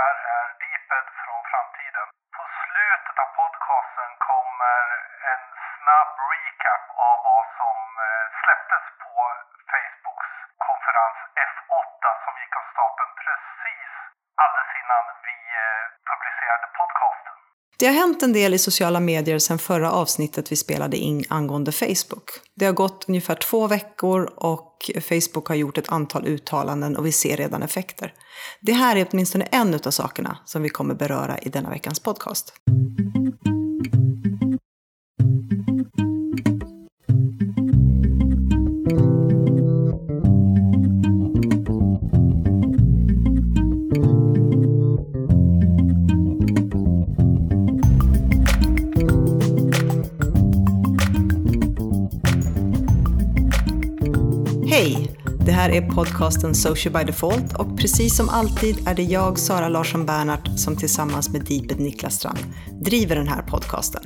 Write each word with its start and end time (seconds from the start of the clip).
här 0.00 0.16
är 0.36 0.46
Deeped 0.62 1.06
från 1.22 1.42
framtiden. 1.50 2.06
På 2.36 2.42
slutet 2.62 3.16
av 3.24 3.30
podcasten 3.40 4.10
kommer 4.30 4.80
en 5.32 5.44
snabb 5.74 6.12
recap 6.32 6.84
av 7.10 7.16
vad 7.30 7.46
som 7.60 7.78
eh, 8.06 8.26
släpptes 8.40 8.84
på 9.04 9.14
Facebooks 9.72 10.30
konferens 10.68 11.18
F8 11.50 12.02
som 12.24 12.32
gick 12.40 12.54
av 12.60 12.64
stapeln 12.72 13.12
precis 13.24 13.90
alldeles 14.42 14.72
innan 14.82 15.04
vi 15.26 15.38
eh, 15.64 15.84
publicerade 16.10 16.66
podcasten. 16.80 17.34
Det 17.80 17.86
har 17.90 17.96
hänt 18.02 18.20
en 18.26 18.34
del 18.40 18.52
i 18.54 18.60
sociala 18.68 19.00
medier 19.12 19.38
sedan 19.38 19.60
förra 19.70 19.90
avsnittet 20.02 20.52
vi 20.52 20.56
spelade 20.66 20.96
in 21.08 21.18
angående 21.38 21.72
Facebook. 21.82 22.26
Det 22.58 22.66
har 22.70 22.76
gått 22.84 23.00
ungefär 23.10 23.38
två 23.48 23.60
veckor 23.76 24.20
och 24.52 24.74
Facebook 25.08 25.46
har 25.48 25.58
gjort 25.62 25.78
ett 25.78 25.92
antal 25.98 26.24
uttalanden 26.34 26.96
och 26.96 27.06
vi 27.08 27.12
ser 27.22 27.36
redan 27.36 27.62
effekter. 27.62 28.08
Det 28.60 28.72
här 28.72 28.96
är 28.96 29.06
åtminstone 29.10 29.44
en 29.44 29.74
av 29.74 29.90
sakerna 29.90 30.38
som 30.44 30.62
vi 30.62 30.68
kommer 30.68 30.94
beröra 30.94 31.38
i 31.38 31.48
denna 31.48 31.70
veckans 31.70 32.00
podcast. 32.00 32.52
Är 55.80 55.90
podcasten 55.90 56.54
Social 56.54 56.94
by 56.94 57.04
Default 57.04 57.56
och 57.58 57.78
precis 57.78 58.16
som 58.16 58.28
alltid 58.28 58.88
är 58.88 58.94
det 58.94 59.02
jag, 59.02 59.38
Sara 59.38 59.68
Larsson 59.68 60.06
Bernhardt, 60.06 60.60
som 60.60 60.76
tillsammans 60.76 61.28
med 61.28 61.44
Deeped 61.44 61.80
Niklas 61.80 62.14
Strand 62.14 62.38
driver 62.82 63.16
den 63.16 63.28
här 63.28 63.42
podcasten. 63.42 64.02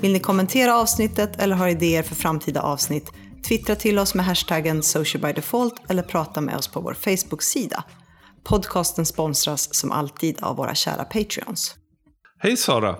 Vill 0.00 0.12
ni 0.12 0.20
kommentera 0.20 0.74
avsnittet 0.74 1.40
eller 1.42 1.56
har 1.56 1.68
idéer 1.68 2.02
för 2.02 2.14
framtida 2.14 2.62
avsnitt? 2.62 3.12
Twittra 3.48 3.76
till 3.76 3.98
oss 3.98 4.14
med 4.14 4.24
hashtaggen 4.24 4.82
Social 4.82 5.22
by 5.22 5.32
Default 5.32 5.74
eller 5.88 6.02
prata 6.02 6.40
med 6.40 6.56
oss 6.56 6.68
på 6.68 6.80
vår 6.80 6.94
Facebook-sida. 6.94 7.84
Podcasten 8.44 9.06
sponsras 9.06 9.74
som 9.74 9.92
alltid 9.92 10.42
av 10.42 10.56
våra 10.56 10.74
kära 10.74 11.04
Patreons. 11.04 11.74
Hej 12.38 12.56
Sara! 12.56 12.96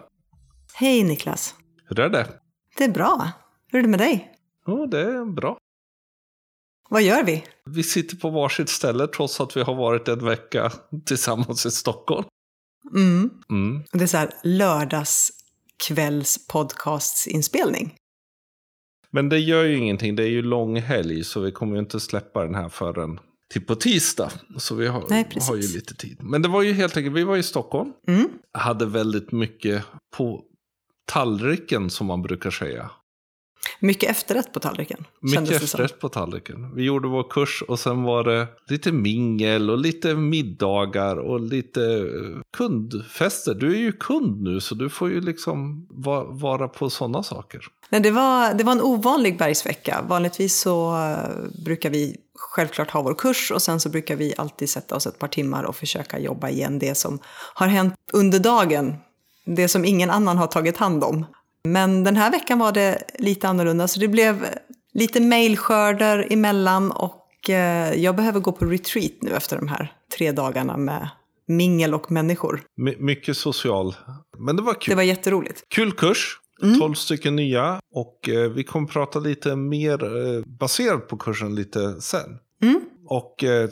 Hej 0.74 1.04
Niklas! 1.04 1.54
Hur 1.88 2.00
är 2.00 2.08
det? 2.08 2.28
Det 2.78 2.84
är 2.84 2.92
bra. 2.92 3.30
Hur 3.72 3.78
är 3.78 3.82
det 3.82 3.88
med 3.88 4.00
dig? 4.00 4.32
Jo, 4.66 4.86
det 4.86 5.00
är 5.00 5.34
bra. 5.34 5.58
Vad 6.92 7.02
gör 7.02 7.24
vi? 7.24 7.44
Vi 7.64 7.82
sitter 7.82 8.16
på 8.16 8.30
varsitt 8.30 8.68
ställe 8.68 9.06
trots 9.06 9.40
att 9.40 9.56
vi 9.56 9.62
har 9.62 9.74
varit 9.74 10.08
en 10.08 10.24
vecka 10.24 10.72
tillsammans 11.06 11.66
i 11.66 11.70
Stockholm. 11.70 12.24
Mm. 12.94 13.30
Mm. 13.50 13.82
Det 13.92 14.02
är 14.02 14.06
så 14.06 14.16
här 14.16 14.30
lördagskvälls 14.42 16.48
podcastinspelning. 16.48 17.94
Men 19.10 19.28
det 19.28 19.38
gör 19.38 19.64
ju 19.64 19.76
ingenting, 19.76 20.16
det 20.16 20.22
är 20.22 20.28
ju 20.28 20.42
lång 20.42 20.80
helg 20.80 21.24
så 21.24 21.40
vi 21.40 21.52
kommer 21.52 21.74
ju 21.74 21.78
inte 21.78 22.00
släppa 22.00 22.44
den 22.44 22.54
här 22.54 22.68
förrän 22.68 23.20
till 23.52 23.66
på 23.66 23.74
tisdag. 23.74 24.32
Så 24.58 24.74
vi 24.74 24.86
har, 24.86 25.04
Nej, 25.10 25.28
har 25.48 25.56
ju 25.56 25.74
lite 25.74 25.94
tid. 25.94 26.16
Men 26.20 26.42
det 26.42 26.48
var 26.48 26.62
ju 26.62 26.72
helt 26.72 26.96
enkelt, 26.96 27.16
vi 27.16 27.24
var 27.24 27.36
i 27.36 27.42
Stockholm. 27.42 27.92
Mm. 28.08 28.28
Hade 28.52 28.86
väldigt 28.86 29.32
mycket 29.32 29.84
på 30.16 30.44
tallriken 31.06 31.90
som 31.90 32.06
man 32.06 32.22
brukar 32.22 32.50
säga. 32.50 32.90
Mycket 33.80 34.10
efterrätt 34.10 34.52
på 34.52 34.60
tallriken. 34.60 35.04
Mycket 35.20 35.50
efterrätt 35.50 36.00
på 36.00 36.08
tallriken. 36.08 36.74
Vi 36.74 36.82
gjorde 36.82 37.08
vår 37.08 37.30
kurs 37.30 37.62
och 37.68 37.78
sen 37.78 38.02
var 38.02 38.24
det 38.24 38.46
lite 38.68 38.92
mingel 38.92 39.70
och 39.70 39.78
lite 39.78 40.14
middagar 40.14 41.16
och 41.16 41.40
lite 41.40 41.82
eh, 41.84 42.40
kundfester. 42.56 43.54
Du 43.54 43.72
är 43.74 43.78
ju 43.78 43.92
kund 43.92 44.42
nu 44.42 44.60
så 44.60 44.74
du 44.74 44.88
får 44.90 45.10
ju 45.10 45.20
liksom 45.20 45.86
va- 45.90 46.24
vara 46.24 46.68
på 46.68 46.90
sådana 46.90 47.22
saker. 47.22 47.60
Nej, 47.90 48.00
det, 48.00 48.10
var, 48.10 48.54
det 48.54 48.64
var 48.64 48.72
en 48.72 48.80
ovanlig 48.82 49.38
bergsvecka. 49.38 50.04
Vanligtvis 50.08 50.60
så 50.60 50.96
eh, 50.96 51.62
brukar 51.64 51.90
vi 51.90 52.16
självklart 52.34 52.90
ha 52.90 53.02
vår 53.02 53.14
kurs 53.14 53.50
och 53.50 53.62
sen 53.62 53.80
så 53.80 53.88
brukar 53.88 54.16
vi 54.16 54.34
alltid 54.38 54.70
sätta 54.70 54.96
oss 54.96 55.06
ett 55.06 55.18
par 55.18 55.28
timmar 55.28 55.64
och 55.64 55.76
försöka 55.76 56.18
jobba 56.18 56.48
igen 56.48 56.78
det 56.78 56.94
som 56.94 57.18
har 57.54 57.66
hänt 57.66 57.94
under 58.12 58.38
dagen. 58.38 58.94
Det 59.44 59.68
som 59.68 59.84
ingen 59.84 60.10
annan 60.10 60.38
har 60.38 60.46
tagit 60.46 60.76
hand 60.76 61.04
om. 61.04 61.24
Men 61.68 62.04
den 62.04 62.16
här 62.16 62.30
veckan 62.30 62.58
var 62.58 62.72
det 62.72 63.02
lite 63.18 63.48
annorlunda 63.48 63.88
så 63.88 64.00
det 64.00 64.08
blev 64.08 64.46
lite 64.94 65.20
mejlskörder 65.20 66.26
emellan 66.30 66.90
och 66.90 67.50
eh, 67.50 67.94
jag 67.94 68.16
behöver 68.16 68.40
gå 68.40 68.52
på 68.52 68.64
retreat 68.64 69.12
nu 69.20 69.30
efter 69.30 69.56
de 69.56 69.68
här 69.68 69.92
tre 70.16 70.32
dagarna 70.32 70.76
med 70.76 71.08
mingel 71.48 71.94
och 71.94 72.12
människor. 72.12 72.62
My- 72.76 72.96
mycket 72.98 73.36
social. 73.36 73.94
Men 74.38 74.56
det 74.56 74.62
var 74.62 74.74
kul. 74.74 74.92
Det 74.92 74.96
var 74.96 75.02
jätteroligt. 75.02 75.64
Kul 75.68 75.92
kurs. 75.92 76.38
12 76.80 76.94
stycken 76.94 77.36
nya. 77.36 77.80
Och 77.94 78.28
eh, 78.28 78.50
vi 78.50 78.64
kommer 78.64 78.88
prata 78.88 79.18
lite 79.18 79.56
mer 79.56 80.04
eh, 80.04 80.42
baserat 80.46 81.08
på 81.08 81.16
kursen 81.16 81.54
lite 81.54 82.00
sen. 82.00 82.38
Mm. 82.62 82.80
Och 83.06 83.44
eh, 83.44 83.68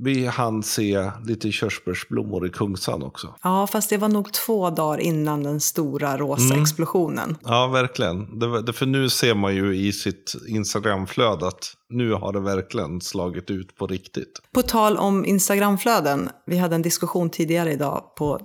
vi 0.00 0.26
hann 0.26 0.62
se 0.62 1.10
lite 1.26 1.52
körsbärsblommor 1.52 2.46
i 2.46 2.50
Kungsan 2.50 3.02
också. 3.02 3.34
Ja, 3.42 3.66
fast 3.66 3.90
det 3.90 3.96
var 3.96 4.08
nog 4.08 4.32
två 4.32 4.70
dagar 4.70 4.98
innan 5.00 5.42
den 5.42 5.60
stora 5.60 6.18
rosa 6.18 6.54
explosionen. 6.60 7.36
Ja, 7.44 7.66
verkligen. 7.66 8.38
Det, 8.38 8.62
det, 8.62 8.72
för 8.72 8.86
nu 8.86 9.08
ser 9.08 9.34
man 9.34 9.54
ju 9.54 9.76
i 9.76 9.92
sitt 9.92 10.34
Instagramflöde 10.48 11.46
att 11.46 11.72
nu 11.90 12.12
har 12.12 12.32
det 12.32 12.40
verkligen 12.40 13.00
slagit 13.00 13.50
ut 13.50 13.76
på 13.76 13.86
riktigt. 13.86 14.40
På 14.52 14.62
tal 14.62 14.96
om 14.96 15.24
Instagramflöden, 15.24 16.28
vi 16.46 16.56
hade 16.58 16.74
en 16.74 16.82
diskussion 16.82 17.30
tidigare 17.30 17.72
idag 17.72 18.02
på 18.16 18.40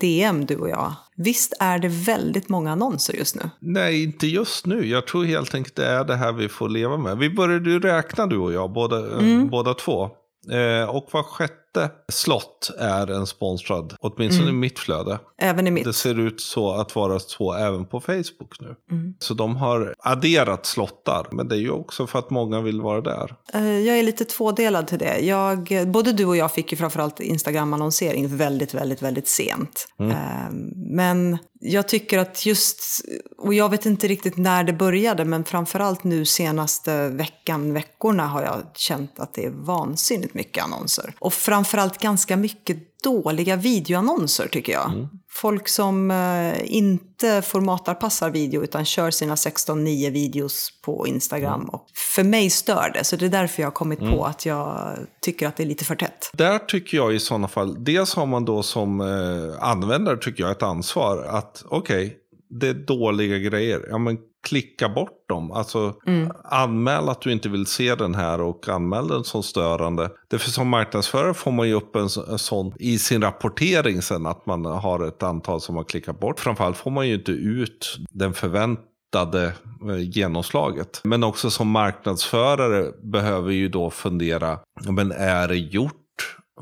DM, 0.00 0.46
du 0.46 0.56
och 0.56 0.68
jag. 0.68 0.92
Visst 1.16 1.52
är 1.60 1.78
det 1.78 1.88
väldigt 1.88 2.48
många 2.48 2.72
annonser 2.72 3.14
just 3.14 3.34
nu? 3.36 3.50
Nej, 3.60 4.02
inte 4.04 4.26
just 4.26 4.66
nu. 4.66 4.86
Jag 4.86 5.06
tror 5.06 5.24
helt 5.24 5.54
enkelt 5.54 5.76
det 5.76 5.86
är 5.86 6.04
det 6.04 6.16
här 6.16 6.32
vi 6.32 6.48
får 6.48 6.68
leva 6.68 6.96
med. 6.96 7.18
Vi 7.18 7.30
började 7.30 7.70
ju 7.70 7.80
räkna 7.80 8.26
du 8.26 8.38
och 8.38 8.52
jag, 8.52 8.72
båda, 8.72 8.96
Mm. 9.18 9.48
båda 9.48 9.74
två. 9.74 10.10
Eh, 10.50 10.84
och 10.84 11.08
var 11.12 11.22
sjätte 11.22 11.61
slott 12.08 12.70
är 12.78 13.10
en 13.10 13.26
sponsrad, 13.26 13.96
åtminstone 14.00 14.48
i 14.48 14.52
mitt 14.52 14.78
flöde. 14.78 15.18
Även 15.38 15.66
i 15.66 15.70
mitt. 15.70 15.84
Det 15.84 15.92
ser 15.92 16.18
ut 16.20 16.40
så 16.40 16.72
att 16.72 16.96
vara 16.96 17.18
så 17.18 17.54
även 17.54 17.84
på 17.86 18.00
Facebook 18.00 18.60
nu. 18.60 18.74
Mm. 18.90 19.14
Så 19.18 19.34
de 19.34 19.56
har 19.56 19.94
adderat 19.98 20.66
slottar, 20.66 21.26
men 21.32 21.48
det 21.48 21.54
är 21.54 21.60
ju 21.60 21.70
också 21.70 22.06
för 22.06 22.18
att 22.18 22.30
många 22.30 22.60
vill 22.60 22.80
vara 22.80 23.00
där. 23.00 23.34
Eh, 23.54 23.78
Jag 23.78 23.98
är 23.98 24.02
lite 24.02 24.24
tvådelad 24.24 24.86
till 24.86 24.98
det. 24.98 25.18
Jag, 25.18 25.72
både 25.86 26.12
du 26.12 26.24
och 26.24 26.36
jag 26.36 26.52
fick 26.52 26.72
ju 26.72 26.78
framförallt 26.78 27.20
Instagram-annonsering 27.20 28.36
väldigt, 28.36 28.74
väldigt, 28.74 29.02
väldigt 29.02 29.28
sent. 29.28 29.86
Eh, 30.00 30.50
Men 30.76 31.38
jag 31.64 31.88
tycker 31.88 32.18
att 32.18 32.46
just, 32.46 33.04
och 33.38 33.54
jag 33.54 33.68
vet 33.68 33.86
inte 33.86 34.08
riktigt 34.08 34.36
när 34.36 34.64
det 34.64 34.72
började, 34.72 35.24
men 35.24 35.44
framförallt 35.44 36.04
nu 36.04 36.24
senaste 36.24 37.08
veckan, 37.08 37.74
veckorna 37.74 38.26
har 38.26 38.42
jag 38.42 38.62
känt 38.74 39.20
att 39.20 39.34
det 39.34 39.44
är 39.44 39.50
vansinnigt 39.50 40.34
mycket 40.34 40.64
annonser. 40.64 41.14
Och 41.18 41.32
framförallt 41.64 41.98
ganska 41.98 42.36
mycket 42.36 43.02
dåliga 43.02 43.56
videoannonser 43.56 44.48
tycker 44.48 44.72
jag. 44.72 45.08
Folk 45.30 45.68
som 45.68 46.10
eh, 46.10 46.74
inte 46.74 47.42
formatarpassar 47.42 48.30
video 48.30 48.64
utan 48.64 48.84
kör 48.84 49.10
sina 49.10 49.34
16.9 49.34 50.10
videos 50.10 50.80
på 50.84 51.06
Instagram. 51.06 51.64
Och 51.64 51.86
för 52.14 52.24
mig 52.24 52.50
stör 52.50 52.90
det, 52.94 53.04
så 53.04 53.16
det 53.16 53.26
är 53.26 53.30
därför 53.30 53.62
jag 53.62 53.66
har 53.66 53.72
kommit 53.72 53.98
på 53.98 54.24
att 54.24 54.46
jag 54.46 54.96
tycker 55.20 55.48
att 55.48 55.56
det 55.56 55.62
är 55.62 55.66
lite 55.66 55.84
för 55.84 55.94
tätt. 55.94 56.30
Där 56.32 56.58
tycker 56.58 56.96
jag 56.96 57.14
i 57.14 57.18
sådana 57.18 57.48
fall, 57.48 57.84
dels 57.84 58.14
har 58.14 58.26
man 58.26 58.44
då 58.44 58.62
som 58.62 59.00
eh, 59.00 59.68
användare 59.68 60.16
tycker 60.16 60.42
jag 60.42 60.50
ett 60.52 60.62
ansvar 60.62 61.24
att 61.24 61.64
okej, 61.68 62.16
det 62.60 62.68
är 62.68 62.74
dåliga 62.74 63.38
grejer. 63.38 63.86
Ja 63.90 63.98
men 63.98 64.18
klicka 64.48 64.88
bort 64.88 65.28
dem. 65.28 65.52
Alltså 65.52 65.94
anmäl 66.44 67.08
att 67.08 67.20
du 67.20 67.32
inte 67.32 67.48
vill 67.48 67.66
se 67.66 67.94
den 67.94 68.14
här 68.14 68.40
och 68.40 68.68
anmäl 68.68 69.08
den 69.08 69.24
som 69.24 69.42
störande. 69.42 70.10
Därför 70.30 70.50
som 70.50 70.68
marknadsförare 70.68 71.34
får 71.34 71.50
man 71.52 71.68
ju 71.68 71.74
upp 71.74 71.96
en, 71.96 72.08
så- 72.08 72.26
en 72.32 72.38
sån 72.38 72.72
i 72.78 72.98
sin 72.98 73.22
rapportering 73.22 74.02
sen 74.02 74.26
att 74.26 74.46
man 74.46 74.64
har 74.64 75.08
ett 75.08 75.22
antal 75.22 75.60
som 75.60 75.76
har 75.76 75.84
klickat 75.84 76.20
bort. 76.20 76.40
Framförallt 76.40 76.76
får 76.76 76.90
man 76.90 77.08
ju 77.08 77.14
inte 77.14 77.32
ut 77.32 77.96
den 78.10 78.32
förväntade 78.34 79.44
eh, 79.90 79.98
genomslaget. 80.00 81.00
Men 81.04 81.24
också 81.24 81.50
som 81.50 81.68
marknadsförare 81.68 82.92
behöver 83.02 83.50
ju 83.50 83.68
då 83.68 83.90
fundera, 83.90 84.58
men 84.90 85.12
är 85.12 85.48
det 85.48 85.56
gjort 85.56 85.92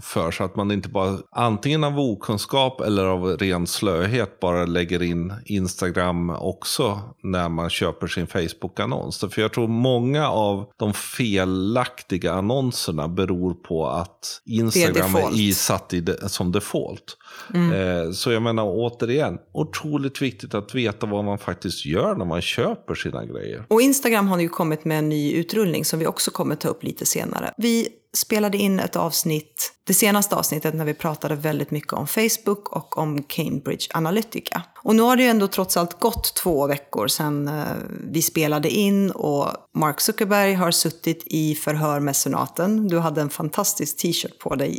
för 0.02 0.30
så 0.30 0.44
att 0.44 0.56
man 0.56 0.70
inte 0.70 0.88
bara 0.88 1.18
antingen 1.30 1.84
av 1.84 2.00
okunskap 2.00 2.80
eller 2.80 3.04
av 3.04 3.24
ren 3.24 3.66
slöhet 3.66 4.40
bara 4.40 4.64
lägger 4.64 5.02
in 5.02 5.34
Instagram 5.44 6.30
också 6.30 7.00
när 7.22 7.48
man 7.48 7.70
köper 7.70 8.06
sin 8.06 8.26
Facebook-annons. 8.26 9.24
För 9.30 9.42
jag 9.42 9.52
tror 9.52 9.68
många 9.68 10.28
av 10.28 10.66
de 10.76 10.94
felaktiga 10.94 12.32
annonserna 12.32 13.08
beror 13.08 13.54
på 13.54 13.88
att 13.88 14.42
Instagram 14.46 15.16
är, 15.16 15.20
default. 15.20 15.36
isatt 15.36 15.94
i 15.94 16.00
de, 16.00 16.28
som 16.28 16.52
default. 16.52 17.16
Eh, 17.54 18.12
så 18.12 18.32
jag 18.32 18.42
menar 18.42 18.64
återigen, 18.66 19.38
otroligt 19.52 20.22
viktigt 20.22 20.54
att 20.54 20.74
veta 20.74 21.06
vad 21.06 21.24
man 21.24 21.38
faktiskt 21.38 21.86
gör 21.86 22.14
när 22.14 22.24
man 22.24 22.40
köper 22.42 22.94
sina 22.94 23.24
grejer. 23.24 23.64
Och 23.68 23.82
Instagram 23.82 24.28
har 24.28 24.40
ju 24.40 24.48
kommit 24.48 24.84
med 24.84 24.98
en 24.98 25.08
ny 25.08 25.32
utrullning 25.32 25.84
som 25.84 25.98
vi 25.98 26.06
också 26.06 26.30
kommer 26.30 26.54
ta 26.54 26.68
upp 26.68 26.82
lite 26.82 27.06
senare. 27.06 27.54
Vi 27.56 27.88
spelade 28.16 28.58
in 28.58 28.80
ett 28.80 28.96
avsnitt, 28.96 29.72
det 29.84 29.94
senaste 29.94 30.36
avsnittet 30.36 30.74
när 30.74 30.84
vi 30.84 30.94
pratade 30.94 31.34
väldigt 31.34 31.70
mycket 31.70 31.92
om 31.92 32.06
Facebook 32.06 32.76
och 32.76 32.98
om 32.98 33.22
Cambridge 33.22 33.86
Analytica. 33.94 34.62
Och 34.82 34.96
nu 34.96 35.02
har 35.02 35.16
det 35.16 35.22
ju 35.22 35.28
ändå 35.28 35.46
trots 35.46 35.76
allt 35.76 36.00
gått 36.00 36.34
två 36.42 36.66
veckor 36.66 37.08
sedan 37.08 37.48
eh, 37.48 37.64
vi 38.12 38.22
spelade 38.22 38.70
in 38.70 39.10
och 39.10 39.48
Mark 39.74 40.00
Zuckerberg 40.00 40.54
har 40.54 40.70
suttit 40.70 41.22
i 41.26 41.54
förhör 41.54 42.00
med 42.00 42.16
senaten. 42.16 42.88
Du 42.88 42.98
hade 42.98 43.20
en 43.20 43.30
fantastisk 43.30 43.96
t-shirt 43.96 44.38
på 44.38 44.54
dig 44.54 44.78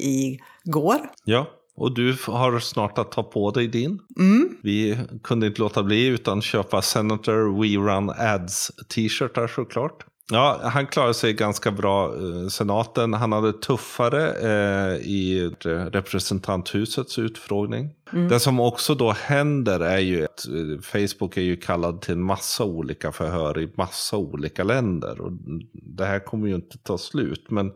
igår. 0.66 1.00
Ja, 1.24 1.48
och 1.76 1.96
du 1.96 2.18
har 2.28 2.60
snart 2.60 2.98
att 2.98 3.12
ta 3.12 3.24
på 3.24 3.52
dig 3.52 3.68
din. 3.68 4.00
Mm. 4.20 4.50
Vi 4.64 4.98
kunde 5.24 5.48
inte 5.48 5.62
låta 5.62 5.84
bli 5.84 6.06
utan 6.06 6.42
köpa 6.42 6.82
Senator 6.82 7.62
We 7.62 7.92
Run 7.92 8.10
Ads 8.10 8.72
t-shirtar 8.96 9.48
såklart. 9.48 10.06
Ja, 10.30 10.60
han 10.64 10.88
klarade 10.88 11.14
sig 11.14 11.34
ganska 11.34 11.72
bra 11.72 12.16
i 12.16 12.50
senaten. 12.50 13.14
Han 13.14 13.32
hade 13.32 13.54
tuffare 13.54 14.32
eh, 14.32 14.96
i 14.96 15.52
representanthusets 15.92 17.20
utfrågning. 17.20 17.90
Mm. 18.14 18.28
Det 18.28 18.40
som 18.40 18.60
också 18.60 18.96
då 18.96 19.12
händer 19.12 19.80
är 19.80 20.00
ju 20.00 20.24
att 20.24 20.48
eh, 20.48 20.82
Facebook 20.82 21.38
är 21.38 21.42
ju 21.42 21.58
kallad 21.58 22.02
till 22.02 22.14
en 22.14 22.24
massa 22.24 22.64
olika 22.64 23.12
förhör 23.12 23.60
i 23.60 23.74
massa 23.76 24.18
olika 24.18 24.64
länder. 24.64 25.22
Och 25.22 25.32
det 25.74 26.06
här 26.06 26.20
kommer 26.20 26.48
ju 26.48 26.56
inte 26.56 26.78
ta 26.78 26.98
slut. 26.98 27.46
Men 27.50 27.72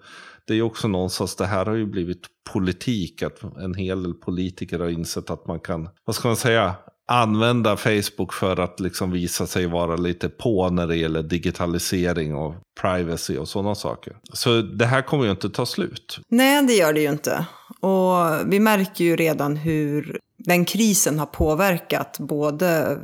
det 0.47 0.53
är 0.53 0.57
ju 0.57 0.63
också 0.63 0.87
någonstans, 0.87 1.35
det 1.35 1.45
här 1.45 1.65
har 1.65 1.75
ju 1.75 1.85
blivit 1.85 2.27
politik. 2.53 3.21
Att 3.21 3.43
en 3.43 3.73
hel 3.73 4.03
del 4.03 4.13
politiker 4.13 4.79
har 4.79 4.89
insett 4.89 5.29
att 5.29 5.47
man 5.47 5.59
kan, 5.59 5.89
vad 6.05 6.15
ska 6.15 6.27
man 6.27 6.37
säga, 6.37 6.75
använda 7.07 7.77
Facebook 7.77 8.33
för 8.33 8.59
att 8.59 8.79
liksom 8.79 9.11
visa 9.11 9.47
sig 9.47 9.67
vara 9.67 9.95
lite 9.95 10.29
på 10.29 10.69
när 10.69 10.87
det 10.87 10.95
gäller 10.95 11.23
digitalisering 11.23 12.35
och 12.35 12.55
privacy 12.81 13.37
och 13.37 13.47
sådana 13.47 13.75
saker. 13.75 14.17
Så 14.33 14.61
det 14.61 14.85
här 14.85 15.01
kommer 15.01 15.25
ju 15.25 15.31
inte 15.31 15.49
ta 15.49 15.65
slut. 15.65 16.19
Nej, 16.29 16.65
det 16.65 16.73
gör 16.73 16.93
det 16.93 17.01
ju 17.01 17.09
inte. 17.09 17.45
Och 17.79 18.51
vi 18.53 18.59
märker 18.59 19.03
ju 19.03 19.15
redan 19.15 19.55
hur 19.55 20.19
den 20.37 20.65
krisen 20.65 21.19
har 21.19 21.25
påverkat 21.25 22.17
både 22.19 22.99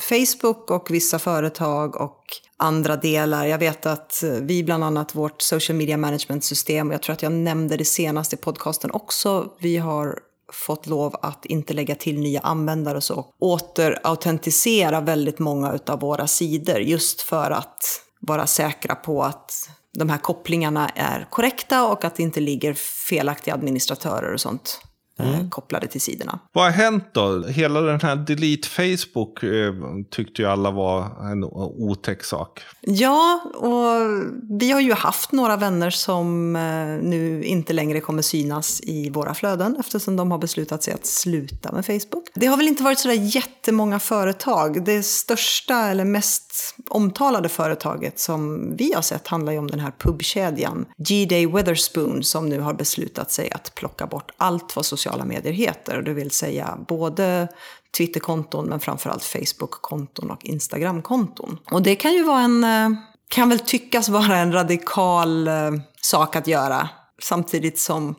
Facebook 0.00 0.70
och 0.70 0.90
vissa 0.90 1.18
företag 1.18 2.00
och 2.00 2.24
andra 2.56 2.96
delar. 2.96 3.46
Jag 3.46 3.58
vet 3.58 3.86
att 3.86 4.24
vi 4.42 4.64
bland 4.64 4.84
annat 4.84 5.14
vårt 5.14 5.42
social 5.42 5.78
media 5.78 5.96
management 5.96 6.44
system, 6.44 6.88
och 6.88 6.94
jag 6.94 7.02
tror 7.02 7.12
att 7.12 7.22
jag 7.22 7.32
nämnde 7.32 7.76
det 7.76 7.84
senast 7.84 8.32
i 8.32 8.36
podcasten 8.36 8.90
också, 8.90 9.48
vi 9.60 9.76
har 9.76 10.18
fått 10.52 10.86
lov 10.86 11.16
att 11.22 11.44
inte 11.44 11.74
lägga 11.74 11.94
till 11.94 12.20
nya 12.20 12.40
användare 12.40 12.96
och 12.96 13.04
så. 13.04 13.26
Återautentisera 13.38 15.00
väldigt 15.00 15.38
många 15.38 15.78
av 15.86 16.00
våra 16.00 16.26
sidor 16.26 16.78
just 16.78 17.20
för 17.20 17.50
att 17.50 17.78
vara 18.20 18.46
säkra 18.46 18.94
på 18.94 19.22
att 19.22 19.70
de 19.98 20.08
här 20.08 20.18
kopplingarna 20.18 20.88
är 20.88 21.26
korrekta 21.30 21.88
och 21.88 22.04
att 22.04 22.16
det 22.16 22.22
inte 22.22 22.40
ligger 22.40 22.74
felaktiga 23.08 23.54
administratörer 23.54 24.32
och 24.32 24.40
sånt 24.40 24.80
mm. 25.22 25.50
kopplade 25.50 25.86
till 25.86 26.00
sidorna. 26.00 26.38
Vad 26.52 26.64
har 26.64 26.70
hänt 26.70 27.04
då? 27.12 27.46
Hela 27.46 27.80
den 27.80 28.00
här 28.00 28.16
Delete 28.16 28.68
Facebook 28.68 29.42
eh, 29.42 29.74
tyckte 30.10 30.42
ju 30.42 30.48
alla 30.48 30.70
var 30.70 31.30
en 31.30 31.44
otäck 31.44 32.24
sak. 32.24 32.60
Ja, 32.80 33.40
och 33.54 34.24
vi 34.58 34.70
har 34.70 34.80
ju 34.80 34.92
haft 34.92 35.32
några 35.32 35.56
vänner 35.56 35.90
som 35.90 36.56
eh, 36.56 37.08
nu 37.08 37.44
inte 37.44 37.72
längre 37.72 38.00
kommer 38.00 38.22
synas 38.22 38.80
i 38.80 39.10
våra 39.10 39.34
flöden 39.34 39.76
eftersom 39.80 40.16
de 40.16 40.30
har 40.30 40.38
beslutat 40.38 40.82
sig 40.82 40.94
att 40.94 41.06
sluta 41.06 41.72
med 41.72 41.86
Facebook. 41.86 42.28
Det 42.34 42.46
har 42.46 42.56
väl 42.56 42.68
inte 42.68 42.82
varit 42.82 42.98
sådär 42.98 43.36
jättemånga 43.36 43.98
företag. 43.98 44.84
Det 44.84 45.02
största 45.02 45.74
eller 45.74 46.04
mest 46.04 46.74
omtalade 46.88 47.48
företaget 47.48 48.18
som 48.18 48.72
vi 48.76 48.92
har 48.94 49.02
sett 49.02 49.28
handlar 49.28 49.52
ju 49.52 49.58
om 49.58 49.66
den 49.66 49.80
här 49.80 49.92
pubkedjan 49.98 50.86
G-Day 50.98 51.46
Weatherspoon 51.46 52.22
som 52.22 52.48
nu 52.48 52.60
har 52.60 52.74
beslutat 52.74 53.30
sig 53.30 53.50
att 53.50 53.74
plocka 53.74 54.06
bort 54.06 54.30
allt 54.36 54.76
vad 54.76 54.86
sociala 54.86 55.11
medier 55.18 55.52
heter. 55.52 56.02
Det 56.02 56.12
vill 56.12 56.30
säga 56.30 56.78
både 56.88 57.48
Twitterkonton 57.96 58.66
men 58.66 58.80
framförallt 58.80 59.24
Facebookkonton 59.24 60.30
och 60.30 60.44
Instagramkonton. 60.44 61.58
Och 61.70 61.82
det 61.82 61.96
kan 61.96 62.12
ju 62.12 62.22
vara 62.24 62.40
en, 62.40 62.64
eh, 62.64 62.90
kan 63.28 63.48
väl 63.48 63.58
tyckas 63.58 64.08
vara 64.08 64.36
en 64.36 64.52
radikal 64.52 65.48
eh, 65.48 65.70
sak 66.00 66.36
att 66.36 66.46
göra. 66.46 66.88
Samtidigt 67.22 67.78
som 67.78 68.14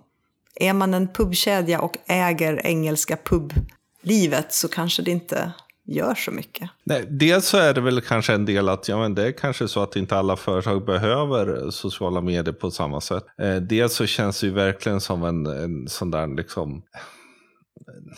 är 0.55 0.73
man 0.73 0.93
en 0.93 1.07
pubkedja 1.07 1.81
och 1.81 1.97
äger 2.07 2.65
engelska 2.65 3.17
publivet 3.23 4.53
så 4.53 4.67
kanske 4.67 5.01
det 5.01 5.11
inte 5.11 5.51
gör 5.85 6.15
så 6.15 6.31
mycket. 6.31 6.69
Nej, 6.83 7.05
dels 7.09 7.47
så 7.47 7.57
är 7.57 7.73
det 7.73 7.81
väl 7.81 8.01
kanske 8.01 8.33
en 8.33 8.45
del 8.45 8.69
att 8.69 8.87
ja, 8.87 8.97
men 8.97 9.15
det 9.15 9.27
är 9.27 9.31
kanske 9.31 9.67
så 9.67 9.83
att 9.83 9.95
inte 9.95 10.17
alla 10.17 10.35
företag 10.35 10.85
behöver 10.85 11.69
sociala 11.69 12.21
medier 12.21 12.53
på 12.53 12.71
samma 12.71 13.01
sätt. 13.01 13.25
Eh, 13.41 13.55
dels 13.55 13.93
så 13.93 14.05
känns 14.05 14.39
det 14.39 14.47
ju 14.47 14.53
verkligen 14.53 15.01
som 15.01 15.23
en, 15.23 15.45
en 15.45 15.87
sån 15.87 16.11
där 16.11 16.27
liksom 16.27 16.83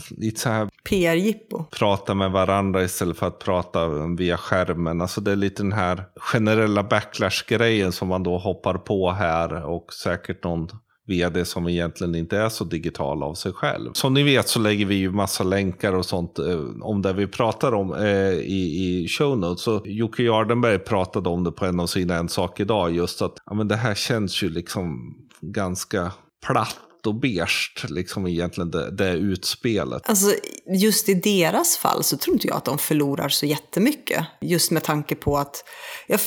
lite 0.09 0.39
så 0.39 0.49
här 0.49 0.69
PR-jippo. 0.89 1.63
Prata 1.63 2.13
med 2.13 2.31
varandra 2.31 2.83
istället 2.83 3.17
för 3.17 3.27
att 3.27 3.39
prata 3.39 3.87
via 4.17 4.37
skärmen. 4.37 5.01
Alltså 5.01 5.21
det 5.21 5.31
är 5.31 5.35
lite 5.35 5.63
den 5.63 5.71
här 5.71 6.03
generella 6.15 6.83
backlash-grejen 6.83 7.91
som 7.91 8.07
man 8.07 8.23
då 8.23 8.37
hoppar 8.37 8.77
på 8.77 9.11
här 9.11 9.65
och 9.65 9.93
säkert 9.93 10.43
någon 10.43 10.69
vd 11.07 11.45
som 11.45 11.67
egentligen 11.67 12.15
inte 12.15 12.37
är 12.37 12.49
så 12.49 12.63
digital 12.63 13.23
av 13.23 13.33
sig 13.33 13.53
själv. 13.53 13.91
Som 13.93 14.13
ni 14.13 14.23
vet 14.23 14.47
så 14.47 14.59
lägger 14.59 14.85
vi 14.85 14.95
ju 14.95 15.11
massa 15.11 15.43
länkar 15.43 15.93
och 15.93 16.05
sånt 16.05 16.39
eh, 16.39 16.59
om 16.81 17.01
det 17.01 17.13
vi 17.13 17.27
pratar 17.27 17.71
om 17.71 17.93
eh, 17.93 18.31
i, 18.31 19.03
i 19.03 19.07
show 19.07 19.37
notes. 19.37 19.61
Så 19.61 19.81
Jocke 19.85 20.23
Jardenberg 20.23 20.79
pratade 20.79 21.29
om 21.29 21.43
det 21.43 21.51
på 21.51 21.65
en 21.65 21.79
av 21.79 21.87
sina 21.87 22.15
En 22.15 22.29
sak 22.29 22.59
idag. 22.59 22.95
Just 22.95 23.21
att 23.21 23.33
ja, 23.45 23.53
men 23.53 23.67
det 23.67 23.75
här 23.75 23.95
känns 23.95 24.43
ju 24.43 24.49
liksom 24.49 25.15
ganska 25.41 26.11
platt 26.47 26.84
och 27.07 27.15
beige, 27.15 27.85
liksom 27.89 28.27
egentligen 28.27 28.71
det, 28.71 28.91
det 28.91 29.11
utspelet. 29.11 30.09
Alltså, 30.09 30.35
just 30.79 31.09
i 31.09 31.13
deras 31.13 31.77
fall 31.77 32.03
så 32.03 32.17
tror 32.17 32.33
inte 32.33 32.47
jag 32.47 32.57
att 32.57 32.65
de 32.65 32.77
förlorar 32.77 33.29
så 33.29 33.45
jättemycket. 33.45 34.25
Just 34.41 34.71
med 34.71 34.83
tanke 34.83 35.15
på 35.15 35.37
att, 35.37 35.63
jag 36.07 36.19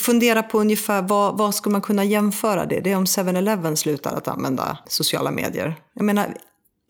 funderar 0.00 0.42
på 0.42 0.60
ungefär 0.60 1.02
vad, 1.02 1.38
vad 1.38 1.54
skulle 1.54 1.72
man 1.72 1.82
kunna 1.82 2.04
jämföra 2.04 2.66
det? 2.66 2.80
Det 2.80 2.92
är 2.92 2.96
om 2.96 3.04
7-Eleven 3.04 3.76
slutar 3.76 4.16
att 4.16 4.28
använda 4.28 4.78
sociala 4.86 5.30
medier. 5.30 5.76
Jag 5.94 6.04
menar, 6.04 6.36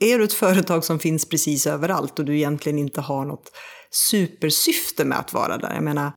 är 0.01 0.19
du 0.19 0.25
ett 0.25 0.33
företag 0.33 0.85
som 0.85 0.99
finns 0.99 1.29
precis 1.29 1.67
överallt 1.67 2.19
och 2.19 2.25
du 2.25 2.37
egentligen 2.37 2.79
inte 2.79 3.01
har 3.01 3.25
något 3.25 3.53
supersyfte 3.91 5.05
med 5.05 5.19
att 5.19 5.33
vara 5.33 5.59
där. 5.59 5.75
Jag 5.75 5.83
menar, 5.83 6.13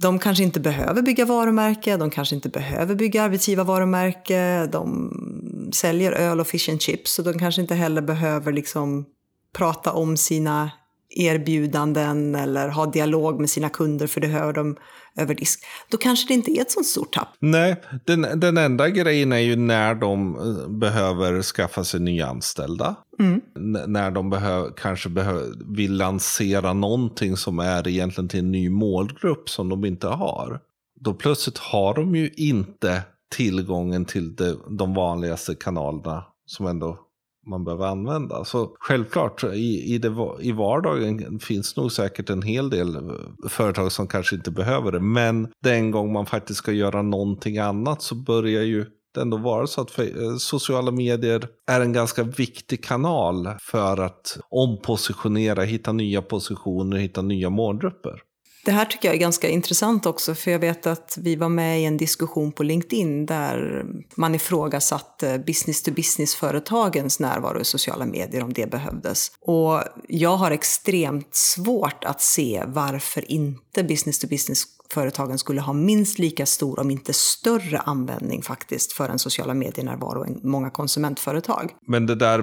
de 0.00 0.18
kanske 0.18 0.44
inte 0.44 0.60
behöver 0.60 1.02
bygga 1.02 1.24
varumärke, 1.24 1.96
de 1.96 2.10
kanske 2.10 2.34
inte 2.34 2.48
behöver 2.48 2.94
bygga 2.94 3.22
arbetsgivarvarumärke, 3.22 4.66
de 4.66 5.70
säljer 5.74 6.12
öl 6.12 6.40
och 6.40 6.46
fish 6.46 6.70
and 6.70 6.80
chips 6.80 7.12
så 7.12 7.22
de 7.22 7.38
kanske 7.38 7.62
inte 7.62 7.74
heller 7.74 8.02
behöver 8.02 8.52
liksom 8.52 9.04
prata 9.52 9.92
om 9.92 10.16
sina 10.16 10.70
erbjudanden 11.10 12.34
eller 12.34 12.68
ha 12.68 12.86
dialog 12.86 13.40
med 13.40 13.50
sina 13.50 13.68
kunder 13.68 14.06
för 14.06 14.20
det 14.20 14.26
hör 14.26 14.52
de 14.52 14.76
över 15.16 15.34
disk. 15.34 15.64
Då 15.90 15.96
kanske 15.96 16.28
det 16.28 16.34
inte 16.34 16.50
är 16.50 16.60
ett 16.60 16.70
sånt 16.70 16.86
stort 16.86 17.14
tapp. 17.14 17.28
Nej, 17.38 17.82
den, 18.04 18.40
den 18.40 18.58
enda 18.58 18.88
grejen 18.88 19.32
är 19.32 19.38
ju 19.38 19.56
när 19.56 19.94
de 19.94 20.36
eh, 20.36 20.68
behöver 20.68 21.42
skaffa 21.42 21.84
sig 21.84 22.00
nya 22.00 22.26
anställda. 22.26 22.94
Mm. 23.18 23.40
När 23.86 24.10
de 24.10 24.30
behöver, 24.30 24.70
kanske 24.76 25.08
behöver, 25.08 25.74
vill 25.76 25.96
lansera 25.96 26.72
någonting 26.72 27.36
som 27.36 27.58
är 27.58 27.88
egentligen 27.88 28.28
till 28.28 28.40
en 28.40 28.52
ny 28.52 28.70
målgrupp 28.70 29.50
som 29.50 29.68
de 29.68 29.84
inte 29.84 30.06
har. 30.06 30.60
Då 31.00 31.14
plötsligt 31.14 31.58
har 31.58 31.94
de 31.94 32.16
ju 32.16 32.30
inte 32.36 33.02
tillgången 33.36 34.04
till 34.04 34.36
de, 34.36 34.76
de 34.78 34.94
vanligaste 34.94 35.54
kanalerna 35.54 36.24
som 36.46 36.66
ändå 36.66 36.98
man 37.46 37.64
behöver 37.64 37.86
använda. 37.86 38.44
Så 38.44 38.76
självklart, 38.80 39.44
i, 39.44 39.94
i, 39.94 39.98
det, 39.98 40.14
i 40.40 40.52
vardagen 40.52 41.38
finns 41.38 41.76
nog 41.76 41.92
säkert 41.92 42.30
en 42.30 42.42
hel 42.42 42.70
del 42.70 42.96
eh, 42.96 43.48
företag 43.48 43.92
som 43.92 44.06
kanske 44.06 44.36
inte 44.36 44.50
behöver 44.50 44.92
det. 44.92 45.00
Men 45.00 45.48
den 45.62 45.90
gång 45.90 46.12
man 46.12 46.26
faktiskt 46.26 46.58
ska 46.58 46.72
göra 46.72 47.02
någonting 47.02 47.58
annat 47.58 48.02
så 48.02 48.14
börjar 48.14 48.62
ju 48.62 48.86
det 49.16 49.22
ändå 49.22 49.36
vara 49.36 49.66
så 49.66 49.80
att 49.80 49.98
eh, 49.98 50.36
sociala 50.38 50.90
medier 50.90 51.48
är 51.70 51.80
en 51.80 51.92
ganska 51.92 52.22
viktig 52.22 52.84
kanal 52.84 53.48
för 53.60 54.00
att 54.00 54.38
ompositionera, 54.50 55.62
hitta 55.62 55.92
nya 55.92 56.22
positioner, 56.22 56.96
hitta 56.96 57.22
nya 57.22 57.50
målgrupper. 57.50 58.22
Det 58.66 58.72
här 58.72 58.84
tycker 58.84 59.08
jag 59.08 59.14
är 59.14 59.20
ganska 59.20 59.48
intressant 59.48 60.06
också, 60.06 60.34
för 60.34 60.50
jag 60.50 60.58
vet 60.58 60.86
att 60.86 61.18
vi 61.20 61.36
var 61.36 61.48
med 61.48 61.80
i 61.80 61.84
en 61.84 61.96
diskussion 61.96 62.52
på 62.52 62.62
LinkedIn 62.62 63.26
där 63.26 63.84
man 64.16 64.34
ifrågasatte 64.34 65.38
business-to-business-företagens 65.38 67.20
närvaro 67.20 67.60
i 67.60 67.64
sociala 67.64 68.06
medier, 68.06 68.42
om 68.42 68.52
det 68.52 68.70
behövdes. 68.70 69.30
Och 69.40 69.82
jag 70.08 70.36
har 70.36 70.50
extremt 70.50 71.34
svårt 71.34 72.04
att 72.04 72.22
se 72.22 72.62
varför 72.66 73.30
inte 73.30 73.82
business-to-business-företagen 73.82 75.38
skulle 75.38 75.60
ha 75.60 75.72
minst 75.72 76.18
lika 76.18 76.46
stor, 76.46 76.80
om 76.80 76.90
inte 76.90 77.12
större, 77.12 77.78
användning 77.78 78.42
faktiskt 78.42 78.92
för 78.92 79.08
en 79.08 79.18
sociala 79.18 79.54
medier-närvaro 79.54 80.24
än 80.24 80.40
många 80.42 80.70
konsumentföretag. 80.70 81.70
Men 81.86 82.06
det 82.06 82.14
där, 82.14 82.38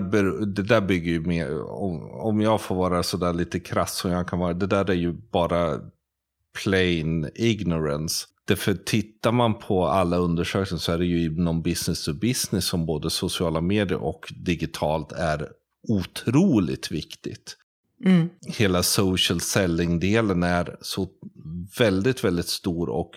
det 0.45 0.63
där 0.63 0.81
bygger 0.81 1.11
ju 1.11 1.19
mer, 1.19 1.71
om, 1.71 2.11
om 2.11 2.41
jag 2.41 2.61
får 2.61 2.75
vara 2.75 3.03
sådär 3.03 3.33
lite 3.33 3.59
krass 3.59 3.95
som 3.95 4.11
jag 4.11 4.27
kan 4.27 4.39
vara, 4.39 4.53
det 4.53 4.67
där 4.67 4.89
är 4.89 4.93
ju 4.93 5.13
bara 5.31 5.79
plain 6.63 7.29
ignorance. 7.35 8.25
Därför 8.45 8.73
tittar 8.73 9.31
man 9.31 9.59
på 9.59 9.85
alla 9.85 10.17
undersökningar 10.17 10.79
så 10.79 10.91
är 10.91 10.97
det 10.97 11.05
ju 11.05 11.25
inom 11.25 11.61
business 11.61 12.05
to 12.05 12.13
business 12.13 12.65
som 12.65 12.85
både 12.85 13.09
sociala 13.09 13.61
medier 13.61 14.03
och 14.03 14.33
digitalt 14.35 15.11
är 15.11 15.49
otroligt 15.87 16.91
viktigt. 16.91 17.57
Mm. 18.05 18.29
Hela 18.47 18.83
social 18.83 19.41
selling-delen 19.41 20.43
är 20.43 20.77
så 20.81 21.07
väldigt, 21.79 22.23
väldigt 22.23 22.47
stor 22.47 22.89
och 22.89 23.11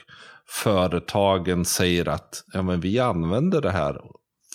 företagen 0.49 1.65
säger 1.65 2.09
att 2.09 2.45
ja, 2.53 2.63
men 2.63 2.81
vi 2.81 2.99
använder 2.99 3.61
det 3.61 3.71
här 3.71 4.01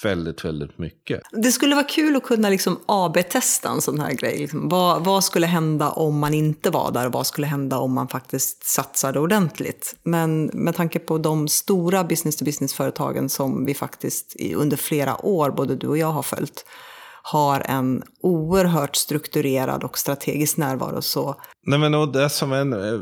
väldigt, 0.06 0.46
väldigt 0.46 0.78
mycket. 0.78 1.22
Det 1.32 1.52
skulle 1.52 1.76
vara 1.76 1.86
kul 1.86 2.16
att 2.16 2.24
kunna 2.24 2.50
liksom 2.50 2.80
AB-testa 2.86 3.70
en 3.70 3.82
sån 3.82 4.00
här 4.00 4.12
grej. 4.12 4.38
Liksom, 4.38 4.70
vad, 4.70 5.04
vad, 5.06 5.24
skulle 5.24 5.48
hända 5.48 5.90
om 5.90 6.20
man 6.20 6.34
inte 6.34 6.70
var 6.70 6.92
där 6.92 7.06
och 7.06 7.14
vad 7.14 7.28
skulle 7.28 7.48
hända 7.48 7.78
om 7.78 7.94
man 7.94 8.08
faktiskt 8.08 8.64
satsade 8.64 9.20
ordentligt? 9.20 9.96
Men 10.04 10.46
med 10.46 10.76
tanke 10.76 11.00
på 11.00 11.18
de 11.18 11.48
stora 11.48 12.04
business-to-business-företagen 12.04 13.30
som 13.30 13.66
vi 13.66 13.74
faktiskt 13.74 14.36
under 14.56 14.78
flera 14.78 15.26
år, 15.26 15.52
både 15.52 15.76
du 15.76 15.88
och 15.88 15.98
jag, 15.98 16.12
har 16.12 16.24
följt, 16.24 16.66
har 17.24 17.60
en 17.60 18.04
oerhört 18.22 18.96
strukturerad 18.96 19.84
och 19.84 19.98
strategisk 19.98 20.58
närvaro. 20.58 21.02
Så... 21.02 21.36
Nej, 21.66 21.80
men, 21.80 21.94
och 21.94 22.12
det 22.12 22.30
som 22.30 22.52
är 22.52 22.62
en 22.62 22.74
eh, 22.74 23.00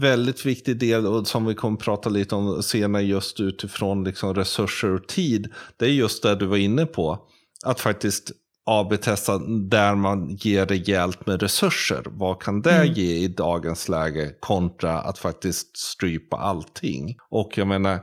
väldigt 0.00 0.46
viktig 0.46 0.78
del 0.78 1.06
och 1.06 1.26
som 1.26 1.46
vi 1.46 1.54
kommer 1.54 1.78
att 1.78 1.84
prata 1.84 2.08
lite 2.08 2.34
om 2.34 2.62
senare 2.62 3.02
just 3.02 3.40
utifrån 3.40 4.04
liksom 4.04 4.34
resurser 4.34 4.94
och 4.94 5.08
tid. 5.08 5.48
Det 5.76 5.84
är 5.84 5.90
just 5.90 6.22
det 6.22 6.34
du 6.34 6.46
var 6.46 6.56
inne 6.56 6.86
på. 6.86 7.18
Att 7.64 7.80
faktiskt 7.80 8.32
AB-testa 8.64 9.38
där 9.68 9.94
man 9.94 10.36
ger 10.40 10.66
rejält 10.66 11.26
med 11.26 11.42
resurser. 11.42 12.02
Vad 12.06 12.42
kan 12.42 12.62
det 12.62 12.76
mm. 12.76 12.92
ge 12.92 13.16
i 13.16 13.28
dagens 13.28 13.88
läge 13.88 14.30
kontra 14.40 14.98
att 14.98 15.18
faktiskt 15.18 15.76
strypa 15.76 16.36
allting? 16.36 17.16
Och 17.30 17.58
jag 17.58 17.66
menar, 17.66 18.00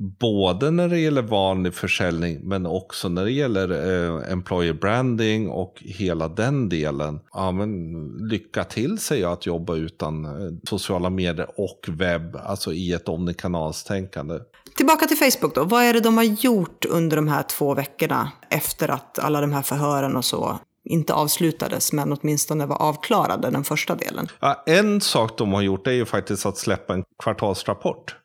Både 0.00 0.70
när 0.70 0.88
det 0.88 0.98
gäller 0.98 1.22
vanlig 1.22 1.74
försäljning 1.74 2.40
men 2.42 2.66
också 2.66 3.08
när 3.08 3.24
det 3.24 3.30
gäller 3.30 3.70
eh, 3.70 4.32
employer 4.32 4.72
branding 4.72 5.48
och 5.48 5.74
hela 5.80 6.28
den 6.28 6.68
delen. 6.68 7.20
Ja, 7.32 7.52
men 7.52 8.02
lycka 8.30 8.64
till 8.64 8.98
säger 8.98 9.22
jag 9.22 9.32
att 9.32 9.46
jobba 9.46 9.74
utan 9.74 10.24
eh, 10.24 10.52
sociala 10.68 11.10
medier 11.10 11.46
och 11.56 11.88
webb, 11.88 12.36
alltså 12.36 12.72
i 12.72 12.92
ett 12.92 13.08
omnikanalstänkande. 13.08 14.38
Tillbaka 14.76 15.06
till 15.06 15.16
Facebook 15.16 15.54
då. 15.54 15.64
Vad 15.64 15.82
är 15.82 15.92
det 15.92 16.00
de 16.00 16.16
har 16.16 16.24
gjort 16.24 16.84
under 16.84 17.16
de 17.16 17.28
här 17.28 17.42
två 17.42 17.74
veckorna 17.74 18.32
efter 18.50 18.88
att 18.88 19.18
alla 19.18 19.40
de 19.40 19.52
här 19.52 19.62
förhören 19.62 20.16
och 20.16 20.24
så 20.24 20.58
inte 20.84 21.14
avslutades, 21.14 21.92
men 21.92 22.12
åtminstone 22.12 22.66
var 22.66 22.82
avklarade, 22.82 23.50
den 23.50 23.64
första 23.64 23.94
delen? 23.94 24.28
Ja, 24.40 24.62
en 24.66 25.00
sak 25.00 25.38
de 25.38 25.52
har 25.52 25.62
gjort 25.62 25.86
är 25.86 25.92
ju 25.92 26.04
faktiskt 26.04 26.46
att 26.46 26.56
släppa 26.56 26.94
en 26.94 27.04
kvartalsrapport. 27.22 28.16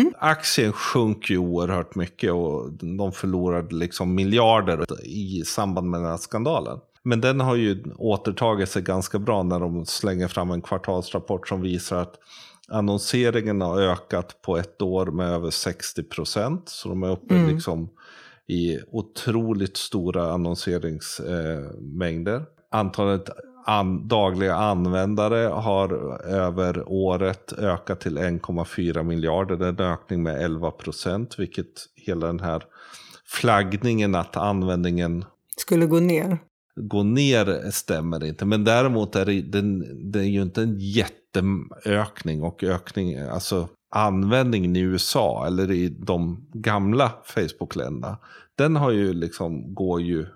Mm. 0.00 0.14
Aktien 0.18 0.72
sjönk 0.72 1.30
ju 1.30 1.38
oerhört 1.38 1.94
mycket 1.94 2.32
och 2.32 2.72
de 2.72 3.12
förlorade 3.12 3.74
liksom 3.74 4.14
miljarder 4.14 5.06
i 5.06 5.42
samband 5.44 5.90
med 5.90 6.00
den 6.00 6.10
här 6.10 6.16
skandalen. 6.16 6.78
Men 7.02 7.20
den 7.20 7.40
har 7.40 7.56
ju 7.56 7.84
återtagit 7.96 8.68
sig 8.68 8.82
ganska 8.82 9.18
bra 9.18 9.42
när 9.42 9.60
de 9.60 9.86
slänger 9.86 10.28
fram 10.28 10.50
en 10.50 10.62
kvartalsrapport 10.62 11.48
som 11.48 11.60
visar 11.60 11.96
att 11.96 12.14
annonseringen 12.68 13.60
har 13.60 13.80
ökat 13.80 14.42
på 14.42 14.56
ett 14.56 14.82
år 14.82 15.06
med 15.06 15.30
över 15.30 15.50
60 15.50 16.02
procent. 16.02 16.68
Så 16.68 16.88
de 16.88 17.02
är 17.02 17.10
uppe 17.10 17.34
mm. 17.34 17.54
liksom 17.54 17.88
i 18.46 18.78
otroligt 18.92 19.76
stora 19.76 20.32
annonseringsmängder. 20.32 22.44
Antalet 22.70 23.28
an, 23.64 24.08
dagliga 24.08 24.54
användare 24.54 25.48
har 25.48 25.92
över 26.26 26.88
året 26.88 27.52
ökat 27.52 28.00
till 28.00 28.18
1,4 28.18 29.02
miljarder. 29.02 29.56
Det 29.56 29.66
är 29.66 29.68
en 29.68 29.80
ökning 29.80 30.22
med 30.22 30.42
11 30.42 30.70
procent, 30.70 31.38
vilket 31.38 31.86
hela 31.94 32.26
den 32.26 32.40
här 32.40 32.62
flaggningen 33.26 34.14
att 34.14 34.36
användningen 34.36 35.24
skulle 35.56 35.86
gå 35.86 36.00
ner. 36.00 36.38
Gå 36.76 37.02
ner 37.02 37.70
stämmer 37.70 38.24
inte, 38.24 38.44
men 38.44 38.64
däremot 38.64 39.16
är 39.16 39.26
det, 39.26 39.42
den, 39.42 39.84
det 40.12 40.18
är 40.18 40.24
ju 40.24 40.42
inte 40.42 40.62
en 40.62 40.78
jätteökning 40.78 42.42
och 42.42 42.64
ökning, 42.64 43.18
alltså 43.18 43.68
användningen 43.90 44.76
i 44.76 44.80
USA 44.80 45.46
eller 45.46 45.70
i 45.70 45.88
de 45.88 46.46
gamla 46.52 47.12
Facebook-länderna, 47.24 48.18
den 48.56 48.76
har 48.76 48.90
ju 48.90 49.12
liksom, 49.12 49.74
går 49.74 50.00
ju 50.00 50.26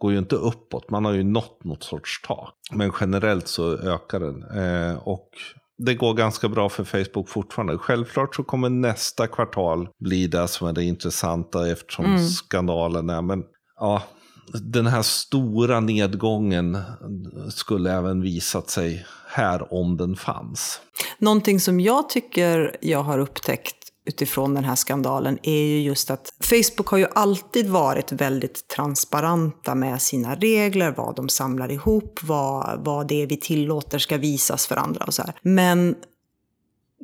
går 0.00 0.12
ju 0.12 0.18
inte 0.18 0.36
uppåt. 0.36 0.90
Man 0.90 1.04
har 1.04 1.12
ju 1.12 1.22
nått 1.24 1.64
något 1.64 1.82
sorts 1.82 2.22
tak. 2.22 2.54
Men 2.72 2.92
generellt 3.00 3.48
så 3.48 3.76
ökar 3.76 4.20
den. 4.20 4.42
Eh, 4.42 4.96
och 4.96 5.28
det 5.78 5.94
går 5.94 6.14
ganska 6.14 6.48
bra 6.48 6.68
för 6.68 6.84
Facebook 6.84 7.28
fortfarande. 7.28 7.78
Självklart 7.78 8.34
så 8.34 8.42
kommer 8.42 8.68
nästa 8.68 9.26
kvartal 9.26 9.88
bli 9.98 10.26
det 10.26 10.48
som 10.48 10.68
är 10.68 10.72
det 10.72 10.84
intressanta 10.84 11.70
eftersom 11.70 12.04
mm. 12.04 12.18
skandalen 12.18 13.10
är. 13.10 13.22
Men 13.22 13.42
ja, 13.76 14.02
den 14.52 14.86
här 14.86 15.02
stora 15.02 15.80
nedgången 15.80 16.78
skulle 17.48 17.92
även 17.92 18.22
visat 18.22 18.70
sig 18.70 19.06
här 19.28 19.74
om 19.74 19.96
den 19.96 20.16
fanns. 20.16 20.80
Någonting 21.18 21.60
som 21.60 21.80
jag 21.80 22.08
tycker 22.08 22.76
jag 22.80 23.02
har 23.02 23.18
upptäckt 23.18 23.79
utifrån 24.04 24.54
den 24.54 24.64
här 24.64 24.76
skandalen 24.76 25.38
är 25.42 25.62
ju 25.62 25.82
just 25.82 26.10
att 26.10 26.32
Facebook 26.40 26.86
har 26.86 26.98
ju 26.98 27.06
alltid 27.14 27.68
varit 27.68 28.12
väldigt 28.12 28.68
transparenta 28.68 29.74
med 29.74 30.02
sina 30.02 30.34
regler, 30.34 30.94
vad 30.96 31.16
de 31.16 31.28
samlar 31.28 31.70
ihop, 31.70 32.18
vad, 32.22 32.84
vad 32.84 33.08
det 33.08 33.26
vi 33.26 33.36
tillåter 33.36 33.98
ska 33.98 34.16
visas 34.16 34.66
för 34.66 34.76
andra 34.76 35.04
och 35.04 35.14
så 35.14 35.22
här. 35.22 35.34
Men 35.42 35.96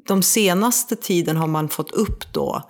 de 0.09 0.23
senaste 0.23 0.97
tiden 0.97 1.37
har 1.37 1.47
man 1.47 1.69
fått 1.69 1.91
upp 1.91 2.33
då 2.33 2.63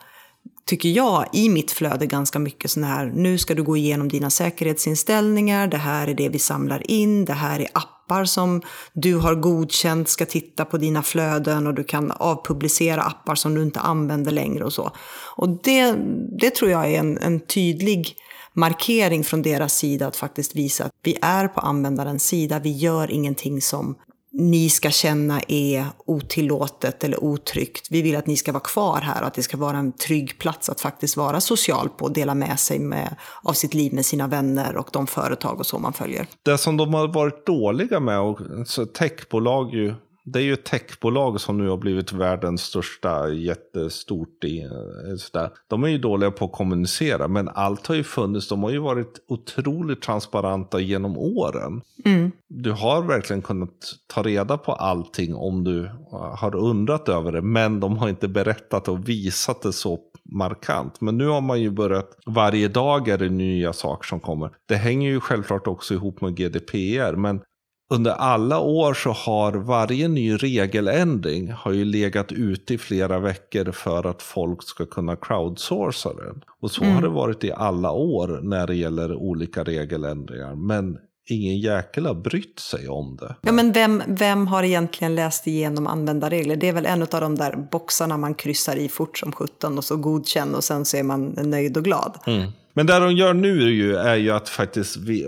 tycker 0.67 0.89
jag, 0.89 1.27
i 1.33 1.49
mitt 1.49 1.71
flöde 1.71 2.07
ganska 2.07 2.39
mycket 2.39 2.71
sådana 2.71 2.95
här, 2.95 3.07
nu 3.07 3.39
ska 3.39 3.55
du 3.55 3.63
gå 3.63 3.77
igenom 3.77 4.09
dina 4.09 4.31
säkerhetsinställningar, 4.31 5.69
det 5.69 5.77
här 5.77 6.09
är 6.09 6.15
det 6.15 6.29
vi 6.29 6.39
samlar 6.39 6.91
in, 6.91 7.25
det 7.25 7.33
här 7.33 7.61
är 7.61 7.69
appar 8.07 8.25
som 8.25 8.63
du 8.93 9.17
har 9.17 9.35
godkänt 9.35 10.09
ska 10.09 10.27
titta 10.27 10.65
på 10.65 10.79
dina 10.79 11.03
flöden 11.03 11.67
och 11.67 11.75
du 11.75 11.85
kan 11.85 12.11
avpublicera 12.11 13.03
appar 13.03 13.35
som 13.35 13.55
du 13.55 13.63
inte 13.63 13.81
använder 13.81 14.33
längre 14.33 14.65
och 14.65 14.73
så. 14.73 14.91
Och 15.37 15.49
det, 15.49 15.97
det 16.41 16.55
tror 16.55 16.71
jag 16.71 16.93
är 16.93 16.99
en, 16.99 17.19
en 17.19 17.41
tydlig 17.41 18.17
markering 18.53 19.25
från 19.25 19.43
deras 19.43 19.75
sida 19.75 20.07
att 20.07 20.17
faktiskt 20.17 20.57
visa 20.57 20.85
att 20.85 20.93
vi 21.03 21.19
är 21.23 21.49
på 21.49 21.61
användarens 21.61 22.25
sida. 22.27 22.59
Vi 22.59 22.71
gör 22.71 23.11
ingenting 23.11 23.61
som 23.61 23.97
ni 24.39 24.71
ska 24.71 24.91
känna 24.91 25.41
är 25.49 25.87
otillåtet 26.07 27.05
eller 27.05 27.25
otryggt. 27.25 27.87
Vi 27.91 28.03
vill 28.03 28.17
att 28.17 28.27
ni 28.27 28.37
ska 28.37 28.53
vara 28.53 28.63
kvar 28.63 29.01
här 29.01 29.21
och 29.21 29.27
att 29.27 29.35
det 29.35 29.43
ska 29.43 29.57
vara 29.57 29.77
en 29.77 29.93
trygg 29.93 30.39
plats 30.39 30.69
att 30.69 30.81
faktiskt 30.81 31.17
vara 31.17 31.41
social 31.41 31.89
på 31.89 32.05
och 32.05 32.13
dela 32.13 32.35
med 32.35 32.59
sig 32.61 32.79
med, 32.79 33.17
av 33.43 33.53
sitt 33.53 33.75
liv 33.75 33.95
med 33.95 34.07
sina 34.07 34.27
vänner 34.27 34.77
och 34.77 34.89
de 34.93 35.07
företag 35.07 35.61
och 35.61 35.67
så 35.67 35.79
man 35.79 35.93
följer. 35.93 36.27
Det 36.43 36.59
som 36.59 36.77
de 36.77 36.95
har 36.95 37.09
varit 37.09 37.47
dåliga 37.47 38.01
med, 38.01 38.21
och 38.21 38.39
så 38.67 38.87
techbolag 38.87 39.75
ju 39.75 39.95
det 40.27 40.39
är 40.39 40.43
ju 40.43 40.53
ett 40.53 40.65
techbolag 40.65 41.41
som 41.41 41.59
nu 41.59 41.69
har 41.69 41.77
blivit 41.77 42.13
världens 42.13 42.63
största, 42.63 43.29
jättestort. 43.29 44.45
I, 44.45 44.61
eh, 44.61 45.17
sådär. 45.19 45.51
De 45.69 45.85
är 45.85 45.89
ju 45.89 45.99
dåliga 45.99 46.31
på 46.31 46.45
att 46.45 46.53
kommunicera, 46.53 47.29
men 47.29 47.49
allt 47.49 47.87
har 47.87 47.95
ju 47.95 48.05
funnits. 48.05 48.49
De 48.49 48.63
har 48.63 48.71
ju 48.71 48.79
varit 48.79 49.25
otroligt 49.29 50.03
transparenta 50.03 50.81
genom 50.81 51.19
åren. 51.19 51.83
Mm. 52.05 52.33
Du 52.49 52.73
har 52.73 53.03
verkligen 53.03 53.43
kunnat 53.43 53.71
ta 54.07 54.23
reda 54.23 54.59
på 54.59 54.73
allting 54.73 55.35
om 55.35 55.65
du 55.65 55.91
har 56.11 56.57
undrat 56.57 57.09
över 57.09 57.33
det, 57.33 57.43
men 57.43 57.81
de 57.81 57.99
har 57.99 58.09
inte 58.09 58.29
berättat 58.29 58.89
och 58.89 59.09
visat 59.09 59.63
det 59.63 59.73
så 59.73 59.99
markant. 60.33 61.01
Men 61.01 61.19
nu 61.19 61.27
har 61.27 61.41
man 61.41 61.61
ju 61.61 61.71
börjat, 61.71 62.09
varje 62.27 62.69
dag 62.69 63.09
är 63.09 63.19
det 63.19 63.29
nya 63.29 63.73
saker 63.73 64.07
som 64.07 64.21
kommer. 64.21 64.51
Det 64.69 64.77
hänger 64.77 65.11
ju 65.11 65.21
självklart 65.21 65.67
också 65.67 65.95
ihop 65.95 66.21
med 66.21 66.37
GDPR, 66.37 67.17
men 67.17 67.41
under 67.89 68.11
alla 68.11 68.61
år 68.61 68.95
så 68.95 69.11
har 69.11 69.53
varje 69.53 70.09
ny 70.09 70.37
regeländring 70.37 71.53
har 71.53 71.73
ju 71.73 71.85
legat 71.85 72.33
ute 72.33 72.75
i 72.75 72.79
flera 72.79 73.19
veckor 73.19 73.73
för 73.73 74.07
att 74.07 74.23
folk 74.23 74.63
ska 74.63 74.87
kunna 74.87 75.17
crowdsourca 75.17 76.13
den. 76.13 76.43
Och 76.61 76.71
så 76.71 76.83
mm. 76.83 76.95
har 76.95 77.03
det 77.03 77.09
varit 77.09 77.45
i 77.45 77.53
alla 77.53 77.91
år 77.91 78.41
när 78.43 78.67
det 78.67 78.75
gäller 78.75 79.15
olika 79.15 79.65
regeländringar. 79.65 80.55
Men 80.55 80.99
ingen 81.27 81.59
jäkel 81.59 82.07
har 82.07 82.15
brytt 82.15 82.59
sig 82.59 82.89
om 82.89 83.17
det. 83.21 83.37
Ja, 83.41 83.53
men 83.53 83.73
vem, 83.73 84.03
vem 84.07 84.47
har 84.47 84.63
egentligen 84.63 85.15
läst 85.15 85.47
igenom 85.47 85.87
användarregler? 85.87 86.57
Det 86.57 86.69
är 86.69 86.73
väl 86.73 86.87
en 86.87 87.03
av 87.03 87.21
de 87.21 87.35
där 87.35 87.69
boxarna 87.71 88.17
man 88.17 88.35
kryssar 88.35 88.77
i 88.77 88.89
fort 88.89 89.19
som 89.19 89.33
sjutton 89.33 89.79
och 89.79 89.85
så 89.85 89.97
godkänn 89.97 90.55
och 90.55 90.65
sen 90.65 90.85
så 90.85 90.97
är 90.97 91.03
man 91.03 91.25
nöjd 91.27 91.77
och 91.77 91.85
glad. 91.85 92.19
Mm. 92.27 92.51
Men 92.77 92.87
det 92.87 92.99
de 92.99 93.13
gör 93.13 93.35
nu 93.35 93.63
är 93.63 93.69
ju, 93.69 93.97
är 93.97 94.17
ju 94.17 94.31
att 94.31 94.49
faktiskt 94.49 94.97
vi, 94.97 95.27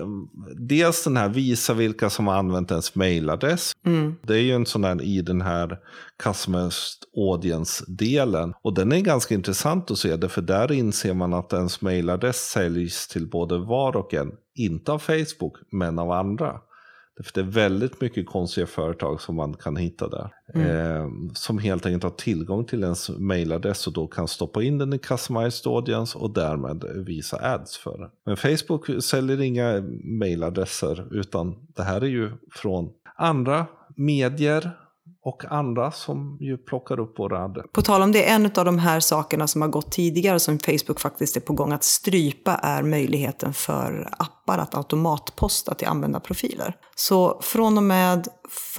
dels 0.55 1.03
den 1.03 1.17
här 1.17 1.29
visa 1.29 1.73
vilka 1.73 2.09
som 2.09 2.27
har 2.27 2.35
använt 2.35 2.71
ens 2.71 2.95
mailadress. 2.95 3.71
Mm. 3.85 4.15
Det 4.21 4.33
är 4.33 4.41
ju 4.41 4.51
en 4.51 4.65
sån 4.65 4.81
där 4.81 5.01
i 5.01 5.21
den 5.21 5.41
här 5.41 5.77
customer 6.23 6.73
audience-delen. 7.15 8.53
Och 8.61 8.73
den 8.73 8.91
är 8.91 8.99
ganska 8.99 9.35
intressant 9.35 9.91
att 9.91 9.97
se 9.97 10.15
det, 10.15 10.29
för 10.29 10.41
där 10.41 10.71
inser 10.71 11.13
man 11.13 11.33
att 11.33 11.53
ens 11.53 11.81
mailadress 11.81 12.37
säljs 12.37 13.07
till 13.07 13.29
både 13.29 13.57
var 13.57 13.95
och 13.95 14.13
en, 14.13 14.31
inte 14.55 14.91
av 14.91 14.99
Facebook, 14.99 15.53
men 15.71 15.99
av 15.99 16.11
andra. 16.11 16.59
För 17.23 17.31
det 17.33 17.39
är 17.39 17.51
väldigt 17.51 18.01
mycket 18.01 18.25
konstiga 18.25 18.67
företag 18.67 19.21
som 19.21 19.35
man 19.35 19.53
kan 19.53 19.75
hitta 19.75 20.07
där. 20.09 20.29
Mm. 20.53 20.67
Eh, 20.67 21.33
som 21.33 21.57
helt 21.57 21.85
enkelt 21.85 22.03
har 22.03 22.09
tillgång 22.09 22.65
till 22.65 22.83
ens 22.83 23.09
mailadress 23.09 23.87
och 23.87 23.93
då 23.93 24.07
kan 24.07 24.27
stoppa 24.27 24.63
in 24.63 24.77
den 24.77 24.93
i 24.93 24.97
customized 24.97 25.71
audience 25.71 26.17
och 26.17 26.33
därmed 26.33 26.83
visa 26.95 27.37
ads 27.37 27.77
för 27.77 27.97
den. 27.97 28.09
Men 28.25 28.37
Facebook 28.37 29.03
säljer 29.03 29.41
inga 29.41 29.83
mailadresser 30.03 31.07
utan 31.11 31.55
det 31.75 31.83
här 31.83 32.01
är 32.01 32.07
ju 32.07 32.31
från 32.51 32.89
andra 33.15 33.65
medier 33.95 34.71
och 35.25 35.45
andra 35.45 35.91
som 35.91 36.37
ju 36.39 36.57
plockar 36.57 36.99
upp 36.99 37.19
våra 37.19 37.43
adresser. 37.43 37.69
På 37.73 37.81
tal 37.81 38.01
om 38.01 38.11
det, 38.11 38.29
en 38.29 38.45
av 38.45 38.65
de 38.65 38.79
här 38.79 38.99
sakerna 38.99 39.47
som 39.47 39.61
har 39.61 39.69
gått 39.69 39.91
tidigare 39.91 40.39
som 40.39 40.59
Facebook 40.59 40.99
faktiskt 40.99 41.37
är 41.37 41.41
på 41.41 41.53
gång 41.53 41.71
att 41.71 41.83
strypa 41.83 42.55
är 42.55 42.83
möjligheten 42.83 43.53
för 43.53 44.13
appar 44.17 44.57
att 44.57 44.75
automatposta 44.75 45.73
till 45.73 45.87
användarprofiler. 45.87 46.75
Så 46.95 47.39
från 47.41 47.77
och 47.77 47.83
med 47.83 48.27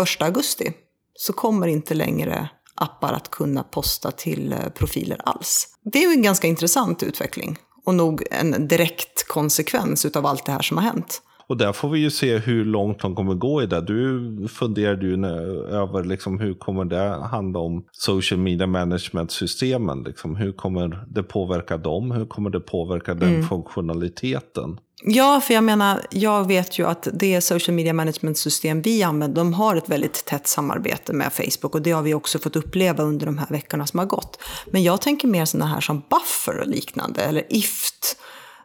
1 0.01 0.23
augusti 0.23 0.73
så 1.15 1.33
kommer 1.33 1.67
inte 1.67 1.95
längre 1.95 2.49
appar 2.75 3.13
att 3.13 3.31
kunna 3.31 3.63
posta 3.63 4.11
till 4.11 4.53
eh, 4.53 4.69
profiler 4.69 5.21
alls. 5.25 5.67
Det 5.93 5.99
är 5.99 6.09
ju 6.09 6.15
en 6.15 6.23
ganska 6.23 6.47
intressant 6.47 7.03
utveckling 7.03 7.59
och 7.87 7.95
nog 7.95 8.23
en 8.31 8.69
direkt 8.69 9.29
konsekvens 9.29 10.05
av 10.05 10.27
allt 10.27 10.47
det 10.47 10.53
här 10.53 10.63
som 10.63 10.77
har 10.77 10.85
hänt. 10.85 11.23
Och 11.51 11.57
där 11.57 11.73
får 11.73 11.89
vi 11.89 11.99
ju 11.99 12.11
se 12.11 12.39
hur 12.39 12.65
långt 12.65 13.01
de 13.01 13.15
kommer 13.15 13.35
gå 13.35 13.63
i 13.63 13.67
det. 13.67 13.81
Du 13.81 14.49
funderade 14.49 15.07
ju 15.07 15.27
över 15.67 16.05
liksom, 16.05 16.41
hur 16.41 16.55
kommer 16.55 16.85
det 16.85 17.27
handla 17.31 17.59
om 17.59 17.85
social 17.93 18.41
media 18.41 18.67
management-systemen. 18.67 20.03
Liksom, 20.03 20.37
hur 20.37 20.53
kommer 20.53 21.05
det 21.09 21.23
påverka 21.23 21.77
dem? 21.77 22.11
Hur 22.11 22.27
kommer 22.27 22.51
det 22.51 22.61
påverka 22.61 23.15
den 23.15 23.29
mm. 23.29 23.49
funktionaliteten? 23.49 24.79
Ja, 25.03 25.41
för 25.41 25.55
jag 25.55 25.65
menar, 25.65 26.07
jag 26.11 26.49
vet 26.49 26.79
ju 26.79 26.87
att 26.87 27.09
det 27.13 27.41
social 27.41 27.75
media 27.75 27.93
management-system 27.93 28.83
vi 28.83 29.03
använder, 29.03 29.37
de 29.37 29.55
har 29.55 29.77
ett 29.77 29.89
väldigt 29.89 30.25
tätt 30.25 30.47
samarbete 30.47 31.13
med 31.13 31.33
Facebook 31.33 31.75
och 31.75 31.83
det 31.83 31.91
har 31.91 32.03
vi 32.03 32.15
också 32.15 32.39
fått 32.39 32.57
uppleva 32.57 33.05
under 33.05 33.27
de 33.27 33.39
här 33.39 33.47
veckorna 33.51 33.87
som 33.87 33.99
har 33.99 34.07
gått. 34.07 34.39
Men 34.67 34.83
jag 34.83 35.01
tänker 35.01 35.29
mer 35.29 35.45
sådana 35.45 35.67
här 35.67 35.81
som 35.81 36.03
Buffer 36.11 36.61
och 36.61 36.67
liknande, 36.67 37.23
eller 37.23 37.45
IFT 37.49 38.10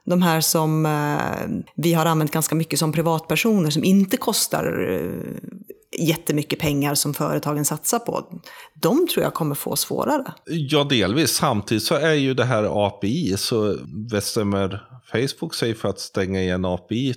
de 0.05 0.21
här 0.21 0.41
som 0.41 0.85
eh, 0.85 1.65
vi 1.75 1.93
har 1.93 2.05
använt 2.05 2.31
ganska 2.31 2.55
mycket 2.55 2.79
som 2.79 2.91
privatpersoner 2.91 3.69
som 3.69 3.83
inte 3.83 4.17
kostar 4.17 4.89
eh, 4.91 6.07
jättemycket 6.07 6.59
pengar 6.59 6.95
som 6.95 7.13
företagen 7.13 7.65
satsar 7.65 7.99
på. 7.99 8.41
De 8.73 9.07
tror 9.07 9.23
jag 9.23 9.33
kommer 9.33 9.55
få 9.55 9.75
svårare. 9.75 10.33
Ja, 10.45 10.83
delvis. 10.83 11.31
Samtidigt 11.31 11.83
så 11.83 11.95
är 11.95 12.13
ju 12.13 12.33
det 12.33 12.45
här 12.45 12.87
API 12.87 13.37
så 13.37 13.77
bestämmer 14.11 14.81
Facebook 15.11 15.53
sig 15.53 15.73
för 15.73 15.89
att 15.89 15.99
stänga 15.99 16.41
igen 16.41 16.65
API 16.65 17.13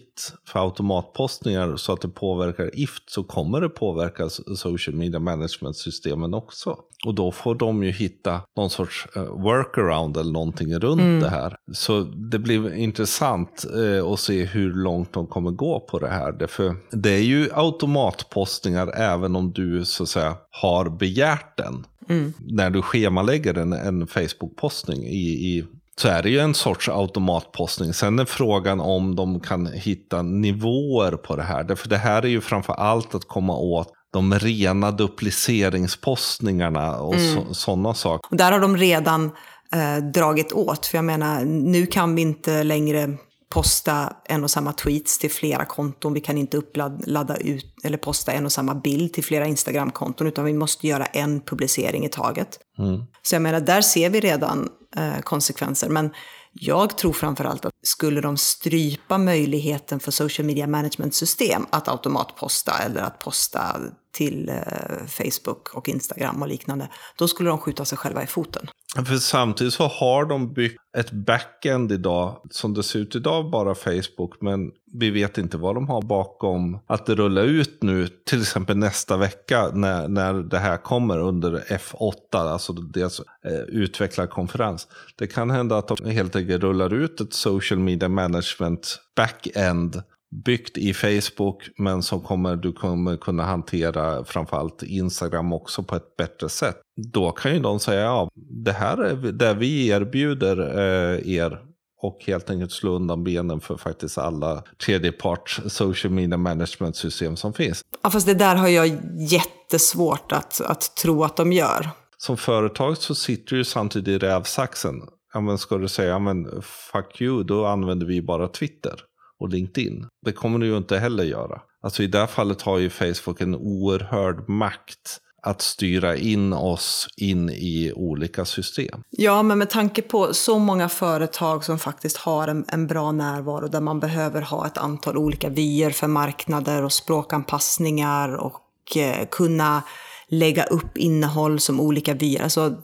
för 0.47 0.61
automatpostningar 0.61 1.77
så 1.77 1.93
att 1.93 2.01
det 2.01 2.09
påverkar 2.09 2.71
IFT 2.75 3.03
så 3.07 3.25
kommer 3.25 3.61
det 3.61 3.69
påverka 3.69 4.29
social 4.57 4.97
media 4.97 5.21
management-systemen 5.21 6.35
också. 6.35 6.77
Och 7.07 7.15
då 7.15 7.33
får 7.33 7.55
de 7.55 7.85
ju 7.85 7.91
hitta 7.91 8.41
någon 8.57 8.71
sorts 8.71 9.07
uh, 9.17 9.23
workaround 9.23 10.17
eller 10.17 10.33
någonting 10.33 10.79
runt 10.79 11.01
mm. 11.01 11.21
det 11.21 11.29
här. 11.29 11.57
Så 11.73 12.01
det 12.01 12.39
blir 12.39 12.75
intressant 12.75 13.67
uh, 13.77 14.07
att 14.07 14.21
se 14.21 14.45
hur 14.45 14.75
långt 14.75 15.13
de 15.13 15.27
kommer 15.27 15.51
gå 15.51 15.81
på 15.81 15.99
det 15.99 16.09
här. 16.09 16.33
Därför 16.33 16.77
det 16.91 17.11
är 17.11 17.23
ju 17.23 17.49
automatpostningar 17.53 18.93
även 18.97 19.37
om 19.37 19.53
du 19.53 19.85
så 19.85 20.03
att 20.03 20.09
säga 20.09 20.37
har 20.51 20.91
begärt 20.91 21.57
den. 21.57 21.85
Mm. 22.09 22.33
När 22.41 22.71
du 22.71 22.83
schemalägger 22.83 23.59
en, 23.59 23.73
en 23.73 24.07
Facebook-postning 24.07 25.05
i, 25.05 25.57
i 25.57 25.65
så 26.01 26.09
är 26.09 26.23
det 26.23 26.31
ju 26.31 26.39
en 26.39 26.55
sorts 26.55 26.89
automatpostning. 26.89 27.95
Sen 27.95 28.19
är 28.19 28.25
frågan 28.25 28.81
om 28.81 29.17
de 29.17 29.41
kan 29.41 29.67
hitta 29.67 30.23
nivåer 30.23 31.13
på 31.13 31.37
det 31.37 31.43
här. 31.43 31.75
För 31.75 31.89
det 31.89 31.97
här 31.97 32.23
är 32.23 32.29
ju 32.29 32.41
framför 32.41 32.73
allt 32.73 33.15
att 33.15 33.29
komma 33.29 33.57
åt 33.57 33.93
de 34.13 34.35
rena 34.35 34.91
dupliceringspostningarna 34.91 37.01
och 37.01 37.15
mm. 37.15 37.55
sådana 37.55 37.95
saker. 37.95 38.31
Och 38.31 38.37
där 38.37 38.53
har 38.53 38.61
de 38.61 38.77
redan 38.77 39.31
eh, 39.75 39.97
dragit 39.97 40.53
åt. 40.53 40.87
För 40.87 40.99
jag 40.99 41.05
menar, 41.05 41.45
nu 41.45 41.87
kan 41.87 42.15
vi 42.15 42.23
inte 42.23 42.65
längre 42.65 43.17
posta 43.51 44.13
en 44.25 44.45
och 44.45 44.51
samma 44.51 44.73
tweets 44.73 45.19
till 45.19 45.31
flera 45.31 45.65
konton. 45.65 46.13
Vi 46.13 46.21
kan 46.21 46.39
inte 46.39 46.57
uppladda 46.57 47.37
ut 47.37 47.75
eller 47.85 47.99
posta 47.99 48.33
en 48.33 48.45
och 48.45 48.53
samma 48.53 48.75
bild 48.75 49.13
till 49.13 49.25
flera 49.25 49.47
Instagram-konton, 49.47 50.27
utan 50.27 50.45
vi 50.45 50.53
måste 50.53 50.87
göra 50.87 51.07
en 51.07 51.41
publicering 51.41 52.05
i 52.05 52.09
taget. 52.09 52.59
Mm. 52.79 53.03
Så 53.23 53.35
jag 53.35 53.43
menar, 53.43 53.61
där 53.61 53.81
ser 53.81 54.11
vi 54.11 54.21
redan 54.21 54.69
eh, 54.97 55.21
konsekvenser. 55.21 55.89
Men 55.89 56.11
jag 56.53 56.99
tror 56.99 57.13
framförallt 57.13 57.65
att 57.65 57.73
skulle 57.83 58.21
de 58.21 58.37
strypa 58.37 59.19
möjligheten 59.19 60.01
för 60.01 60.11
social 60.11 60.47
media 60.47 60.67
management-system 60.67 61.67
att 61.71 61.89
automatposta 61.89 62.73
eller 62.79 63.01
att 63.01 63.19
posta 63.19 63.77
till 64.19 64.49
eh, 64.49 65.07
Facebook 65.07 65.75
och 65.75 65.89
Instagram 65.89 66.43
och 66.43 66.49
liknande, 66.49 66.89
då 67.19 67.29
skulle 67.29 67.49
de 67.49 67.59
skjuta 67.59 67.85
sig 67.85 67.99
själva 67.99 68.23
i 68.23 68.27
foten. 68.27 68.67
För 69.07 69.17
samtidigt 69.17 69.75
så 69.75 69.87
har 69.87 70.25
de 70.25 70.53
byggt 70.53 70.77
ett 70.97 71.11
backend 71.11 71.93
idag, 71.93 72.41
som 72.51 72.75
det 72.75 72.83
ser 72.83 72.99
ut 72.99 73.17
idag, 73.17 73.51
bara 73.51 73.75
Facebook, 73.75 74.41
men 74.41 74.71
vi 74.95 75.11
vet 75.11 75.39
inte 75.39 75.57
vad 75.57 75.75
de 75.75 75.89
har 75.89 76.03
bakom 76.03 76.79
att 76.87 77.07
det 77.07 77.15
rullar 77.15 77.43
ut 77.43 77.83
nu, 77.83 78.09
till 78.09 78.41
exempel 78.41 78.77
nästa 78.77 79.17
vecka 79.17 79.71
när, 79.75 80.09
när 80.09 80.35
det 80.35 80.59
här 80.59 80.77
kommer 80.77 81.19
under 81.19 81.65
F8, 81.69 82.13
alltså 82.33 82.73
deras 82.73 83.21
eh, 83.21 83.61
utvecklarkonferens. 83.69 84.89
Det 85.19 85.27
kan 85.27 85.51
hända 85.51 85.79
att 85.79 85.89
de 85.89 86.11
helt 86.11 86.37
enkelt 86.37 86.63
rullar 86.63 86.95
ut 86.95 87.21
ett 87.21 87.33
social 87.33 87.81
media 87.81 88.09
management 88.09 89.01
backend 89.17 90.03
byggt 90.31 90.79
i 90.79 90.95
Facebook 90.95 91.69
men 91.79 92.03
som 92.03 92.21
kommer, 92.21 92.57
du 92.57 92.73
kommer 92.73 93.17
kunna 93.17 93.45
hantera 93.45 94.25
framförallt 94.25 94.83
Instagram 94.83 95.53
också 95.53 95.83
på 95.83 95.97
ett 95.97 96.17
bättre 96.17 96.49
sätt. 96.49 96.77
Då 97.13 97.31
kan 97.31 97.55
ju 97.55 97.61
de 97.61 97.81
säga 97.81 98.01
ja, 98.01 98.31
det 98.65 98.73
här 98.73 98.99
är 98.99 99.33
det 99.33 99.55
vi 99.55 99.89
erbjuder 99.89 100.59
eh, 100.59 101.35
er 101.35 101.59
och 102.03 102.25
helt 102.27 102.51
enkelt 102.51 102.73
slå 102.73 102.91
undan 102.91 103.25
benen 103.25 103.61
för 103.61 103.77
faktiskt 103.77 104.19
alla 104.19 104.63
tredjeparts 104.85 105.61
social 105.67 106.13
media 106.13 106.37
management 106.37 106.97
system 106.97 107.37
som 107.37 107.53
finns. 107.53 107.83
Ja, 108.03 108.11
fast 108.11 108.27
det 108.27 108.35
där 108.35 108.57
har 108.57 108.69
jag 108.69 108.99
jättesvårt 109.19 110.33
att, 110.33 110.61
att 110.61 110.97
tro 110.97 111.25
att 111.25 111.37
de 111.37 111.53
gör. 111.53 111.91
Som 112.17 112.37
företag 112.37 112.97
så 112.97 113.15
sitter 113.15 113.57
du 113.57 113.65
samtidigt 113.65 114.23
i 114.23 114.27
rävsaxen. 114.27 115.03
Ja, 115.35 115.41
men 115.41 115.59
ska 115.59 115.79
du 115.79 115.89
säga, 115.89 116.09
ja, 116.09 116.19
men 116.19 116.63
fuck 116.63 117.21
you, 117.21 117.45
då 117.45 117.67
använder 117.67 118.07
vi 118.07 118.23
bara 118.23 118.49
Twitter 118.49 119.01
och 119.41 119.49
LinkedIn. 119.49 120.07
Det 120.25 120.33
kommer 120.33 120.59
du 120.59 120.67
ju 120.67 120.77
inte 120.77 120.99
heller 120.99 121.25
göra. 121.25 121.61
Alltså 121.83 122.03
i 122.03 122.07
det 122.07 122.19
här 122.19 122.27
fallet 122.27 122.63
har 122.63 122.79
ju 122.79 122.91
Facebook 122.91 123.41
en 123.41 123.55
oerhörd 123.55 124.49
makt 124.49 125.21
att 125.43 125.63
styra 125.63 126.17
in 126.17 126.53
oss 126.53 127.09
in 127.17 127.51
i 127.51 127.93
olika 127.97 128.45
system. 128.45 129.03
Ja, 129.11 129.43
men 129.43 129.59
med 129.59 129.71
tanke 129.71 130.03
på 130.03 130.35
så 130.35 130.59
många 130.59 130.89
företag 130.89 131.65
som 131.65 131.79
faktiskt 131.79 132.17
har 132.17 132.49
en, 132.49 132.65
en 132.69 132.87
bra 132.87 133.13
närvaro 133.13 133.69
där 133.69 133.81
man 133.81 134.01
behöver 134.01 134.43
ha 134.43 134.67
ett 134.67 134.79
antal 134.79 135.17
olika 135.17 135.49
vyer 135.49 135.91
för 135.91 136.07
marknader 136.07 136.85
och 136.85 136.93
språkanpassningar 136.93 138.37
och 138.37 138.97
eh, 138.97 139.27
kunna 139.31 139.83
lägga 140.29 140.65
upp 140.65 140.99
innehåll 140.99 141.61
som 141.61 141.81
olika 141.81 142.15
vyer. 142.15 142.43
Alltså, 142.43 142.77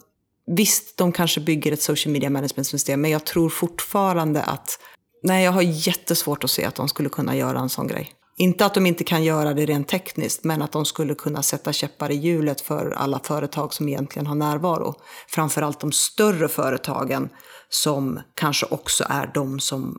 visst, 0.47 0.99
de 0.99 1.13
kanske 1.13 1.41
bygger 1.41 1.73
ett 1.73 1.83
social 1.83 2.13
media 2.13 2.31
management 2.31 2.67
system, 2.67 3.01
men 3.01 3.11
jag 3.11 3.25
tror 3.27 3.49
fortfarande 3.49 4.43
att 4.43 4.79
Nej, 5.27 5.45
jag 5.45 5.53
har 5.53 5.63
jättesvårt 5.63 6.45
att 6.45 6.51
se 6.51 6.65
att 6.65 6.75
de 6.75 6.89
skulle 6.89 7.09
kunna 7.09 7.37
göra 7.37 7.59
en 7.59 7.69
sån 7.69 7.87
grej. 7.87 8.13
Inte 8.37 8.67
att 8.67 8.75
de 8.75 8.87
inte 8.87 9.05
kan 9.05 9.25
göra 9.25 9.55
det 9.55 9.67
rent 9.67 9.89
tekniskt, 9.89 10.45
men 10.45 10.63
att 10.63 10.73
de 10.73 10.85
skulle 10.85 11.15
kunna 11.15 11.43
sätta 11.43 11.73
käppar 11.73 12.11
i 12.11 12.15
hjulet 12.15 12.61
för 12.61 12.91
alla 12.91 13.21
företag 13.25 13.75
som 13.75 13.89
egentligen 13.89 14.27
har 14.27 14.35
närvaro. 14.35 14.95
Framförallt 15.29 15.81
de 15.81 15.93
större 15.93 16.49
företagen 16.49 17.29
som 17.69 18.21
kanske 18.35 18.67
också 18.67 19.05
är 19.09 19.31
de 19.35 19.61
som 19.61 19.99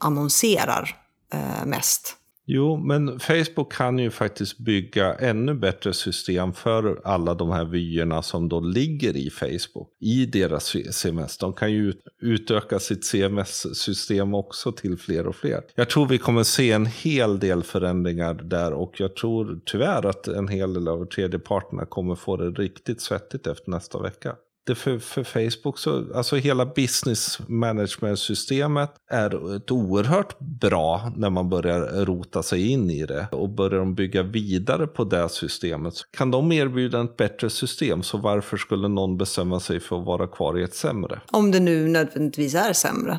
annonserar 0.00 0.96
eh, 1.32 1.66
mest. 1.66 2.17
Jo, 2.50 2.76
men 2.76 3.20
Facebook 3.20 3.72
kan 3.72 3.98
ju 3.98 4.10
faktiskt 4.10 4.58
bygga 4.58 5.14
ännu 5.14 5.54
bättre 5.54 5.92
system 5.92 6.52
för 6.52 7.00
alla 7.04 7.34
de 7.34 7.50
här 7.50 7.64
vyerna 7.64 8.22
som 8.22 8.48
då 8.48 8.60
ligger 8.60 9.16
i 9.16 9.30
Facebook. 9.30 9.88
I 10.00 10.26
deras 10.26 10.76
CMS. 10.90 11.38
De 11.38 11.52
kan 11.52 11.72
ju 11.72 11.92
utöka 12.22 12.78
sitt 12.78 13.04
CMS-system 13.04 14.34
också 14.34 14.72
till 14.72 14.98
fler 14.98 15.26
och 15.26 15.36
fler. 15.36 15.62
Jag 15.74 15.90
tror 15.90 16.06
vi 16.06 16.18
kommer 16.18 16.42
se 16.42 16.72
en 16.72 16.86
hel 16.86 17.38
del 17.38 17.62
förändringar 17.62 18.34
där 18.34 18.72
och 18.72 19.00
jag 19.00 19.16
tror 19.16 19.60
tyvärr 19.64 20.06
att 20.06 20.28
en 20.28 20.48
hel 20.48 20.74
del 20.74 20.88
av 20.88 21.04
tredjeparterna 21.04 21.84
kommer 21.86 22.14
få 22.14 22.36
det 22.36 22.50
riktigt 22.50 23.00
svettigt 23.00 23.46
efter 23.46 23.70
nästa 23.70 24.02
vecka 24.02 24.36
det 24.68 24.74
för, 24.74 24.98
för 24.98 25.24
Facebook, 25.24 25.78
så, 25.78 26.04
alltså 26.14 26.36
hela 26.36 26.66
business 26.66 27.38
management-systemet 27.46 28.90
är 29.10 29.56
ett 29.56 29.70
oerhört 29.70 30.38
bra 30.38 31.12
när 31.16 31.30
man 31.30 31.48
börjar 31.48 32.04
rota 32.04 32.42
sig 32.42 32.70
in 32.70 32.90
i 32.90 33.06
det. 33.06 33.28
Och 33.32 33.48
börjar 33.48 33.78
de 33.78 33.94
bygga 33.94 34.22
vidare 34.22 34.86
på 34.86 35.04
det 35.04 35.28
systemet, 35.28 35.94
kan 36.10 36.30
de 36.30 36.52
erbjuda 36.52 37.04
ett 37.04 37.16
bättre 37.16 37.50
system, 37.50 38.02
så 38.02 38.18
varför 38.18 38.56
skulle 38.56 38.88
någon 38.88 39.18
bestämma 39.18 39.60
sig 39.60 39.80
för 39.80 39.98
att 40.00 40.06
vara 40.06 40.26
kvar 40.26 40.58
i 40.58 40.62
ett 40.62 40.74
sämre? 40.74 41.20
Om 41.30 41.50
det 41.50 41.60
nu 41.60 41.88
nödvändigtvis 41.88 42.54
är 42.54 42.72
sämre. 42.72 43.18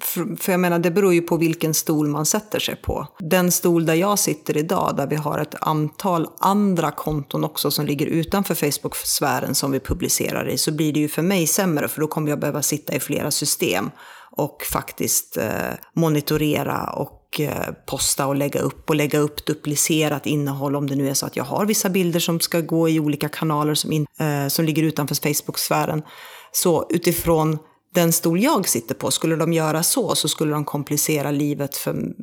För, 0.00 0.36
för 0.36 0.52
jag 0.52 0.60
menar, 0.60 0.78
det 0.78 0.90
beror 0.90 1.14
ju 1.14 1.20
på 1.20 1.36
vilken 1.36 1.74
stol 1.74 2.08
man 2.08 2.26
sätter 2.26 2.58
sig 2.58 2.76
på. 2.76 3.06
Den 3.18 3.52
stol 3.52 3.86
där 3.86 3.94
jag 3.94 4.18
sitter 4.18 4.56
idag, 4.56 4.94
där 4.96 5.06
vi 5.06 5.16
har 5.16 5.38
ett 5.38 5.54
antal 5.60 6.28
andra 6.38 6.90
konton 6.90 7.44
också 7.44 7.70
som 7.70 7.86
ligger 7.86 8.06
utanför 8.06 8.54
Facebook-sfären 8.54 9.54
som 9.54 9.70
vi 9.70 9.80
publicerar 9.80 10.48
i, 10.48 10.58
så 10.58 10.72
blir 10.72 10.92
det 10.92 11.00
ju 11.00 11.08
för 11.08 11.22
mig 11.22 11.46
sämre, 11.46 11.88
för 11.88 12.00
då 12.00 12.06
kommer 12.06 12.28
jag 12.28 12.38
behöva 12.38 12.62
sitta 12.62 12.94
i 12.94 13.00
flera 13.00 13.30
system 13.30 13.90
och 14.36 14.62
faktiskt 14.72 15.36
eh, 15.36 15.72
monitorera 15.94 16.90
och 16.90 17.40
eh, 17.40 17.72
posta 17.86 18.26
och 18.26 18.36
lägga 18.36 18.60
upp 18.60 18.90
och 18.90 18.96
lägga 18.96 19.18
upp 19.18 19.46
duplicerat 19.46 20.26
innehåll 20.26 20.76
om 20.76 20.86
det 20.86 20.94
nu 20.94 21.08
är 21.08 21.14
så 21.14 21.26
att 21.26 21.36
jag 21.36 21.44
har 21.44 21.66
vissa 21.66 21.90
bilder 21.90 22.20
som 22.20 22.40
ska 22.40 22.60
gå 22.60 22.88
i 22.88 23.00
olika 23.00 23.28
kanaler 23.28 23.74
som, 23.74 23.92
in, 23.92 24.06
eh, 24.18 24.48
som 24.48 24.64
ligger 24.64 24.82
utanför 24.82 25.14
Facebook-sfären. 25.14 26.02
Så 26.52 26.86
utifrån 26.90 27.58
den 27.94 28.12
stol 28.12 28.40
jag 28.40 28.68
sitter 28.68 28.94
på, 28.94 29.10
skulle 29.10 29.36
de 29.36 29.52
göra 29.52 29.82
så 29.82 30.14
så 30.14 30.28
skulle 30.28 30.52
de 30.52 30.64
komplicera 30.64 31.30
livet 31.30 31.76
för 31.76 32.14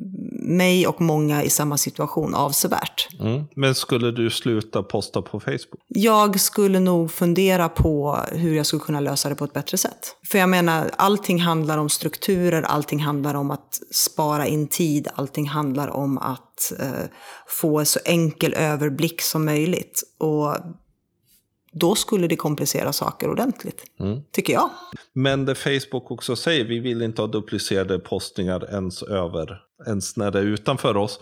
mig 0.42 0.86
och 0.86 1.00
många 1.00 1.42
i 1.42 1.50
samma 1.50 1.76
situation 1.78 2.34
avsevärt. 2.34 3.08
Mm. 3.20 3.44
Men 3.54 3.74
skulle 3.74 4.10
du 4.10 4.30
sluta 4.30 4.82
posta 4.82 5.22
på 5.22 5.40
Facebook? 5.40 5.80
Jag 5.88 6.40
skulle 6.40 6.80
nog 6.80 7.10
fundera 7.10 7.68
på 7.68 8.18
hur 8.32 8.56
jag 8.56 8.66
skulle 8.66 8.80
kunna 8.80 9.00
lösa 9.00 9.28
det 9.28 9.34
på 9.34 9.44
ett 9.44 9.52
bättre 9.52 9.76
sätt. 9.76 10.16
För 10.30 10.38
jag 10.38 10.48
menar, 10.48 10.90
allting 10.96 11.40
handlar 11.40 11.78
om 11.78 11.88
strukturer, 11.88 12.62
allting 12.62 13.00
handlar 13.00 13.34
om 13.34 13.50
att 13.50 13.80
spara 13.90 14.46
in 14.46 14.68
tid, 14.68 15.08
allting 15.14 15.48
handlar 15.48 15.88
om 15.88 16.18
att 16.18 16.72
eh, 16.78 17.08
få 17.46 17.84
så 17.84 18.00
enkel 18.04 18.54
överblick 18.54 19.20
som 19.20 19.44
möjligt. 19.44 20.02
Och 20.18 20.56
då 21.72 21.94
skulle 21.94 22.26
det 22.26 22.36
komplicera 22.36 22.92
saker 22.92 23.30
ordentligt. 23.30 23.84
Mm. 24.00 24.20
Tycker 24.32 24.52
jag. 24.52 24.70
Men 25.12 25.44
det 25.44 25.54
Facebook 25.54 26.10
också 26.10 26.36
säger, 26.36 26.64
vi 26.64 26.78
vill 26.78 27.02
inte 27.02 27.22
ha 27.22 27.26
duplicerade 27.26 27.98
postningar 27.98 28.70
ens 28.70 29.02
över, 29.02 29.62
ens 29.86 30.16
när 30.16 30.30
det 30.30 30.38
är 30.38 30.42
utanför 30.44 30.96
oss. 30.96 31.20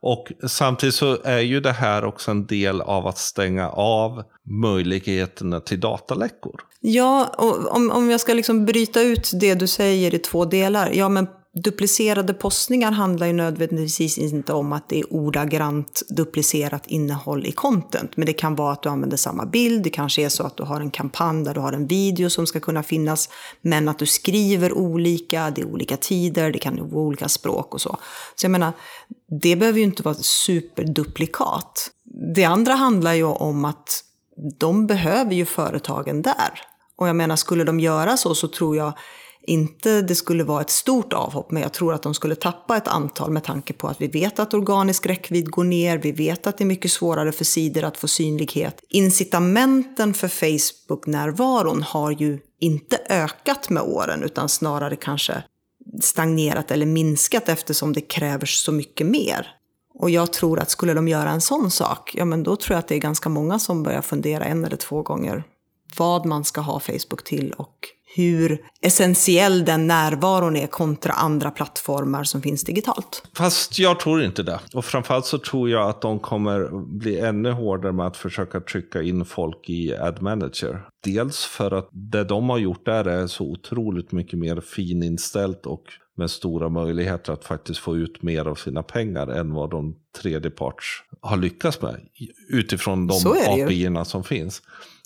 Och 0.00 0.32
samtidigt 0.48 0.94
så 0.94 1.18
är 1.24 1.38
ju 1.40 1.60
det 1.60 1.72
här 1.72 2.04
också 2.04 2.30
en 2.30 2.46
del 2.46 2.80
av 2.80 3.06
att 3.06 3.18
stänga 3.18 3.70
av 3.70 4.22
möjligheterna 4.62 5.60
till 5.60 5.80
dataläckor. 5.80 6.60
Ja, 6.80 7.34
om, 7.70 7.90
om 7.90 8.10
jag 8.10 8.20
ska 8.20 8.34
liksom 8.34 8.64
bryta 8.64 9.02
ut 9.02 9.30
det 9.34 9.54
du 9.54 9.66
säger 9.66 10.14
i 10.14 10.18
två 10.18 10.44
delar. 10.44 10.90
Ja, 10.94 11.08
men 11.08 11.28
duplicerade 11.54 12.34
postningar 12.34 12.92
handlar 12.92 13.26
ju 13.26 13.32
nödvändigtvis 13.32 14.18
inte 14.18 14.52
om 14.52 14.72
att 14.72 14.88
det 14.88 15.00
är 15.00 15.12
ordagrant 15.12 16.02
duplicerat 16.08 16.86
innehåll 16.86 17.46
i 17.46 17.52
content. 17.52 18.16
Men 18.16 18.26
det 18.26 18.32
kan 18.32 18.54
vara 18.54 18.72
att 18.72 18.82
du 18.82 18.88
använder 18.88 19.16
samma 19.16 19.46
bild, 19.46 19.82
det 19.82 19.90
kanske 19.90 20.22
är 20.22 20.28
så 20.28 20.42
att 20.42 20.56
du 20.56 20.62
har 20.62 20.80
en 20.80 20.90
kampanj 20.90 21.44
där 21.44 21.54
du 21.54 21.60
har 21.60 21.72
en 21.72 21.86
video 21.86 22.30
som 22.30 22.46
ska 22.46 22.60
kunna 22.60 22.82
finnas, 22.82 23.28
men 23.60 23.88
att 23.88 23.98
du 23.98 24.06
skriver 24.06 24.72
olika, 24.72 25.50
det 25.50 25.60
är 25.60 25.66
olika 25.66 25.96
tider, 25.96 26.52
det 26.52 26.58
kan 26.58 26.76
vara 26.76 27.04
olika 27.04 27.28
språk 27.28 27.74
och 27.74 27.80
så. 27.80 27.98
Så 28.34 28.44
jag 28.44 28.50
menar, 28.50 28.72
det 29.40 29.56
behöver 29.56 29.78
ju 29.78 29.84
inte 29.84 30.02
vara 30.02 30.14
superduplikat. 30.14 31.90
Det 32.34 32.44
andra 32.44 32.74
handlar 32.74 33.14
ju 33.14 33.24
om 33.24 33.64
att 33.64 34.04
de 34.58 34.86
behöver 34.86 35.34
ju 35.34 35.44
företagen 35.44 36.22
där. 36.22 36.60
Och 36.96 37.08
jag 37.08 37.16
menar, 37.16 37.36
skulle 37.36 37.64
de 37.64 37.80
göra 37.80 38.16
så 38.16 38.34
så 38.34 38.48
tror 38.48 38.76
jag 38.76 38.92
inte 39.42 40.02
det 40.02 40.14
skulle 40.14 40.44
vara 40.44 40.60
ett 40.60 40.70
stort 40.70 41.12
avhopp, 41.12 41.50
men 41.50 41.62
jag 41.62 41.72
tror 41.72 41.94
att 41.94 42.02
de 42.02 42.14
skulle 42.14 42.34
tappa 42.34 42.76
ett 42.76 42.88
antal 42.88 43.30
med 43.30 43.44
tanke 43.44 43.72
på 43.72 43.88
att 43.88 44.00
vi 44.00 44.06
vet 44.06 44.38
att 44.38 44.54
organisk 44.54 45.06
räckvidd 45.06 45.50
går 45.50 45.64
ner, 45.64 45.98
vi 45.98 46.12
vet 46.12 46.46
att 46.46 46.58
det 46.58 46.64
är 46.64 46.66
mycket 46.66 46.92
svårare 46.92 47.32
för 47.32 47.44
sidor 47.44 47.84
att 47.84 47.96
få 47.96 48.08
synlighet. 48.08 48.82
Incitamenten 48.88 50.14
för 50.14 50.28
Facebook-närvaron 50.28 51.82
har 51.82 52.10
ju 52.10 52.38
inte 52.60 52.98
ökat 53.08 53.70
med 53.70 53.82
åren, 53.82 54.22
utan 54.22 54.48
snarare 54.48 54.96
kanske 54.96 55.42
stagnerat 56.02 56.70
eller 56.70 56.86
minskat 56.86 57.48
eftersom 57.48 57.92
det 57.92 58.00
kräver 58.00 58.46
så 58.46 58.72
mycket 58.72 59.06
mer. 59.06 59.46
Och 59.94 60.10
jag 60.10 60.32
tror 60.32 60.60
att 60.60 60.70
skulle 60.70 60.94
de 60.94 61.08
göra 61.08 61.30
en 61.30 61.40
sån 61.40 61.70
sak, 61.70 62.14
ja 62.14 62.24
men 62.24 62.42
då 62.42 62.56
tror 62.56 62.74
jag 62.74 62.78
att 62.78 62.88
det 62.88 62.94
är 62.94 62.98
ganska 62.98 63.28
många 63.28 63.58
som 63.58 63.82
börjar 63.82 64.02
fundera 64.02 64.44
en 64.44 64.64
eller 64.64 64.76
två 64.76 65.02
gånger 65.02 65.44
vad 65.98 66.26
man 66.26 66.44
ska 66.44 66.60
ha 66.60 66.80
Facebook 66.80 67.24
till 67.24 67.52
och 67.52 67.88
hur 68.14 68.58
essentiell 68.80 69.64
den 69.64 69.86
närvaron 69.86 70.56
är 70.56 70.66
kontra 70.66 71.12
andra 71.12 71.50
plattformar 71.50 72.24
som 72.24 72.42
finns 72.42 72.64
digitalt. 72.64 73.22
Fast 73.36 73.78
jag 73.78 74.00
tror 74.00 74.22
inte 74.22 74.42
det. 74.42 74.60
Och 74.74 74.84
framförallt 74.84 75.26
så 75.26 75.38
tror 75.38 75.70
jag 75.70 75.88
att 75.88 76.00
de 76.00 76.18
kommer 76.20 76.84
bli 76.98 77.18
ännu 77.18 77.50
hårdare 77.50 77.92
med 77.92 78.06
att 78.06 78.16
försöka 78.16 78.60
trycka 78.60 79.02
in 79.02 79.24
folk 79.24 79.68
i 79.68 79.96
Ad 79.96 80.20
Manager. 80.20 80.80
Dels 81.04 81.44
för 81.44 81.70
att 81.70 81.88
det 81.92 82.24
de 82.24 82.50
har 82.50 82.58
gjort 82.58 82.84
där 82.84 83.04
är 83.04 83.26
så 83.26 83.44
otroligt 83.44 84.12
mycket 84.12 84.38
mer 84.38 84.60
fininställt 84.60 85.66
och 85.66 85.82
med 86.16 86.30
stora 86.30 86.68
möjligheter 86.68 87.32
att 87.32 87.44
faktiskt 87.44 87.80
få 87.80 87.96
ut 87.96 88.22
mer 88.22 88.44
av 88.44 88.54
sina 88.54 88.82
pengar 88.82 89.26
än 89.26 89.54
vad 89.54 89.70
de 89.70 89.96
tredjeparts 90.22 91.02
har 91.20 91.36
lyckats 91.36 91.82
med. 91.82 92.00
Utifrån 92.48 93.06
de 93.06 93.14
API 93.26 94.04
som 94.04 94.24
finns. 94.24 94.62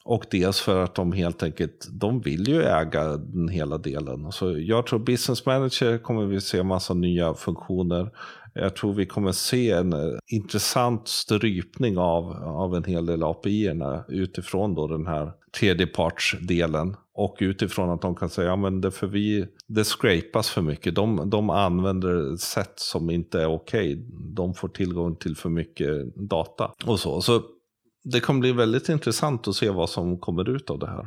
Och 0.08 0.24
dels 0.30 0.60
för 0.60 0.84
att 0.84 0.94
de 0.94 1.12
helt 1.12 1.42
enkelt, 1.42 1.88
de 1.90 2.20
vill 2.20 2.48
ju 2.48 2.62
äga 2.62 3.16
den 3.16 3.48
hela 3.48 3.78
delen. 3.78 4.32
Så 4.32 4.58
jag 4.58 4.86
tror 4.86 4.98
business 4.98 5.46
manager 5.46 5.98
kommer 5.98 6.24
vi 6.24 6.40
se 6.40 6.62
massa 6.62 6.94
nya 6.94 7.34
funktioner. 7.34 8.10
Jag 8.54 8.76
tror 8.76 8.92
vi 8.92 9.06
kommer 9.06 9.32
se 9.32 9.70
en 9.70 9.92
eh, 9.92 10.18
intressant 10.26 11.08
strypning 11.08 11.98
av, 11.98 12.32
av 12.44 12.74
en 12.74 12.84
hel 12.84 13.06
del 13.06 13.22
api 13.22 13.72
utifrån 14.08 14.74
då 14.74 14.86
den 14.86 15.06
här 15.06 15.32
tredjepartsdelen. 15.58 16.96
Och 17.14 17.36
utifrån 17.40 17.90
att 17.90 18.02
de 18.02 18.14
kan 18.14 18.28
säga, 18.28 18.48
ja 18.48 18.56
men 18.56 18.80
det, 18.80 18.90
för 18.90 19.06
vi, 19.06 19.46
det 19.66 19.84
scrapas 19.84 20.50
för 20.50 20.62
mycket. 20.62 20.94
De, 20.94 21.30
de 21.30 21.50
använder 21.50 22.36
sätt 22.36 22.72
som 22.76 23.10
inte 23.10 23.42
är 23.42 23.46
okej. 23.46 23.94
Okay. 23.94 24.04
De 24.34 24.54
får 24.54 24.68
tillgång 24.68 25.16
till 25.16 25.36
för 25.36 25.48
mycket 25.48 26.16
data 26.16 26.72
och 26.86 27.00
så. 27.00 27.20
Så 27.20 27.42
det 28.12 28.20
kommer 28.20 28.40
bli 28.40 28.52
väldigt 28.52 28.88
intressant 28.88 29.48
att 29.48 29.54
se 29.54 29.70
vad 29.70 29.90
som 29.90 30.18
kommer 30.18 30.48
ut 30.48 30.70
av 30.70 30.78
det 30.78 30.86
här. 30.86 31.00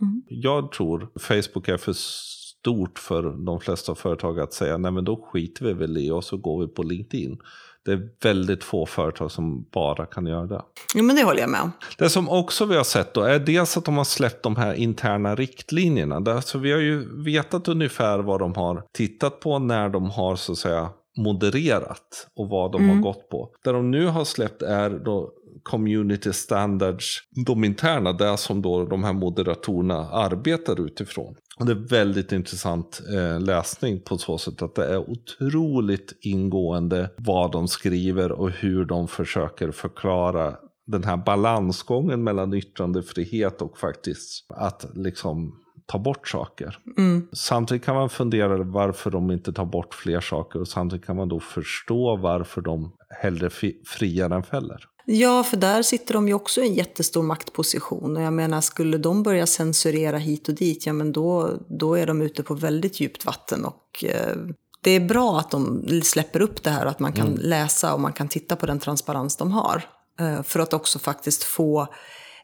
Mm. 0.00 0.22
Jag 0.28 0.72
tror 0.72 1.08
Facebook 1.18 1.68
är 1.68 1.76
för 1.76 1.92
stort 1.92 2.98
för 2.98 3.22
de 3.46 3.60
flesta 3.60 3.94
företag 3.94 4.40
att 4.40 4.52
säga 4.52 4.76
nej 4.76 4.92
men 4.92 5.04
då 5.04 5.16
skiter 5.16 5.64
vi 5.64 5.72
väl 5.72 5.98
i 5.98 6.10
och 6.10 6.24
så 6.24 6.36
går 6.36 6.60
vi 6.60 6.68
på 6.68 6.82
LinkedIn. 6.82 7.38
Det 7.84 7.92
är 7.92 8.08
väldigt 8.22 8.64
få 8.64 8.86
företag 8.86 9.30
som 9.30 9.66
bara 9.72 10.06
kan 10.06 10.26
göra 10.26 10.46
det. 10.46 10.62
Jo, 10.94 11.04
men 11.04 11.16
det 11.16 11.22
håller 11.22 11.40
jag 11.40 11.50
med 11.50 11.60
om. 11.60 11.72
Det 11.98 12.10
som 12.10 12.28
också 12.28 12.64
vi 12.64 12.76
har 12.76 12.84
sett 12.84 13.14
då 13.14 13.22
är 13.22 13.38
dels 13.38 13.76
att 13.76 13.84
de 13.84 13.96
har 13.96 14.04
släppt 14.04 14.42
de 14.42 14.56
här 14.56 14.74
interna 14.74 15.34
riktlinjerna. 15.34 16.16
Alltså 16.32 16.58
vi 16.58 16.72
har 16.72 16.80
ju 16.80 17.22
vetat 17.24 17.68
ungefär 17.68 18.18
vad 18.18 18.40
de 18.40 18.54
har 18.54 18.84
tittat 18.92 19.40
på 19.40 19.58
när 19.58 19.88
de 19.88 20.10
har 20.10 20.36
så 20.36 20.52
att 20.52 20.58
säga 20.58 20.90
modererat 21.16 22.28
och 22.36 22.48
vad 22.48 22.72
de 22.72 22.82
mm. 22.82 22.96
har 22.96 23.02
gått 23.02 23.28
på. 23.28 23.50
Det 23.64 23.72
de 23.72 23.90
nu 23.90 24.06
har 24.06 24.24
släppt 24.24 24.62
är 24.62 24.90
då 24.90 25.32
community 25.66 26.32
standards, 26.32 27.22
de 27.46 27.64
interna, 27.64 28.12
det 28.12 28.36
som 28.36 28.62
då 28.62 28.84
de 28.84 29.04
här 29.04 29.12
moderatorerna 29.12 30.10
arbetar 30.10 30.86
utifrån. 30.86 31.34
Och 31.58 31.66
det 31.66 31.72
är 31.72 31.88
väldigt 31.88 32.32
intressant 32.32 33.00
eh, 33.14 33.40
läsning 33.40 34.00
på 34.00 34.18
så 34.18 34.38
sätt 34.38 34.62
att 34.62 34.74
det 34.74 34.86
är 34.86 35.10
otroligt 35.10 36.12
ingående 36.20 37.10
vad 37.16 37.52
de 37.52 37.68
skriver 37.68 38.32
och 38.32 38.50
hur 38.50 38.84
de 38.84 39.08
försöker 39.08 39.70
förklara 39.70 40.56
den 40.86 41.04
här 41.04 41.16
balansgången 41.16 42.24
mellan 42.24 42.54
yttrandefrihet 42.54 43.62
och 43.62 43.78
faktiskt 43.78 44.46
att 44.48 44.86
liksom 44.94 45.52
ta 45.86 45.98
bort 45.98 46.28
saker. 46.28 46.78
Mm. 46.98 47.28
Samtidigt 47.32 47.84
kan 47.84 47.94
man 47.94 48.08
fundera 48.08 48.62
varför 48.62 49.10
de 49.10 49.30
inte 49.30 49.52
tar 49.52 49.64
bort 49.64 49.94
fler 49.94 50.20
saker 50.20 50.60
och 50.60 50.68
samtidigt 50.68 51.06
kan 51.06 51.16
man 51.16 51.28
då 51.28 51.40
förstå 51.40 52.16
varför 52.16 52.60
de 52.60 52.92
hellre 53.22 53.50
friar 53.86 54.30
än 54.30 54.42
fäller. 54.42 54.78
Ja, 55.08 55.44
för 55.44 55.56
där 55.56 55.82
sitter 55.82 56.14
de 56.14 56.28
ju 56.28 56.34
också 56.34 56.60
i 56.60 56.66
en 56.66 56.74
jättestor 56.74 57.22
maktposition. 57.22 58.16
Och 58.16 58.22
jag 58.22 58.32
menar, 58.32 58.60
skulle 58.60 58.98
de 58.98 59.22
börja 59.22 59.46
censurera 59.46 60.18
hit 60.18 60.48
och 60.48 60.54
dit, 60.54 60.86
ja 60.86 60.92
men 60.92 61.12
då, 61.12 61.50
då 61.68 61.94
är 61.94 62.06
de 62.06 62.22
ute 62.22 62.42
på 62.42 62.54
väldigt 62.54 63.00
djupt 63.00 63.24
vatten. 63.24 63.64
Och 63.64 64.04
eh, 64.04 64.36
det 64.80 64.90
är 64.90 65.00
bra 65.00 65.38
att 65.38 65.50
de 65.50 65.84
släpper 66.04 66.40
upp 66.40 66.62
det 66.62 66.70
här, 66.70 66.86
att 66.86 67.00
man 67.00 67.12
kan 67.12 67.26
mm. 67.26 67.38
läsa 67.42 67.94
och 67.94 68.00
man 68.00 68.12
kan 68.12 68.28
titta 68.28 68.56
på 68.56 68.66
den 68.66 68.78
transparens 68.78 69.36
de 69.36 69.52
har. 69.52 69.84
Eh, 70.20 70.42
för 70.42 70.60
att 70.60 70.72
också 70.72 70.98
faktiskt 70.98 71.44
få 71.44 71.86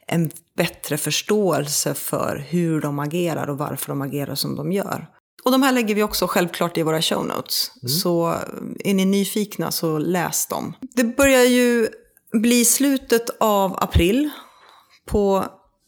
en 0.07 0.31
bättre 0.57 0.96
förståelse 0.96 1.94
för 1.94 2.46
hur 2.48 2.81
de 2.81 2.98
agerar 2.98 3.51
och 3.51 3.59
varför 3.59 3.88
de 3.88 4.03
agerar 4.03 4.35
som 4.35 4.57
de 4.57 4.72
gör. 4.72 5.09
Och 5.44 5.53
de 5.53 5.62
här 5.62 5.72
lägger 5.72 5.94
vi 5.94 6.03
också 6.03 6.27
självklart 6.27 6.79
i 6.79 6.83
våra 6.83 7.03
show 7.03 7.27
notes. 7.27 7.70
Mm. 7.83 7.88
Så 7.88 8.35
är 8.79 8.94
ni 8.94 9.05
nyfikna 9.05 9.70
så 9.70 9.98
läs 9.98 10.46
dem. 10.46 10.75
Det 10.94 11.05
börjar 11.05 11.44
ju 11.44 11.88
bli 12.33 12.64
slutet 12.64 13.31
av 13.40 13.77
april. 13.83 14.31
På 15.07 15.45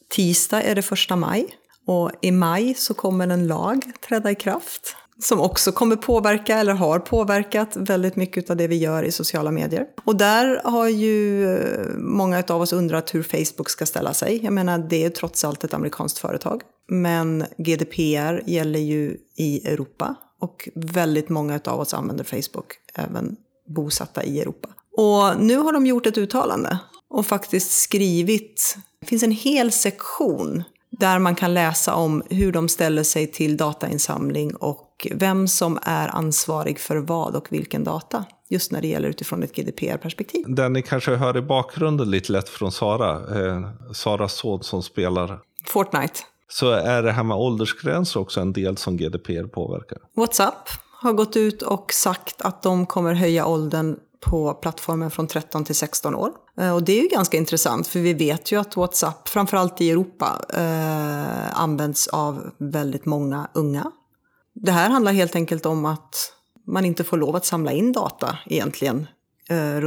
tisdag 0.09 0.61
är 0.61 0.75
det 0.75 0.81
första 0.81 1.15
maj. 1.15 1.47
Och 1.87 2.11
i 2.21 2.31
maj 2.31 2.73
så 2.73 2.93
kommer 2.93 3.27
en 3.27 3.47
lag 3.47 3.91
träda 4.07 4.31
i 4.31 4.35
kraft 4.35 4.95
som 5.19 5.41
också 5.41 5.71
kommer 5.71 5.95
påverka, 5.95 6.57
eller 6.57 6.73
har 6.73 6.99
påverkat, 6.99 7.75
väldigt 7.75 8.15
mycket 8.15 8.49
av 8.49 8.57
det 8.57 8.67
vi 8.67 8.75
gör 8.75 9.03
i 9.03 9.11
sociala 9.11 9.51
medier. 9.51 9.85
Och 10.05 10.15
där 10.15 10.61
har 10.63 10.87
ju 10.87 11.47
eh, 11.55 11.87
många 11.97 12.43
av 12.47 12.61
oss 12.61 12.73
undrat 12.73 13.15
hur 13.15 13.23
Facebook 13.23 13.69
ska 13.69 13.85
ställa 13.85 14.13
sig. 14.13 14.43
Jag 14.43 14.53
menar, 14.53 14.77
det 14.77 15.05
är 15.05 15.09
trots 15.09 15.45
allt 15.45 15.63
ett 15.63 15.73
amerikanskt 15.73 16.17
företag. 16.17 16.61
Men 16.89 17.45
GDPR 17.57 18.49
gäller 18.49 18.79
ju 18.79 19.17
i 19.37 19.67
Europa 19.67 20.15
och 20.41 20.69
väldigt 20.75 21.29
många 21.29 21.59
av 21.65 21.79
oss 21.79 21.93
använder 21.93 22.23
Facebook, 22.23 22.73
även 22.95 23.35
bosatta 23.75 24.23
i 24.23 24.41
Europa. 24.41 24.69
Och 24.97 25.39
nu 25.39 25.57
har 25.57 25.73
de 25.73 25.85
gjort 25.85 26.05
ett 26.05 26.17
uttalande 26.17 26.79
och 27.09 27.25
faktiskt 27.25 27.71
skrivit, 27.71 28.77
det 29.01 29.07
finns 29.07 29.23
en 29.23 29.31
hel 29.31 29.71
sektion 29.71 30.63
där 30.99 31.19
man 31.19 31.35
kan 31.35 31.53
läsa 31.53 31.95
om 31.95 32.23
hur 32.29 32.51
de 32.51 32.69
ställer 32.69 33.03
sig 33.03 33.31
till 33.31 33.57
datainsamling 33.57 34.55
och 34.55 35.07
vem 35.11 35.47
som 35.47 35.79
är 35.81 36.15
ansvarig 36.15 36.79
för 36.79 36.97
vad 36.97 37.35
och 37.35 37.47
vilken 37.49 37.83
data. 37.83 38.25
Just 38.49 38.71
när 38.71 38.81
det 38.81 38.87
gäller 38.87 39.09
utifrån 39.09 39.43
ett 39.43 39.55
GDPR-perspektiv. 39.55 40.45
Den 40.47 40.73
ni 40.73 40.81
kanske 40.81 41.15
hör 41.15 41.37
i 41.37 41.41
bakgrunden 41.41 42.11
lite 42.11 42.31
lätt 42.31 42.49
från 42.49 42.71
Sara, 42.71 43.11
eh, 43.11 43.69
Saras 43.93 44.33
son 44.33 44.63
som 44.63 44.83
spelar 44.83 45.39
Fortnite. 45.67 46.19
Så 46.47 46.69
är 46.71 47.03
det 47.03 47.11
här 47.11 47.23
med 47.23 47.37
åldersgränser 47.37 48.19
också 48.19 48.41
en 48.41 48.53
del 48.53 48.77
som 48.77 48.97
GDPR 48.97 49.47
påverkar? 49.47 49.97
WhatsApp 50.15 50.69
har 51.01 51.13
gått 51.13 51.37
ut 51.37 51.61
och 51.61 51.93
sagt 51.93 52.41
att 52.41 52.63
de 52.63 52.85
kommer 52.85 53.13
höja 53.13 53.45
åldern 53.45 53.95
på 54.25 54.53
plattformen 54.53 55.11
från 55.11 55.27
13 55.27 55.63
till 55.63 55.75
16 55.75 56.15
år. 56.15 56.31
Eh, 56.57 56.73
och 56.75 56.83
det 56.83 56.99
är 56.99 57.01
ju 57.01 57.07
ganska 57.07 57.37
intressant 57.37 57.87
för 57.87 57.99
vi 57.99 58.13
vet 58.13 58.51
ju 58.51 58.59
att 58.59 58.77
WhatsApp, 58.77 59.27
framförallt 59.27 59.81
i 59.81 59.91
Europa, 59.91 60.41
eh, 60.53 61.61
används 61.61 62.07
av 62.07 62.51
väldigt 62.57 63.05
många 63.05 63.47
unga. 63.53 63.91
Det 64.53 64.71
här 64.71 64.89
handlar 64.89 65.11
helt 65.11 65.35
enkelt 65.35 65.65
om 65.65 65.85
att 65.85 66.15
man 66.67 66.85
inte 66.85 67.03
får 67.03 67.17
lov 67.17 67.35
att 67.35 67.45
samla 67.45 67.71
in 67.71 67.91
data 67.91 68.37
egentligen 68.45 69.07
eh, 69.49 69.79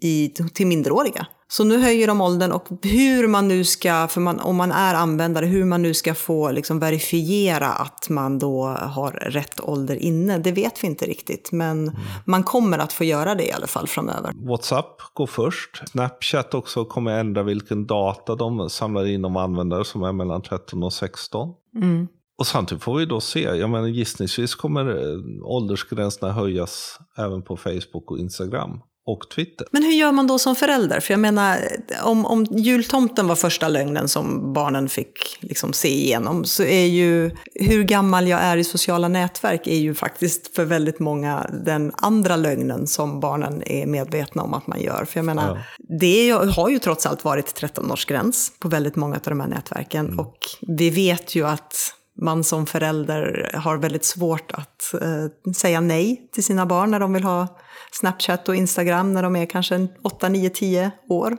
i, 0.00 0.28
till 0.54 0.66
minderåriga. 0.66 1.26
Så 1.52 1.64
nu 1.64 1.78
höjer 1.78 2.06
de 2.06 2.20
åldern 2.20 2.52
och 2.52 2.68
hur 2.82 3.28
man 3.28 3.48
nu 3.48 3.64
ska, 3.64 4.08
för 4.08 4.20
man, 4.20 4.40
om 4.40 4.56
man 4.56 4.72
är 4.72 4.94
användare, 4.94 5.46
hur 5.46 5.64
man 5.64 5.82
nu 5.82 5.94
ska 5.94 6.14
få 6.14 6.50
liksom 6.50 6.78
verifiera 6.78 7.68
att 7.68 8.08
man 8.08 8.38
då 8.38 8.66
har 8.66 9.10
rätt 9.10 9.60
ålder 9.60 9.96
inne, 9.96 10.38
det 10.38 10.52
vet 10.52 10.82
vi 10.84 10.86
inte 10.86 11.06
riktigt. 11.06 11.52
Men 11.52 11.96
man 12.24 12.42
kommer 12.42 12.78
att 12.78 12.92
få 12.92 13.04
göra 13.04 13.34
det 13.34 13.46
i 13.46 13.52
alla 13.52 13.66
fall 13.66 13.88
framöver. 13.88 14.32
WhatsApp 14.48 15.00
går 15.14 15.26
först. 15.26 15.88
Snapchat 15.88 16.54
också 16.54 16.84
kommer 16.84 17.18
ändra 17.20 17.42
vilken 17.42 17.86
data 17.86 18.34
de 18.34 18.70
samlar 18.70 19.06
in 19.06 19.24
om 19.24 19.36
användare 19.36 19.84
som 19.84 20.02
är 20.02 20.12
mellan 20.12 20.42
13 20.42 20.82
och 20.82 20.92
16. 20.92 21.48
Mm. 21.76 22.08
Och 22.38 22.46
samtidigt 22.46 22.84
får 22.84 22.98
vi 22.98 23.06
då 23.06 23.20
se, 23.20 23.40
jag 23.40 23.70
menar 23.70 23.88
gissningsvis 23.88 24.54
kommer 24.54 24.88
eh, 24.88 25.18
åldersgränserna 25.44 26.32
höjas 26.32 26.98
även 27.16 27.42
på 27.42 27.56
Facebook 27.56 28.10
och 28.10 28.18
Instagram 28.18 28.80
och 29.06 29.30
Twitter. 29.30 29.66
Men 29.70 29.82
hur 29.82 29.92
gör 29.92 30.12
man 30.12 30.26
då 30.26 30.38
som 30.38 30.56
förälder? 30.56 31.00
För 31.00 31.12
jag 31.12 31.20
menar, 31.20 31.58
om, 32.02 32.26
om 32.26 32.44
jultomten 32.44 33.26
var 33.26 33.36
första 33.36 33.68
lögnen 33.68 34.08
som 34.08 34.52
barnen 34.52 34.88
fick 34.88 35.38
liksom 35.40 35.72
se 35.72 35.88
igenom, 35.88 36.44
så 36.44 36.62
är 36.62 36.86
ju 36.86 37.30
hur 37.54 37.84
gammal 37.84 38.28
jag 38.28 38.40
är 38.40 38.56
i 38.56 38.64
sociala 38.64 39.08
nätverk 39.08 39.66
är 39.66 39.78
ju 39.78 39.94
faktiskt 39.94 40.54
för 40.54 40.64
väldigt 40.64 40.98
många 40.98 41.50
den 41.64 41.92
andra 41.96 42.36
lögnen 42.36 42.86
som 42.86 43.20
barnen 43.20 43.62
är 43.66 43.86
medvetna 43.86 44.42
om 44.42 44.54
att 44.54 44.66
man 44.66 44.80
gör. 44.80 45.04
För 45.04 45.18
jag 45.18 45.24
menar, 45.24 45.48
ja. 45.48 45.86
det 45.98 46.30
har 46.30 46.68
ju 46.68 46.78
trots 46.78 47.06
allt 47.06 47.24
varit 47.24 47.60
13-årsgräns 47.60 48.52
på 48.58 48.68
väldigt 48.68 48.96
många 48.96 49.14
av 49.14 49.22
de 49.24 49.40
här 49.40 49.48
nätverken. 49.48 50.06
Mm. 50.06 50.18
Och 50.18 50.38
vi 50.60 50.90
vet 50.90 51.34
ju 51.34 51.46
att 51.46 51.94
man 52.18 52.44
som 52.44 52.66
förälder 52.66 53.50
har 53.54 53.76
väldigt 53.76 54.04
svårt 54.04 54.52
att 54.52 54.94
eh, 55.02 55.52
säga 55.52 55.80
nej 55.80 56.28
till 56.32 56.44
sina 56.44 56.66
barn 56.66 56.90
när 56.90 57.00
de 57.00 57.12
vill 57.12 57.24
ha 57.24 57.58
Snapchat 57.92 58.48
och 58.48 58.56
Instagram 58.56 59.12
när 59.12 59.22
de 59.22 59.36
är 59.36 59.46
kanske 59.46 59.88
8, 60.02 60.28
9, 60.28 60.50
10 60.50 60.90
år. 61.08 61.36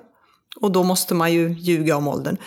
Och 0.62 0.72
då 0.72 0.84
måste 0.84 1.14
man 1.14 1.34
ju 1.34 1.50
ljuga 1.50 1.96
om 1.96 2.08
åldern. 2.08 2.38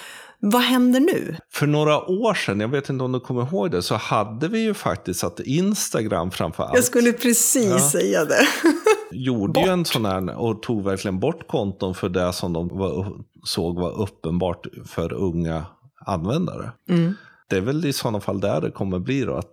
Vad 0.41 0.63
händer 0.63 1.01
nu? 1.01 1.37
För 1.53 1.67
några 1.67 2.11
år 2.11 2.35
sedan, 2.35 2.61
jag 2.61 2.69
vet 2.69 2.89
inte 2.89 3.05
om 3.05 3.13
du 3.13 3.21
kommer 3.21 3.43
ihåg 3.43 3.71
det, 3.71 3.83
så 3.83 3.95
hade 3.95 4.49
vi 4.49 4.59
ju 4.59 4.75
faktiskt 4.75 5.25
att 5.25 5.41
Instagram 5.41 6.31
framför 6.31 6.63
allt. 6.63 6.75
Jag 6.75 6.85
skulle 6.85 7.13
precis 7.13 7.71
ja, 7.71 7.91
säga 7.91 8.25
det. 8.25 8.47
gjorde 9.11 9.53
bort. 9.53 9.67
ju 9.67 9.71
en 9.71 9.85
sån 9.85 10.05
här 10.05 10.39
och 10.39 10.63
tog 10.63 10.85
verkligen 10.85 11.21
bort 11.21 11.49
konton 11.49 11.95
för 11.95 12.09
det 12.09 12.33
som 12.33 12.53
de 12.53 12.69
var, 12.69 13.13
såg 13.45 13.79
var 13.79 14.03
uppenbart 14.03 14.67
för 14.87 15.13
unga 15.13 15.67
användare. 16.07 16.73
Mm. 16.89 17.15
Det 17.51 17.57
är 17.57 17.61
väl 17.61 17.85
i 17.87 17.93
sådana 17.93 18.21
fall 18.21 18.41
där 18.41 18.61
det 18.61 18.71
kommer 18.71 18.99
bli 18.99 19.25
då, 19.25 19.37
att 19.37 19.53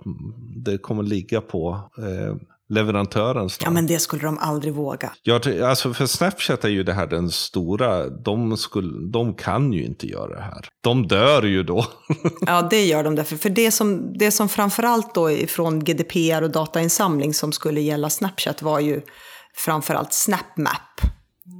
det 0.65 0.77
kommer 0.77 1.03
ligga 1.03 1.41
på 1.41 1.91
eh, 1.97 2.35
leverantörens 2.71 3.57
Ja, 3.63 3.69
men 3.69 3.87
det 3.87 3.99
skulle 3.99 4.21
de 4.21 4.37
aldrig 4.37 4.73
våga. 4.73 5.13
Ja, 5.23 5.39
alltså 5.63 5.93
för 5.93 6.05
Snapchat 6.05 6.65
är 6.65 6.69
ju 6.69 6.83
det 6.83 6.93
här 6.93 7.07
den 7.07 7.31
stora, 7.31 8.09
de, 8.09 8.57
skulle, 8.57 9.11
de 9.11 9.33
kan 9.33 9.73
ju 9.73 9.85
inte 9.85 10.07
göra 10.07 10.35
det 10.35 10.41
här. 10.41 10.67
De 10.83 11.07
dör 11.07 11.43
ju 11.43 11.63
då. 11.63 11.85
ja, 12.41 12.67
det 12.69 12.85
gör 12.85 13.03
de 13.03 13.15
därför. 13.15 13.35
För 13.35 13.49
det 13.49 13.71
som, 13.71 14.17
det 14.17 14.31
som 14.31 14.49
framförallt 14.49 15.15
då 15.15 15.29
från 15.47 15.83
GDPR 15.83 16.41
och 16.41 16.51
datainsamling 16.51 17.33
som 17.33 17.51
skulle 17.51 17.81
gälla 17.81 18.09
Snapchat 18.09 18.61
var 18.61 18.79
ju 18.79 19.01
framförallt 19.55 20.13
SnapMap. 20.13 21.01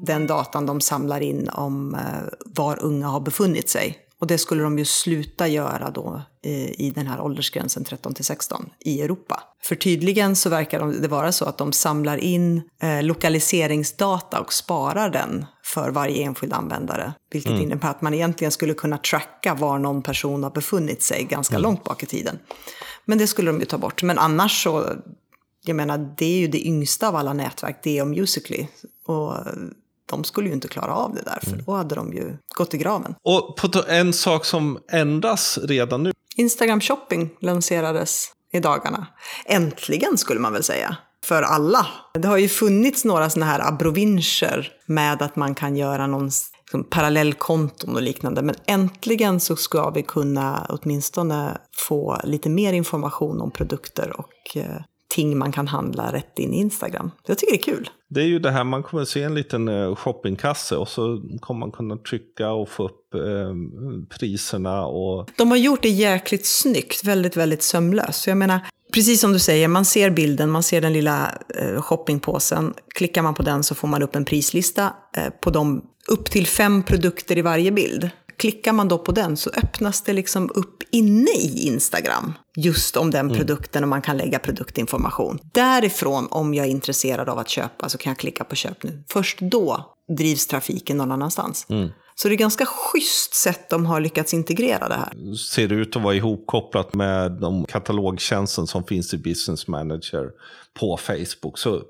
Den 0.06 0.28
datan 0.28 0.65
de 0.65 0.82
samlar 0.82 1.22
in 1.22 1.50
om 1.50 1.96
eh, 1.96 2.02
var 2.46 2.84
unga 2.84 3.08
har 3.08 3.20
befunnit 3.20 3.70
sig. 3.70 3.98
Och 4.21 4.27
det 4.27 4.38
skulle 4.38 4.63
de 4.63 4.79
ju 4.79 4.86
sluta 4.86 5.47
göra 5.47 5.91
då 5.91 6.21
i 6.77 6.91
den 6.95 7.07
här 7.07 7.21
åldersgränsen 7.21 7.84
13 7.84 8.13
till 8.13 8.25
16 8.25 8.69
i 8.79 9.01
Europa. 9.01 9.43
För 9.63 9.75
tydligen 9.75 10.36
så 10.36 10.49
verkar 10.49 11.01
det 11.01 11.07
vara 11.07 11.31
så 11.31 11.45
att 11.45 11.57
de 11.57 11.73
samlar 11.73 12.17
in 12.17 12.62
eh, 12.81 13.03
lokaliseringsdata 13.03 14.39
och 14.39 14.53
sparar 14.53 15.10
den 15.10 15.45
för 15.63 15.91
varje 15.91 16.23
enskild 16.23 16.53
användare. 16.53 17.13
Vilket 17.31 17.51
mm. 17.51 17.63
innebär 17.63 17.89
att 17.89 18.01
man 18.01 18.13
egentligen 18.13 18.51
skulle 18.51 18.73
kunna 18.73 18.97
tracka 18.97 19.53
var 19.53 19.79
någon 19.79 20.03
person 20.03 20.43
har 20.43 20.51
befunnit 20.51 21.03
sig 21.03 21.23
ganska 21.23 21.55
mm. 21.55 21.63
långt 21.63 21.84
bak 21.84 22.03
i 22.03 22.05
tiden. 22.05 22.39
Men 23.05 23.17
det 23.17 23.27
skulle 23.27 23.51
de 23.51 23.60
ju 23.60 23.65
ta 23.65 23.77
bort. 23.77 24.03
Men 24.03 24.17
annars 24.17 24.63
så, 24.63 24.86
jag 25.63 25.75
menar, 25.75 26.13
det 26.17 26.25
är 26.25 26.39
ju 26.39 26.47
det 26.47 26.67
yngsta 26.67 27.07
av 27.07 27.15
alla 27.15 27.34
nätverk, 27.34 27.79
det 27.84 27.97
är 27.97 28.05
Musically. 28.05 28.67
Och 29.05 29.36
de 30.12 30.24
skulle 30.24 30.47
ju 30.47 30.54
inte 30.54 30.67
klara 30.67 30.95
av 30.95 31.13
det 31.15 31.21
där, 31.21 31.39
för 31.41 31.54
mm. 31.54 31.63
då 31.65 31.71
hade 31.71 31.95
de 31.95 32.13
ju 32.13 32.38
gått 32.56 32.74
i 32.74 32.78
graven. 32.78 33.15
Och 33.24 33.58
på 33.58 33.84
en 33.88 34.13
sak 34.13 34.45
som 34.45 34.80
ändras 34.91 35.60
redan 35.63 36.04
nu. 36.04 36.12
Instagram 36.36 36.82
shopping 36.82 37.30
lanserades 37.41 38.28
i 38.54 38.60
dagarna. 38.60 39.08
Äntligen 39.45 40.17
skulle 40.17 40.39
man 40.39 40.54
väl 40.54 40.63
säga. 40.63 40.97
För 41.26 41.41
alla. 41.41 41.88
Det 42.13 42.28
har 42.28 42.38
ju 42.38 42.50
funnits 42.50 43.06
några 43.06 43.30
sådana 43.30 43.52
här 43.52 43.67
abrovincher 43.67 44.71
med 44.86 45.21
att 45.21 45.36
man 45.36 45.56
kan 45.56 45.76
göra 45.76 46.08
någon 46.08 46.30
liksom, 46.71 46.84
parallellkonton 46.84 47.95
och 47.95 48.02
liknande. 48.02 48.41
Men 48.41 48.56
äntligen 48.65 49.39
så 49.39 49.56
ska 49.56 49.89
vi 49.89 50.04
kunna 50.04 50.65
åtminstone 50.69 51.58
få 51.88 52.21
lite 52.24 52.50
mer 52.50 52.74
information 52.74 53.41
om 53.41 53.52
produkter 53.52 54.19
och 54.19 54.58
eh, 54.58 54.82
ting 55.12 55.38
man 55.38 55.52
kan 55.52 55.67
handla 55.67 56.13
rätt 56.13 56.39
in 56.39 56.54
i 56.54 56.58
Instagram. 56.58 57.12
Jag 57.28 57.38
tycker 57.38 57.54
det 57.54 57.60
är 57.60 57.76
kul. 57.76 57.89
Det 58.08 58.21
är 58.21 58.26
ju 58.26 58.39
det 58.39 58.52
här, 58.52 58.63
man 58.63 58.84
kommer 58.84 59.06
se 59.06 59.24
en 59.24 59.36
liten 59.36 59.67
eh, 59.67 59.95
shoppingkasse 59.95 60.76
och 60.76 60.88
så 60.88 61.21
kommer 61.39 61.60
man 61.60 61.71
kunna 61.71 61.97
trycka 61.97 62.52
och 62.52 62.69
få 62.69 62.86
upp 62.86 63.13
eh, 63.13 63.21
priserna. 64.19 64.86
Och... 64.86 65.30
De 65.38 65.50
har 65.50 65.58
gjort 65.58 65.82
det 65.82 65.89
jäkligt 65.89 66.45
snyggt, 66.45 67.04
väldigt, 67.04 67.38
väldigt 67.38 67.63
sömlöst. 67.63 68.28
Jag 68.28 68.38
menar, 68.38 68.60
precis 68.93 69.21
som 69.21 69.34
du 69.34 69.39
säger, 69.39 69.67
man 69.67 69.86
ser 69.86 70.10
bilden, 70.10 70.52
man 70.52 70.63
ser 70.63 70.82
den 70.82 70.93
lilla 70.93 71.32
eh, 71.60 71.82
shoppingpåsen. 71.82 72.74
Klickar 72.95 73.21
man 73.21 73.34
på 73.34 73.43
den 73.43 73.63
så 73.63 73.76
får 73.76 73.88
man 73.88 74.04
upp 74.04 74.15
en 74.15 74.26
prislista 74.26 74.93
eh, 75.17 75.30
på 75.41 75.50
de 75.50 75.82
upp 76.08 76.32
till 76.32 76.47
fem 76.47 76.84
produkter 76.84 77.38
i 77.38 77.41
varje 77.41 77.71
bild. 77.71 78.10
Klickar 78.41 78.73
man 78.73 78.88
då 78.88 78.97
på 78.97 79.12
den 79.12 79.38
så 79.38 79.49
öppnas 79.49 80.01
det 80.01 80.13
liksom 80.13 80.51
upp 80.56 80.84
inne 80.91 81.32
i 81.32 81.67
Instagram 81.67 82.34
just 82.56 82.97
om 82.97 83.12
den 83.12 83.25
mm. 83.25 83.38
produkten 83.38 83.84
och 83.84 83.89
man 83.89 84.01
kan 84.01 84.17
lägga 84.17 84.39
produktinformation. 84.39 85.39
Därifrån, 85.54 86.27
om 86.32 86.54
jag 86.54 86.65
är 86.65 86.69
intresserad 86.69 87.30
av 87.30 87.39
att 87.39 87.49
köpa, 87.49 87.89
så 87.89 87.97
kan 87.97 88.12
jag 88.12 88.17
klicka 88.17 88.43
på 88.43 88.56
köp 88.56 88.84
nu. 88.84 89.04
Först 89.10 89.39
då 89.39 89.95
drivs 90.17 90.47
trafiken 90.47 90.97
någon 90.97 91.12
annanstans. 91.12 91.65
Mm. 91.69 91.89
Så 92.15 92.27
det 92.27 92.34
är 92.34 92.38
ganska 92.38 92.65
schysst 92.65 93.34
sätt 93.34 93.69
de 93.69 93.86
har 93.86 93.99
lyckats 94.01 94.34
integrera 94.34 94.88
det 94.88 94.95
här. 94.95 95.36
Ser 95.36 95.71
ut 95.71 95.95
att 95.95 96.04
vara 96.04 96.15
ihopkopplat 96.15 96.93
med 96.93 97.32
de 97.32 97.65
katalogtjänsten 97.65 98.67
som 98.67 98.84
finns 98.84 99.13
i 99.13 99.17
Business 99.17 99.67
Manager 99.67 100.30
på 100.80 100.97
Facebook. 100.97 101.58
Så 101.58 101.82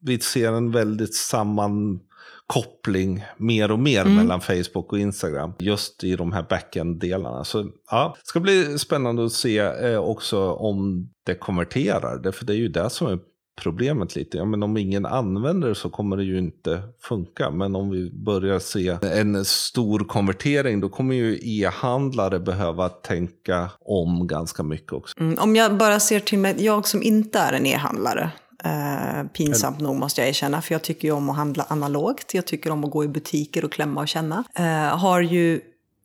vi 0.00 0.20
ser 0.20 0.52
en 0.52 0.70
väldigt 0.70 1.14
samman 1.14 2.00
koppling 2.48 3.24
mer 3.36 3.70
och 3.70 3.78
mer 3.78 4.00
mm. 4.00 4.14
mellan 4.16 4.40
Facebook 4.40 4.92
och 4.92 4.98
Instagram. 4.98 5.52
Just 5.58 6.04
i 6.04 6.16
de 6.16 6.32
här 6.32 6.42
backend-delarna. 6.42 7.44
Så 7.44 7.66
ja, 7.90 8.14
det 8.18 8.26
ska 8.26 8.40
bli 8.40 8.78
spännande 8.78 9.24
att 9.24 9.32
se 9.32 9.58
eh, 9.58 9.98
också 9.98 10.52
om 10.52 11.08
det 11.26 11.34
konverterar. 11.34 12.32
För 12.32 12.44
det 12.44 12.52
är 12.52 12.56
ju 12.56 12.68
det 12.68 12.90
som 12.90 13.06
är 13.06 13.18
problemet 13.62 14.16
lite. 14.16 14.36
Ja, 14.36 14.44
men 14.44 14.62
om 14.62 14.76
ingen 14.76 15.06
använder 15.06 15.68
det 15.68 15.74
så 15.74 15.90
kommer 15.90 16.16
det 16.16 16.24
ju 16.24 16.38
inte 16.38 16.82
funka. 17.00 17.50
Men 17.50 17.76
om 17.76 17.90
vi 17.90 18.10
börjar 18.10 18.58
se 18.58 18.98
en 19.02 19.44
stor 19.44 19.98
konvertering 19.98 20.80
då 20.80 20.88
kommer 20.88 21.14
ju 21.14 21.38
e-handlare 21.42 22.40
behöva 22.40 22.88
tänka 22.88 23.70
om 23.80 24.26
ganska 24.26 24.62
mycket 24.62 24.92
också. 24.92 25.20
Mm, 25.20 25.38
om 25.38 25.56
jag 25.56 25.76
bara 25.76 26.00
ser 26.00 26.20
till 26.20 26.38
mig, 26.38 26.54
jag 26.58 26.86
som 26.86 27.02
inte 27.02 27.38
är 27.38 27.52
en 27.52 27.66
e-handlare. 27.66 28.30
Eh, 28.64 29.24
pinsamt 29.32 29.80
nog 29.80 29.96
måste 29.96 30.20
jag 30.20 30.28
erkänna, 30.28 30.62
för 30.62 30.74
jag 30.74 30.82
tycker 30.82 31.08
ju 31.08 31.14
om 31.14 31.30
att 31.30 31.36
handla 31.36 31.66
analogt. 31.68 32.34
Jag 32.34 32.46
tycker 32.46 32.70
om 32.70 32.84
att 32.84 32.90
gå 32.90 33.04
i 33.04 33.08
butiker 33.08 33.64
och 33.64 33.72
klämma 33.72 34.00
och 34.00 34.08
känna. 34.08 34.44
Eh, 34.54 34.98
har 34.98 35.20
ju 35.20 35.60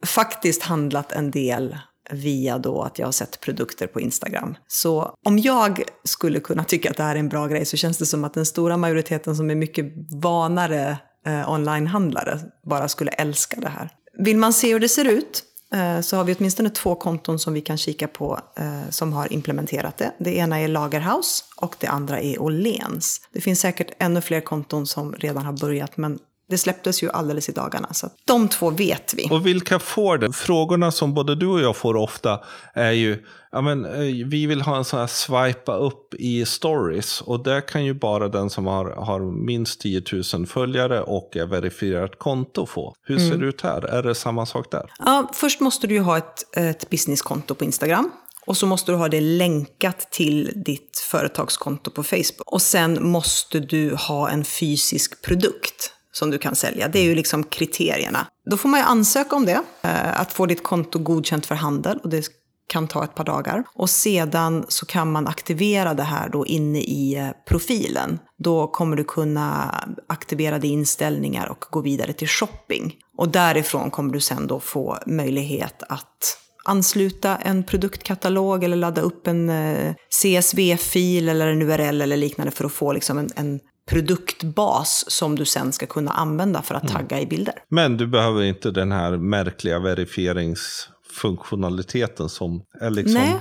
faktiskt 0.05 0.63
handlat 0.63 1.11
en 1.11 1.31
del 1.31 1.77
via 2.11 2.57
då 2.57 2.81
att 2.81 2.99
jag 2.99 3.07
har 3.07 3.11
sett 3.11 3.39
produkter 3.39 3.87
på 3.87 3.99
Instagram. 3.99 4.55
Så 4.67 5.15
om 5.25 5.39
jag 5.39 5.83
skulle 6.03 6.39
kunna 6.39 6.63
tycka 6.63 6.89
att 6.89 6.97
det 6.97 7.03
här 7.03 7.15
är 7.15 7.19
en 7.19 7.29
bra 7.29 7.47
grej 7.47 7.65
så 7.65 7.77
känns 7.77 7.97
det 7.97 8.05
som 8.05 8.23
att 8.23 8.33
den 8.33 8.45
stora 8.45 8.77
majoriteten 8.77 9.35
som 9.35 9.49
är 9.49 9.55
mycket 9.55 9.93
vanare 10.21 10.97
eh, 11.25 11.49
onlinehandlare 11.49 12.39
bara 12.65 12.87
skulle 12.87 13.11
älska 13.11 13.59
det 13.59 13.69
här. 13.69 13.89
Vill 14.17 14.37
man 14.37 14.53
se 14.53 14.73
hur 14.73 14.79
det 14.79 14.89
ser 14.89 15.05
ut 15.05 15.43
Eh, 15.73 16.01
så 16.01 16.17
har 16.17 16.23
vi 16.23 16.35
åtminstone 16.39 16.69
två 16.69 16.95
konton 16.95 17.39
som 17.39 17.53
vi 17.53 17.61
kan 17.61 17.77
kika 17.77 18.07
på 18.07 18.39
eh, 18.55 18.89
som 18.89 19.13
har 19.13 19.33
implementerat 19.33 19.97
det. 19.97 20.11
Det 20.17 20.37
ena 20.37 20.59
är 20.59 20.67
Lagerhaus 20.67 21.43
och 21.55 21.75
det 21.79 21.87
andra 21.87 22.19
är 22.19 22.41
Åhléns. 22.41 23.21
Det 23.33 23.41
finns 23.41 23.59
säkert 23.59 23.91
ännu 23.99 24.21
fler 24.21 24.41
konton 24.41 24.87
som 24.87 25.13
redan 25.13 25.45
har 25.45 25.53
börjat 25.53 25.97
men 25.97 26.19
det 26.49 26.57
släpptes 26.57 27.03
ju 27.03 27.09
alldeles 27.09 27.49
i 27.49 27.51
dagarna, 27.51 27.93
så 27.93 28.09
de 28.25 28.47
två 28.47 28.69
vet 28.69 29.13
vi. 29.13 29.27
Och 29.31 29.45
vilka 29.45 29.79
får 29.79 30.17
det? 30.17 30.33
Frågorna 30.33 30.91
som 30.91 31.13
både 31.13 31.35
du 31.35 31.47
och 31.47 31.61
jag 31.61 31.75
får 31.75 31.95
ofta 31.95 32.39
är 32.73 32.91
ju, 32.91 33.23
ja 33.51 33.61
men 33.61 33.85
eh, 33.85 34.27
vi 34.27 34.45
vill 34.45 34.61
ha 34.61 34.77
en 34.77 34.85
sån 34.85 34.99
här 34.99 35.07
swipa 35.07 35.75
upp 35.75 36.13
i 36.13 36.45
stories. 36.45 37.21
Och 37.21 37.43
det 37.43 37.61
kan 37.61 37.85
ju 37.85 37.93
bara 37.93 38.27
den 38.27 38.49
som 38.49 38.65
har, 38.65 38.85
har 38.85 39.45
minst 39.45 39.81
10 39.81 40.03
000 40.33 40.47
följare 40.47 41.01
och 41.01 41.37
är 41.37 41.45
verifierat 41.45 42.19
konto 42.19 42.65
få. 42.65 42.95
Hur 43.01 43.17
ser 43.17 43.25
mm. 43.25 43.39
det 43.39 43.45
ut 43.45 43.61
här? 43.61 43.81
Är 43.81 44.03
det 44.03 44.15
samma 44.15 44.45
sak 44.45 44.71
där? 44.71 44.91
Ja, 44.99 45.31
först 45.33 45.59
måste 45.59 45.87
du 45.87 45.93
ju 45.93 46.01
ha 46.01 46.17
ett, 46.17 46.57
ett 46.57 46.89
businesskonto 46.89 47.55
på 47.55 47.63
Instagram. 47.63 48.11
Och 48.45 48.57
så 48.57 48.65
måste 48.65 48.91
du 48.91 48.95
ha 48.95 49.09
det 49.09 49.21
länkat 49.21 50.11
till 50.11 50.51
ditt 50.65 50.97
företagskonto 51.11 51.91
på 51.91 52.03
Facebook. 52.03 52.51
Och 52.51 52.61
sen 52.61 53.07
måste 53.07 53.59
du 53.59 53.95
ha 53.95 54.29
en 54.29 54.45
fysisk 54.45 55.21
produkt 55.21 55.93
som 56.13 56.31
du 56.31 56.37
kan 56.37 56.55
sälja. 56.55 56.87
Det 56.87 56.99
är 56.99 57.03
ju 57.03 57.15
liksom 57.15 57.43
kriterierna. 57.43 58.27
Då 58.49 58.57
får 58.57 58.69
man 58.69 58.79
ju 58.79 58.85
ansöka 58.85 59.35
om 59.35 59.45
det, 59.45 59.61
eh, 59.81 60.21
att 60.21 60.33
få 60.33 60.45
ditt 60.45 60.63
konto 60.63 60.99
godkänt 60.99 61.45
för 61.45 61.55
handel. 61.55 61.99
Och 62.03 62.09
det 62.09 62.25
kan 62.67 62.87
ta 62.87 63.03
ett 63.03 63.15
par 63.15 63.23
dagar. 63.23 63.63
Och 63.75 63.89
sedan 63.89 64.65
så 64.67 64.85
kan 64.85 65.11
man 65.11 65.27
aktivera 65.27 65.93
det 65.93 66.03
här 66.03 66.29
då 66.29 66.45
inne 66.45 66.79
i 66.79 67.15
eh, 67.15 67.29
profilen. 67.47 68.19
Då 68.37 68.67
kommer 68.67 68.95
du 68.95 69.03
kunna 69.03 69.75
aktivera 70.09 70.59
dina 70.59 70.73
inställningar 70.73 71.47
och 71.47 71.65
gå 71.69 71.81
vidare 71.81 72.13
till 72.13 72.27
shopping. 72.27 72.93
Och 73.17 73.29
därifrån 73.29 73.91
kommer 73.91 74.13
du 74.13 74.19
sen 74.19 74.47
då 74.47 74.59
få 74.59 74.97
möjlighet 75.05 75.83
att 75.89 76.37
ansluta 76.65 77.35
en 77.35 77.63
produktkatalog 77.63 78.63
eller 78.63 78.77
ladda 78.77 79.01
upp 79.01 79.27
en 79.27 79.49
eh, 79.49 79.93
CSV-fil 80.09 81.29
eller 81.29 81.47
en 81.47 81.61
URL 81.61 82.01
eller 82.01 82.17
liknande 82.17 82.51
för 82.51 82.65
att 82.65 82.71
få 82.71 82.93
liksom 82.93 83.17
en, 83.17 83.29
en 83.35 83.59
produktbas 83.89 85.05
som 85.07 85.35
du 85.35 85.45
sen 85.45 85.71
ska 85.71 85.85
kunna 85.85 86.11
använda 86.11 86.61
för 86.61 86.75
att 86.75 86.83
mm. 86.83 86.95
tagga 86.95 87.21
i 87.21 87.25
bilder. 87.25 87.53
Men 87.69 87.97
du 87.97 88.07
behöver 88.07 88.43
inte 88.43 88.71
den 88.71 88.91
här 88.91 89.17
märkliga 89.17 89.79
verifieringsfunktionaliteten 89.79 92.29
som 92.29 92.63
är 92.79 92.89
liksom... 92.89 93.21
Nej. 93.21 93.39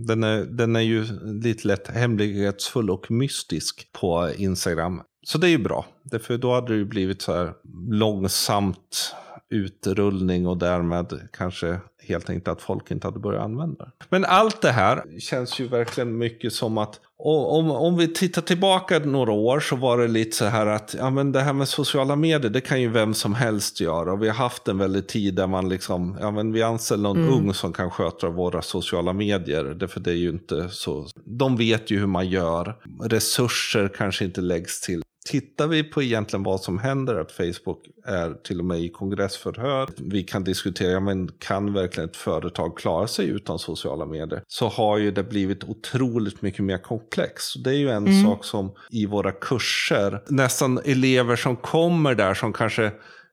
Den 0.00 0.24
är, 0.24 0.44
den 0.44 0.76
är 0.76 0.80
ju 0.80 1.04
lite 1.42 1.68
lätt 1.68 1.88
hemlighetsfull 1.88 2.90
och 2.90 3.10
mystisk 3.10 3.92
på 3.92 4.32
Instagram. 4.36 5.02
Så 5.26 5.38
det 5.38 5.46
är 5.46 5.50
ju 5.50 5.58
bra. 5.58 5.86
Därför 6.02 6.38
då 6.38 6.54
hade 6.54 6.72
det 6.72 6.78
ju 6.78 6.84
blivit 6.84 7.22
så 7.22 7.34
här 7.34 7.52
långsamt 7.90 9.14
utrullning 9.50 10.46
och 10.46 10.56
därmed 10.56 11.28
kanske 11.32 11.80
helt 12.08 12.30
enkelt 12.30 12.48
att 12.48 12.62
folk 12.62 12.90
inte 12.90 13.06
hade 13.06 13.18
börjat 13.18 13.42
använda 13.42 13.84
det. 13.84 13.90
Men 14.08 14.24
allt 14.24 14.62
det 14.62 14.72
här 14.72 15.04
känns 15.20 15.60
ju 15.60 15.68
verkligen 15.68 16.18
mycket 16.18 16.52
som 16.52 16.78
att 16.78 17.00
om, 17.20 17.70
om 17.70 17.96
vi 17.96 18.08
tittar 18.08 18.42
tillbaka 18.42 18.98
några 18.98 19.32
år 19.32 19.60
så 19.60 19.76
var 19.76 19.98
det 19.98 20.08
lite 20.08 20.36
så 20.36 20.44
här 20.44 20.66
att 20.66 20.94
ja, 20.98 21.10
men 21.10 21.32
det 21.32 21.40
här 21.40 21.52
med 21.52 21.68
sociala 21.68 22.16
medier 22.16 22.50
det 22.50 22.60
kan 22.60 22.80
ju 22.80 22.88
vem 22.88 23.14
som 23.14 23.34
helst 23.34 23.80
göra. 23.80 24.12
Och 24.12 24.22
vi 24.22 24.28
har 24.28 24.34
haft 24.34 24.68
en 24.68 24.78
väldigt 24.78 25.08
tid 25.08 25.34
där 25.34 25.46
man 25.46 25.68
liksom, 25.68 26.18
ja 26.20 26.30
men 26.30 26.52
vi 26.52 26.62
anställer 26.62 27.02
någon 27.02 27.16
mm. 27.16 27.34
ung 27.34 27.54
som 27.54 27.72
kan 27.72 27.90
sköta 27.90 28.28
våra 28.28 28.62
sociala 28.62 29.12
medier. 29.12 29.64
Därför 29.64 30.00
det 30.00 30.10
är 30.10 30.14
ju 30.14 30.28
inte 30.28 30.68
så, 30.68 31.06
de 31.24 31.56
vet 31.56 31.90
ju 31.90 31.98
hur 31.98 32.06
man 32.06 32.28
gör. 32.28 32.76
Resurser 33.02 33.90
kanske 33.96 34.24
inte 34.24 34.40
läggs 34.40 34.80
till 34.80 35.02
Tittar 35.30 35.66
vi 35.66 35.84
på 35.84 36.02
egentligen 36.02 36.42
vad 36.42 36.60
som 36.60 36.78
händer, 36.78 37.14
att 37.14 37.32
Facebook 37.32 37.86
är 38.06 38.34
till 38.34 38.58
och 38.58 38.64
med 38.64 38.80
i 38.80 38.88
kongressförhör, 38.88 39.88
vi 39.96 40.22
kan 40.22 40.44
diskutera, 40.44 41.00
men 41.00 41.30
kan 41.38 41.72
verkligen 41.72 42.08
ett 42.08 42.16
företag 42.16 42.78
klara 42.78 43.06
sig 43.06 43.28
utan 43.28 43.58
sociala 43.58 44.06
medier? 44.06 44.42
Så 44.46 44.68
har 44.68 44.98
ju 44.98 45.10
det 45.10 45.22
blivit 45.22 45.64
otroligt 45.64 46.42
mycket 46.42 46.64
mer 46.64 46.78
komplext. 46.78 47.64
Det 47.64 47.70
är 47.70 47.74
ju 47.74 47.90
en 47.90 48.06
mm. 48.06 48.24
sak 48.24 48.44
som 48.44 48.72
i 48.90 49.06
våra 49.06 49.32
kurser, 49.32 50.22
nästan 50.28 50.80
elever 50.84 51.36
som 51.36 51.56
kommer 51.56 52.14
där 52.14 52.34
som 52.34 52.52
kanske 52.52 52.84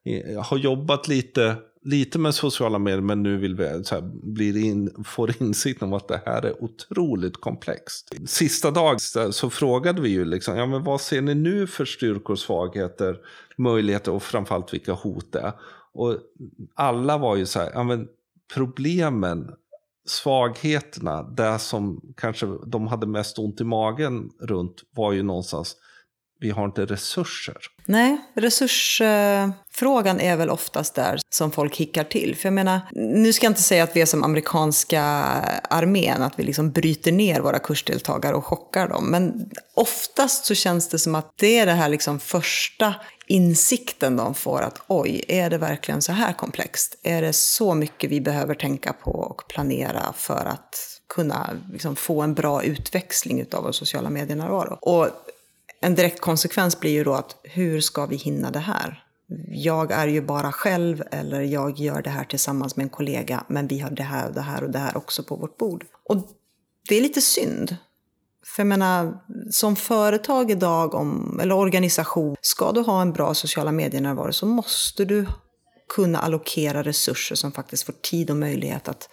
eh, 0.06 0.44
har 0.44 0.58
jobbat 0.58 1.08
lite 1.08 1.56
lite 1.86 2.20
med 2.20 2.36
sociala 2.36 2.80
medier 2.80 3.02
men 3.02 3.24
nu 3.24 3.38
vill 3.38 3.56
vi 3.56 3.84
så 3.84 3.96
här, 3.96 4.02
blir 4.24 4.58
in, 4.58 5.04
får 5.06 5.42
insikt 5.42 5.82
om 5.82 5.94
att 5.94 6.08
det 6.08 6.22
här 6.26 6.46
är 6.46 6.64
otroligt 6.64 7.42
komplext. 7.42 8.16
Sista 8.26 8.72
dagen 8.72 9.00
så 9.32 9.50
frågade 9.50 10.02
vi 10.02 10.10
ju 10.10 10.26
liksom, 10.26 10.58
ja 10.58 10.66
men 10.66 10.84
vad 10.84 11.02
ser 11.02 11.22
ni 11.22 11.36
nu 11.36 11.68
för 11.68 11.86
styrkor, 11.86 12.36
svagheter, 12.36 13.18
möjligheter 13.58 14.12
och 14.12 14.24
framförallt 14.24 14.74
vilka 14.74 14.94
hot 14.94 15.32
det 15.32 15.40
är. 15.40 15.54
Och 15.94 16.18
alla 16.74 17.18
var 17.18 17.36
ju 17.36 17.46
så 17.46 17.60
här, 17.60 17.72
ja 17.74 17.84
men 17.84 18.08
problemen, 18.54 19.52
svagheterna, 20.06 21.24
det 21.24 21.60
som 21.60 22.14
kanske 22.18 22.48
de 22.66 22.88
hade 22.88 23.08
mest 23.08 23.40
ont 23.40 23.62
i 23.62 23.64
magen 23.64 24.30
runt 24.40 24.84
var 24.92 25.12
ju 25.12 25.24
någonstans 25.24 25.78
vi 26.40 26.52
har 26.52 26.66
inte 26.66 26.86
resurser. 26.86 27.58
Nej, 27.86 28.18
resursfrågan 28.36 30.20
är 30.20 30.38
väl 30.38 30.50
oftast 30.50 30.96
där 30.96 31.20
som 31.30 31.52
folk 31.52 31.76
hickar 31.76 32.04
till. 32.04 32.36
För 32.36 32.48
jag 32.48 32.54
menar, 32.54 32.82
nu 32.92 33.34
ska 33.34 33.46
jag 33.46 33.52
inte 33.52 33.62
säga 33.62 33.84
att 33.84 33.96
vi 33.96 34.02
är 34.02 34.06
som 34.06 34.24
amerikanska 34.24 35.02
armén, 35.70 36.22
att 36.22 36.40
vi 36.40 36.44
liksom 36.44 36.72
bryter 36.72 37.12
ner 37.12 37.42
våra 37.42 37.60
kursdeltagare 37.60 38.36
och 38.36 38.46
chockar 38.46 38.88
dem. 38.88 39.12
Men 39.12 39.50
oftast 39.74 40.46
så 40.46 40.56
känns 40.56 40.90
det 40.90 41.00
som 41.00 41.16
att 41.16 41.32
det 41.40 41.60
är 41.60 41.66
det 41.66 41.72
här 41.72 41.90
liksom 41.90 42.20
första 42.20 42.94
insikten 43.28 44.16
de 44.16 44.34
får 44.34 44.62
att 44.62 44.82
oj, 44.88 45.26
är 45.28 45.50
det 45.50 45.58
verkligen 45.58 46.02
så 46.02 46.12
här 46.12 46.34
komplext? 46.34 47.00
Är 47.04 47.22
det 47.22 47.34
så 47.34 47.74
mycket 47.74 48.12
vi 48.12 48.22
behöver 48.22 48.56
tänka 48.56 48.94
på 48.94 49.12
och 49.12 49.48
planera 49.48 50.14
för 50.16 50.46
att 50.46 50.76
kunna 51.10 51.50
liksom 51.72 51.96
få 51.96 52.22
en 52.22 52.34
bra 52.34 52.64
utväxling 52.64 53.46
av 53.52 53.64
vår 53.64 53.72
sociala 53.72 54.10
medienärvaro? 54.10 54.78
Och 54.82 55.10
en 55.86 55.96
direkt 55.96 56.22
konsekvens 56.22 56.80
blir 56.80 56.92
ju 56.92 57.04
då 57.04 57.14
att 57.14 57.36
hur 57.44 57.82
ska 57.82 58.06
vi 58.06 58.16
hinna 58.16 58.52
det 58.52 58.60
här? 58.60 59.04
Jag 59.48 59.92
är 59.92 60.08
ju 60.08 60.22
bara 60.22 60.52
själv 60.52 61.04
eller 61.12 61.42
jag 61.42 61.80
gör 61.80 62.02
det 62.02 62.10
här 62.10 62.24
tillsammans 62.24 62.76
med 62.76 62.84
en 62.84 62.90
kollega 62.90 63.44
men 63.48 63.68
vi 63.68 63.80
har 63.80 63.90
det 63.90 64.04
här 64.04 64.28
och 64.28 64.34
det 64.34 64.42
här 64.42 64.64
och 64.64 64.72
det 64.72 64.80
här 64.80 64.98
också 64.98 65.24
på 65.24 65.36
vårt 65.36 65.58
bord. 65.58 65.86
Och 66.04 66.18
det 66.90 66.96
är 66.98 67.02
lite 67.02 67.22
synd. 67.22 67.76
För 68.46 68.62
jag 68.62 68.68
menar, 68.68 69.18
som 69.52 69.76
företag 69.76 70.52
idag, 70.52 70.94
om, 70.94 71.40
eller 71.42 71.56
organisation, 71.56 72.36
ska 72.42 72.72
du 72.72 72.82
ha 72.82 73.02
en 73.02 73.14
bra 73.14 73.34
sociala 73.34 73.72
medier-närvaro 73.72 74.34
så 74.34 74.46
måste 74.46 75.06
du 75.06 75.26
kunna 75.96 76.20
allokera 76.20 76.84
resurser 76.84 77.36
som 77.36 77.52
faktiskt 77.52 77.84
får 77.84 77.94
tid 77.94 78.30
och 78.30 78.38
möjlighet 78.38 78.88
att 78.88 79.10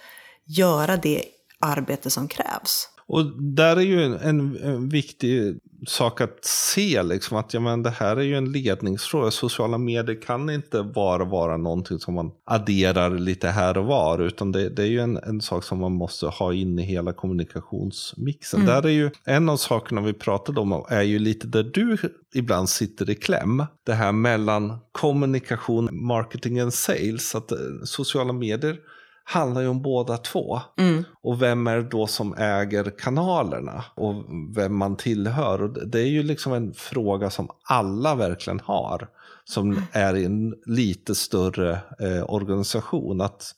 göra 0.47 0.97
det 0.97 1.25
arbete 1.61 2.11
som 2.11 2.29
krävs. 2.29 2.89
Och 3.07 3.43
där 3.43 3.77
är 3.77 3.81
ju 3.81 4.03
en, 4.03 4.15
en, 4.15 4.57
en 4.57 4.89
viktig 4.89 5.59
sak 5.87 6.21
att 6.21 6.45
se, 6.45 7.03
liksom, 7.03 7.37
att 7.37 7.55
ja, 7.55 7.61
men 7.61 7.83
det 7.83 7.91
här 7.91 8.17
är 8.17 8.23
ju 8.23 8.37
en 8.37 8.53
ledningsfråga. 8.53 9.31
Sociala 9.31 9.79
medier 9.79 10.23
kan 10.23 10.51
inte 10.51 10.83
bara 10.83 11.25
vara 11.25 11.57
någonting 11.57 11.99
som 11.99 12.15
man 12.15 12.31
adderar 12.45 13.11
lite 13.11 13.49
här 13.49 13.79
och 13.79 13.85
var, 13.85 14.19
utan 14.19 14.53
det, 14.53 14.69
det 14.69 14.83
är 14.83 14.87
ju 14.87 15.01
en, 15.01 15.17
en, 15.17 15.41
sak 15.41 15.65
som 15.65 15.79
man 15.79 15.93
måste 15.93 16.27
ha 16.27 16.55
in 16.55 16.79
i 16.79 16.83
hela 16.83 17.13
kommunikationsmixen. 17.13 18.61
Mm. 18.61 18.75
Där 18.75 18.87
är 18.87 18.93
ju 18.93 19.11
en 19.25 19.49
av 19.49 19.57
sakerna 19.57 20.01
vi 20.01 20.13
pratade 20.13 20.61
om, 20.61 20.85
är 20.89 21.03
ju 21.03 21.19
lite 21.19 21.47
där 21.47 21.63
du 21.63 21.97
ibland 22.35 22.69
sitter 22.69 23.11
i 23.11 23.15
kläm. 23.15 23.67
Det 23.85 23.95
här 23.95 24.13
mellan 24.13 24.79
kommunikation, 24.93 25.89
marketing 25.93 26.65
och 26.65 26.75
sales, 26.75 27.35
att 27.35 27.53
eh, 27.53 27.59
sociala 27.85 28.33
medier 28.33 28.77
handlar 29.25 29.61
ju 29.61 29.69
om 29.69 29.83
båda 29.83 30.17
två. 30.17 30.61
Mm. 30.79 31.05
Och 31.23 31.43
vem 31.43 31.67
är 31.67 31.77
det 31.77 31.83
då 31.83 32.07
som 32.07 32.35
äger 32.35 32.91
kanalerna 32.99 33.85
och 33.95 34.15
vem 34.57 34.77
man 34.77 34.97
tillhör. 34.97 35.63
Och 35.63 35.89
det 35.89 36.01
är 36.01 36.07
ju 36.07 36.23
liksom 36.23 36.53
en 36.53 36.75
fråga 36.75 37.31
som 37.31 37.49
alla 37.63 38.15
verkligen 38.15 38.61
har. 38.61 39.09
Som 39.45 39.83
är 39.93 40.17
i 40.17 40.25
en 40.25 40.55
lite 40.67 41.15
större 41.15 41.81
eh, 41.99 42.25
organisation. 42.31 43.21
Att 43.21 43.55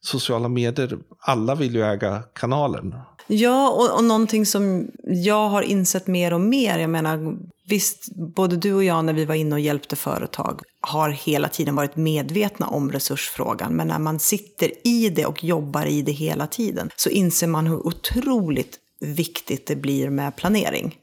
sociala 0.00 0.48
medier, 0.48 0.98
alla 1.20 1.54
vill 1.54 1.74
ju 1.74 1.82
äga 1.82 2.22
kanalen. 2.32 2.94
Ja, 3.26 3.70
och, 3.70 3.98
och 3.98 4.04
någonting 4.04 4.46
som 4.46 4.86
jag 5.04 5.48
har 5.48 5.62
insett 5.62 6.06
mer 6.06 6.32
och 6.32 6.40
mer, 6.40 6.78
jag 6.78 6.90
menar, 6.90 7.36
visst, 7.68 8.16
både 8.16 8.56
du 8.56 8.74
och 8.74 8.84
jag 8.84 9.04
när 9.04 9.12
vi 9.12 9.24
var 9.24 9.34
inne 9.34 9.54
och 9.54 9.60
hjälpte 9.60 9.96
företag 9.96 10.60
har 10.80 11.10
hela 11.10 11.48
tiden 11.48 11.76
varit 11.76 11.96
medvetna 11.96 12.66
om 12.66 12.92
resursfrågan, 12.92 13.76
men 13.76 13.88
när 13.88 13.98
man 13.98 14.18
sitter 14.18 14.86
i 14.86 15.08
det 15.08 15.26
och 15.26 15.44
jobbar 15.44 15.86
i 15.86 16.02
det 16.02 16.12
hela 16.12 16.46
tiden 16.46 16.90
så 16.96 17.08
inser 17.08 17.46
man 17.46 17.66
hur 17.66 17.86
otroligt 17.86 18.78
viktigt 19.00 19.66
det 19.66 19.76
blir 19.76 20.10
med 20.10 20.36
planering. 20.36 20.96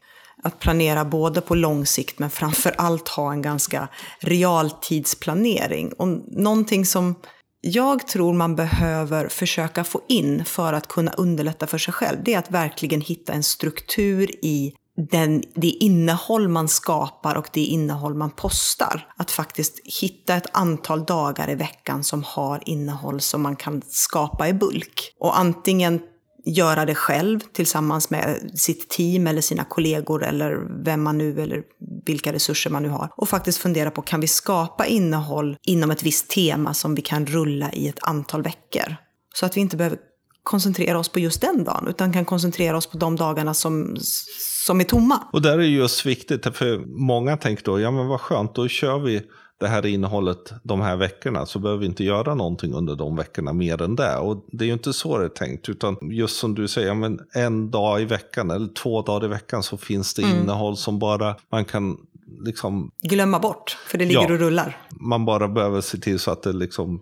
Att 0.44 0.58
planera 0.58 1.04
både 1.04 1.40
på 1.40 1.54
lång 1.54 1.86
sikt 1.86 2.18
men 2.18 2.30
framför 2.30 2.74
allt 2.78 3.08
ha 3.08 3.32
en 3.32 3.42
ganska 3.42 3.88
realtidsplanering. 4.20 5.92
Och 5.92 6.08
någonting 6.26 6.86
som 6.86 7.14
jag 7.64 8.06
tror 8.06 8.32
man 8.32 8.56
behöver 8.56 9.28
försöka 9.28 9.84
få 9.84 10.00
in 10.08 10.44
för 10.44 10.72
att 10.72 10.88
kunna 10.88 11.12
underlätta 11.12 11.66
för 11.66 11.78
sig 11.78 11.94
själv, 11.94 12.18
det 12.24 12.34
är 12.34 12.38
att 12.38 12.50
verkligen 12.50 13.00
hitta 13.00 13.32
en 13.32 13.42
struktur 13.42 14.30
i 14.44 14.74
den, 15.10 15.42
det 15.54 15.68
innehåll 15.68 16.48
man 16.48 16.68
skapar 16.68 17.34
och 17.34 17.48
det 17.52 17.60
innehåll 17.60 18.14
man 18.14 18.30
postar. 18.30 19.06
Att 19.16 19.30
faktiskt 19.30 19.80
hitta 20.00 20.36
ett 20.36 20.50
antal 20.52 21.04
dagar 21.04 21.50
i 21.50 21.54
veckan 21.54 22.04
som 22.04 22.22
har 22.24 22.62
innehåll 22.66 23.20
som 23.20 23.42
man 23.42 23.56
kan 23.56 23.82
skapa 23.88 24.48
i 24.48 24.52
bulk. 24.52 25.14
Och 25.18 25.38
antingen 25.38 26.02
göra 26.44 26.84
det 26.84 26.94
själv 26.94 27.40
tillsammans 27.52 28.10
med 28.10 28.50
sitt 28.54 28.88
team 28.88 29.26
eller 29.26 29.40
sina 29.40 29.64
kollegor 29.64 30.24
eller 30.24 30.84
vem 30.84 31.02
man 31.02 31.18
nu 31.18 31.40
eller 31.40 31.62
vilka 32.06 32.32
resurser 32.32 32.70
man 32.70 32.82
nu 32.82 32.88
har. 32.88 33.10
Och 33.16 33.28
faktiskt 33.28 33.58
fundera 33.58 33.90
på, 33.90 34.02
kan 34.02 34.20
vi 34.20 34.28
skapa 34.28 34.86
innehåll 34.86 35.56
inom 35.62 35.90
ett 35.90 36.02
visst 36.02 36.30
tema 36.30 36.74
som 36.74 36.94
vi 36.94 37.02
kan 37.02 37.26
rulla 37.26 37.72
i 37.72 37.88
ett 37.88 38.02
antal 38.02 38.42
veckor? 38.42 38.96
Så 39.34 39.46
att 39.46 39.56
vi 39.56 39.60
inte 39.60 39.76
behöver 39.76 39.98
koncentrera 40.42 40.98
oss 40.98 41.08
på 41.08 41.20
just 41.20 41.40
den 41.40 41.64
dagen, 41.64 41.86
utan 41.88 42.12
kan 42.12 42.24
koncentrera 42.24 42.76
oss 42.76 42.86
på 42.86 42.98
de 42.98 43.16
dagarna 43.16 43.54
som, 43.54 43.96
som 44.66 44.80
är 44.80 44.84
tomma. 44.84 45.22
Och 45.32 45.42
där 45.42 45.58
är 45.58 45.62
just 45.62 46.06
viktigt, 46.06 46.56
för 46.56 46.84
många 47.06 47.36
tänker 47.36 47.64
då, 47.64 47.80
ja 47.80 47.90
men 47.90 48.06
vad 48.06 48.20
skönt, 48.20 48.54
då 48.54 48.68
kör 48.68 48.98
vi 48.98 49.22
det 49.62 49.68
här 49.68 49.86
innehållet 49.86 50.52
de 50.62 50.80
här 50.80 50.96
veckorna 50.96 51.46
så 51.46 51.58
behöver 51.58 51.80
vi 51.80 51.86
inte 51.86 52.04
göra 52.04 52.34
någonting 52.34 52.74
under 52.74 52.96
de 52.96 53.16
veckorna 53.16 53.52
mer 53.52 53.82
än 53.82 53.96
det. 53.96 54.16
Och 54.16 54.46
det 54.52 54.64
är 54.64 54.66
ju 54.66 54.72
inte 54.72 54.92
så 54.92 55.18
det 55.18 55.24
är 55.24 55.28
tänkt, 55.28 55.68
utan 55.68 55.96
just 56.02 56.36
som 56.36 56.54
du 56.54 56.68
säger, 56.68 56.94
men 56.94 57.20
en 57.34 57.70
dag 57.70 58.02
i 58.02 58.04
veckan 58.04 58.50
eller 58.50 58.74
två 58.74 59.02
dagar 59.02 59.24
i 59.24 59.28
veckan 59.28 59.62
så 59.62 59.76
finns 59.76 60.14
det 60.14 60.22
mm. 60.22 60.38
innehåll 60.38 60.76
som 60.76 60.98
bara 60.98 61.36
man 61.50 61.64
kan 61.64 61.96
liksom... 62.44 62.90
Glömma 63.02 63.38
bort, 63.38 63.76
för 63.86 63.98
det 63.98 64.04
ligger 64.04 64.20
ja, 64.20 64.32
och 64.32 64.40
rullar. 64.40 64.76
Man 64.90 65.24
bara 65.24 65.48
behöver 65.48 65.80
se 65.80 65.98
till 65.98 66.18
så 66.18 66.30
att 66.30 66.42
det 66.42 66.52
liksom 66.52 67.00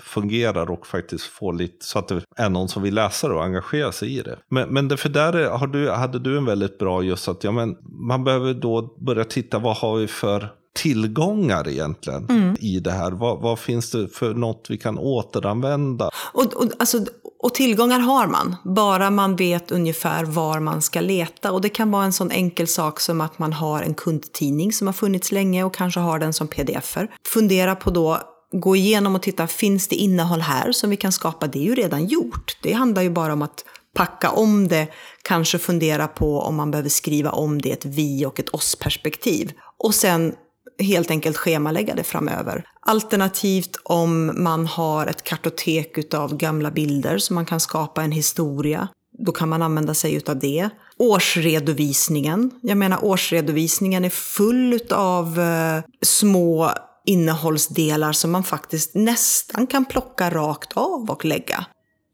fungerar 0.00 0.70
och 0.70 0.86
faktiskt 0.86 1.24
får 1.24 1.52
lite 1.52 1.86
så 1.86 1.98
att 1.98 2.08
det 2.08 2.22
är 2.36 2.48
någon 2.48 2.68
som 2.68 2.82
vill 2.82 2.94
läsa 2.94 3.28
det 3.28 3.34
och 3.34 3.44
engagera 3.44 3.92
sig 3.92 4.18
i 4.18 4.22
det. 4.22 4.38
Men, 4.48 4.68
men 4.68 4.88
det, 4.88 4.96
för 4.96 5.08
där 5.08 5.50
har 5.50 5.66
du, 5.66 5.90
hade 5.90 6.18
du 6.18 6.38
en 6.38 6.44
väldigt 6.44 6.78
bra 6.78 7.02
just 7.02 7.28
att 7.28 7.44
ja, 7.44 7.52
men 7.52 7.76
man 7.82 8.24
behöver 8.24 8.54
då 8.54 8.94
börja 8.98 9.24
titta 9.24 9.58
vad 9.58 9.76
har 9.76 9.96
vi 9.96 10.06
för 10.06 10.48
tillgångar 10.74 11.68
egentligen 11.68 12.26
mm. 12.30 12.56
i 12.60 12.80
det 12.80 12.90
här? 12.92 13.12
Vad, 13.12 13.40
vad, 13.40 13.58
finns 13.58 13.90
det 13.90 14.08
för 14.08 14.34
något 14.34 14.66
vi 14.68 14.78
kan 14.78 14.98
återanvända? 14.98 16.10
Och, 16.32 16.54
och, 16.54 16.66
alltså, 16.78 16.98
och 17.42 17.54
tillgångar 17.54 18.00
har 18.00 18.26
man, 18.26 18.56
bara 18.64 19.10
man 19.10 19.36
vet 19.36 19.70
ungefär 19.70 20.24
var 20.24 20.60
man 20.60 20.82
ska 20.82 21.00
leta. 21.00 21.52
Och 21.52 21.60
det 21.60 21.68
kan 21.68 21.90
vara 21.90 22.04
en 22.04 22.12
sån 22.12 22.30
enkel 22.30 22.68
sak 22.68 23.00
som 23.00 23.20
att 23.20 23.38
man 23.38 23.52
har 23.52 23.82
en 23.82 23.94
kundtidning 23.94 24.72
som 24.72 24.86
har 24.86 24.94
funnits 24.94 25.32
länge 25.32 25.64
och 25.64 25.74
kanske 25.74 26.00
har 26.00 26.18
den 26.18 26.32
som 26.32 26.48
pdf-er. 26.48 27.08
Fundera 27.26 27.74
på 27.74 27.90
då 27.90 28.18
gå 28.52 28.76
igenom 28.76 29.14
och 29.14 29.22
titta, 29.22 29.46
finns 29.46 29.88
det 29.88 29.96
innehåll 29.96 30.40
här 30.40 30.72
som 30.72 30.90
vi 30.90 30.96
kan 30.96 31.12
skapa? 31.12 31.46
Det 31.46 31.58
är 31.58 31.64
ju 31.64 31.74
redan 31.74 32.06
gjort. 32.06 32.56
Det 32.62 32.72
handlar 32.72 33.02
ju 33.02 33.10
bara 33.10 33.32
om 33.32 33.42
att 33.42 33.64
packa 33.94 34.30
om 34.30 34.68
det, 34.68 34.88
kanske 35.22 35.58
fundera 35.58 36.08
på 36.08 36.40
om 36.40 36.56
man 36.56 36.70
behöver 36.70 36.88
skriva 36.88 37.30
om 37.30 37.62
det 37.62 37.72
ett 37.72 37.84
vi 37.84 38.26
och 38.26 38.40
ett 38.40 38.48
oss-perspektiv. 38.48 39.52
Och 39.78 39.94
sen 39.94 40.34
helt 40.78 41.10
enkelt 41.10 41.36
schemalägga 41.36 41.94
det 41.94 42.04
framöver. 42.04 42.64
Alternativt 42.80 43.76
om 43.82 44.42
man 44.42 44.66
har 44.66 45.06
ett 45.06 45.24
kartotek 45.24 46.14
av 46.14 46.36
gamla 46.36 46.70
bilder 46.70 47.18
så 47.18 47.34
man 47.34 47.46
kan 47.46 47.60
skapa 47.60 48.02
en 48.02 48.12
historia. 48.12 48.88
Då 49.18 49.32
kan 49.32 49.48
man 49.48 49.62
använda 49.62 49.94
sig 49.94 50.14
utav 50.14 50.38
det. 50.38 50.68
Årsredovisningen. 50.98 52.50
Jag 52.62 52.78
menar 52.78 53.04
årsredovisningen 53.04 54.04
är 54.04 54.10
full 54.10 54.80
av 54.90 55.40
eh, 55.40 55.82
små 56.02 56.70
innehållsdelar 57.06 58.12
som 58.12 58.30
man 58.30 58.44
faktiskt 58.44 58.94
nästan 58.94 59.66
kan 59.66 59.84
plocka 59.84 60.30
rakt 60.30 60.72
av 60.72 61.10
och 61.10 61.24
lägga. 61.24 61.66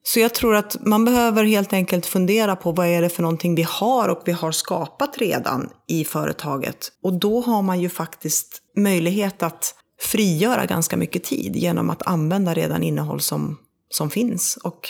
Så 0.09 0.21
jag 0.21 0.35
tror 0.35 0.57
att 0.57 0.77
man 0.87 1.05
behöver 1.05 1.45
helt 1.45 1.73
enkelt 1.73 2.07
fundera 2.07 2.57
på 2.57 2.73
vad 2.73 2.87
är 2.87 3.03
det 3.03 3.09
för 3.09 3.23
någonting 3.23 3.55
vi 3.55 3.63
har 3.63 4.09
och 4.09 4.23
vi 4.25 4.33
har 4.33 4.53
skapat 4.53 5.19
redan 5.19 5.71
i 5.89 6.05
företaget. 6.05 6.93
Och 7.03 7.13
då 7.13 7.41
har 7.41 7.63
man 7.63 7.81
ju 7.81 7.89
faktiskt 7.89 8.63
möjlighet 8.77 9.43
att 9.43 9.75
frigöra 10.01 10.67
ganska 10.67 10.97
mycket 10.97 11.25
tid 11.25 11.57
genom 11.57 11.91
att 11.91 12.07
använda 12.07 12.55
redan 12.55 12.83
innehåll 12.83 13.21
som, 13.21 13.57
som 13.91 14.11
finns. 14.11 14.59
Och 14.65 14.89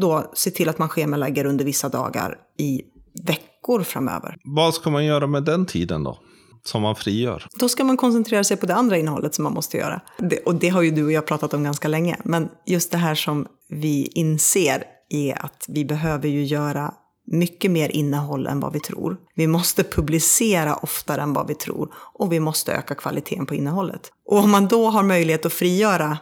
då 0.00 0.30
se 0.34 0.50
till 0.50 0.68
att 0.68 0.78
man 0.78 0.88
schemalägger 0.88 1.44
under 1.44 1.64
vissa 1.64 1.88
dagar 1.88 2.38
i 2.58 2.82
veckor 3.26 3.82
framöver. 3.82 4.36
Vad 4.44 4.74
ska 4.74 4.90
man 4.90 5.04
göra 5.04 5.26
med 5.26 5.44
den 5.44 5.66
tiden 5.66 6.04
då? 6.04 6.18
Som 6.64 6.82
man 6.82 6.96
frigör. 6.96 7.46
Då 7.54 7.68
ska 7.68 7.84
man 7.84 7.96
koncentrera 7.96 8.44
sig 8.44 8.56
på 8.56 8.66
det 8.66 8.74
andra 8.74 8.96
innehållet 8.96 9.34
som 9.34 9.44
man 9.44 9.52
måste 9.52 9.76
göra. 9.76 10.00
Det, 10.18 10.38
och 10.38 10.54
det 10.54 10.68
har 10.68 10.82
ju 10.82 10.90
du 10.90 11.04
och 11.04 11.12
jag 11.12 11.26
pratat 11.26 11.54
om 11.54 11.64
ganska 11.64 11.88
länge. 11.88 12.16
Men 12.24 12.48
just 12.66 12.90
det 12.90 12.98
här 12.98 13.14
som 13.14 13.46
vi 13.68 14.06
inser 14.06 14.84
är 15.08 15.44
att 15.44 15.64
vi 15.68 15.84
behöver 15.84 16.28
ju 16.28 16.44
göra 16.44 16.94
mycket 17.26 17.70
mer 17.70 17.88
innehåll 17.88 18.46
än 18.46 18.60
vad 18.60 18.72
vi 18.72 18.80
tror. 18.80 19.16
Vi 19.34 19.46
måste 19.46 19.84
publicera 19.84 20.76
oftare 20.76 21.22
än 21.22 21.32
vad 21.32 21.48
vi 21.48 21.54
tror 21.54 21.94
och 21.94 22.32
vi 22.32 22.40
måste 22.40 22.72
öka 22.72 22.94
kvaliteten 22.94 23.46
på 23.46 23.54
innehållet. 23.54 24.12
Och 24.26 24.38
om 24.38 24.50
man 24.50 24.68
då 24.68 24.90
har 24.90 25.02
möjlighet 25.02 25.46
att 25.46 25.52
frigöra 25.52 26.18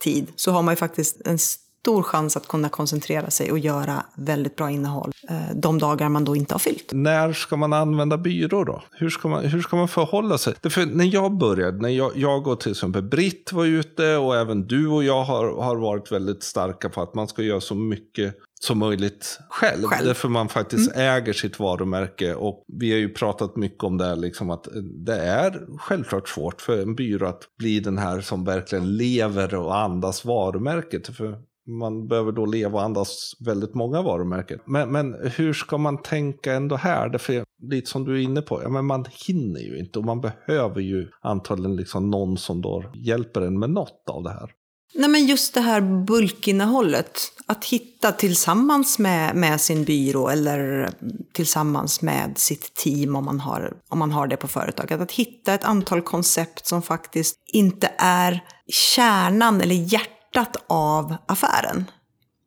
tid 0.00 0.32
så 0.36 0.50
har 0.50 0.62
man 0.62 0.72
ju 0.72 0.76
faktiskt 0.76 1.20
en 1.24 1.38
stor 1.84 2.02
chans 2.02 2.36
att 2.36 2.48
kunna 2.48 2.68
koncentrera 2.68 3.30
sig 3.30 3.52
och 3.52 3.58
göra 3.58 4.04
väldigt 4.14 4.56
bra 4.56 4.70
innehåll 4.70 5.12
eh, 5.28 5.56
de 5.56 5.78
dagar 5.78 6.08
man 6.08 6.24
då 6.24 6.36
inte 6.36 6.54
har 6.54 6.58
fyllt. 6.58 6.90
När 6.92 7.32
ska 7.32 7.56
man 7.56 7.72
använda 7.72 8.18
byrå 8.18 8.64
då? 8.64 8.82
Hur 8.92 9.10
ska 9.10 9.28
man, 9.28 9.44
hur 9.44 9.60
ska 9.60 9.76
man 9.76 9.88
förhålla 9.88 10.38
sig? 10.38 10.54
För 10.62 10.86
när 10.86 11.04
jag 11.04 11.38
började, 11.38 11.78
när 11.78 11.88
jag, 11.88 12.12
jag 12.14 12.46
och 12.46 12.60
till 12.60 12.70
exempel 12.70 13.02
Britt 13.02 13.52
var 13.52 13.64
ute 13.64 14.16
och 14.16 14.36
även 14.36 14.66
du 14.66 14.88
och 14.88 15.04
jag 15.04 15.24
har, 15.24 15.62
har 15.62 15.76
varit 15.76 16.12
väldigt 16.12 16.42
starka 16.42 16.88
på 16.88 17.02
att 17.02 17.14
man 17.14 17.28
ska 17.28 17.42
göra 17.42 17.60
så 17.60 17.74
mycket 17.74 18.34
som 18.60 18.78
möjligt 18.78 19.38
själv. 19.48 19.84
själv. 19.84 20.06
Därför 20.06 20.28
man 20.28 20.48
faktiskt 20.48 20.94
mm. 20.94 21.16
äger 21.16 21.32
sitt 21.32 21.58
varumärke. 21.58 22.34
Och 22.34 22.64
vi 22.72 22.90
har 22.92 22.98
ju 22.98 23.08
pratat 23.08 23.56
mycket 23.56 23.84
om 23.84 23.98
det, 23.98 24.16
liksom 24.16 24.50
att 24.50 24.68
det 25.06 25.16
är 25.16 25.66
självklart 25.78 26.28
svårt 26.28 26.60
för 26.60 26.82
en 26.82 26.94
byrå 26.94 27.26
att 27.26 27.42
bli 27.58 27.80
den 27.80 27.98
här 27.98 28.20
som 28.20 28.44
verkligen 28.44 28.96
lever 28.96 29.54
och 29.54 29.76
andas 29.76 30.24
varumärket. 30.24 31.16
För 31.16 31.38
man 31.66 32.08
behöver 32.08 32.32
då 32.32 32.46
leva 32.46 32.78
och 32.78 32.84
andas 32.84 33.32
väldigt 33.40 33.74
många 33.74 34.02
varumärken. 34.02 34.58
Men, 34.66 34.92
men 34.92 35.30
hur 35.36 35.52
ska 35.52 35.78
man 35.78 36.02
tänka 36.02 36.52
ändå 36.54 36.76
här? 36.76 37.08
Därför, 37.08 37.44
lite 37.62 37.90
som 37.90 38.04
du 38.04 38.18
är 38.18 38.22
inne 38.22 38.42
på, 38.42 38.62
ja, 38.62 38.68
men 38.68 38.86
man 38.86 39.04
hinner 39.26 39.60
ju 39.60 39.78
inte 39.78 39.98
och 39.98 40.04
man 40.04 40.20
behöver 40.20 40.80
ju 40.80 41.08
antagligen 41.22 41.76
liksom 41.76 42.10
någon 42.10 42.36
som 42.38 42.62
då 42.62 42.84
hjälper 42.94 43.40
en 43.40 43.58
med 43.58 43.70
något 43.70 44.04
av 44.10 44.22
det 44.22 44.30
här. 44.30 44.50
Nej, 44.96 45.08
men 45.08 45.26
just 45.26 45.54
det 45.54 45.60
här 45.60 46.04
bulkinnehållet, 46.06 47.20
att 47.46 47.64
hitta 47.64 48.12
tillsammans 48.12 48.98
med, 48.98 49.36
med 49.36 49.60
sin 49.60 49.84
byrå 49.84 50.28
eller 50.28 50.90
tillsammans 51.32 52.02
med 52.02 52.38
sitt 52.38 52.74
team 52.74 53.16
om 53.16 53.24
man, 53.24 53.40
har, 53.40 53.72
om 53.88 53.98
man 53.98 54.12
har 54.12 54.26
det 54.26 54.36
på 54.36 54.48
företaget. 54.48 55.00
Att 55.00 55.12
hitta 55.12 55.54
ett 55.54 55.64
antal 55.64 56.02
koncept 56.02 56.66
som 56.66 56.82
faktiskt 56.82 57.36
inte 57.52 57.90
är 57.98 58.44
kärnan 58.68 59.60
eller 59.60 59.74
hjärtat 59.74 60.23
hjärtat 60.34 60.56
av 60.66 61.16
affären. 61.26 61.90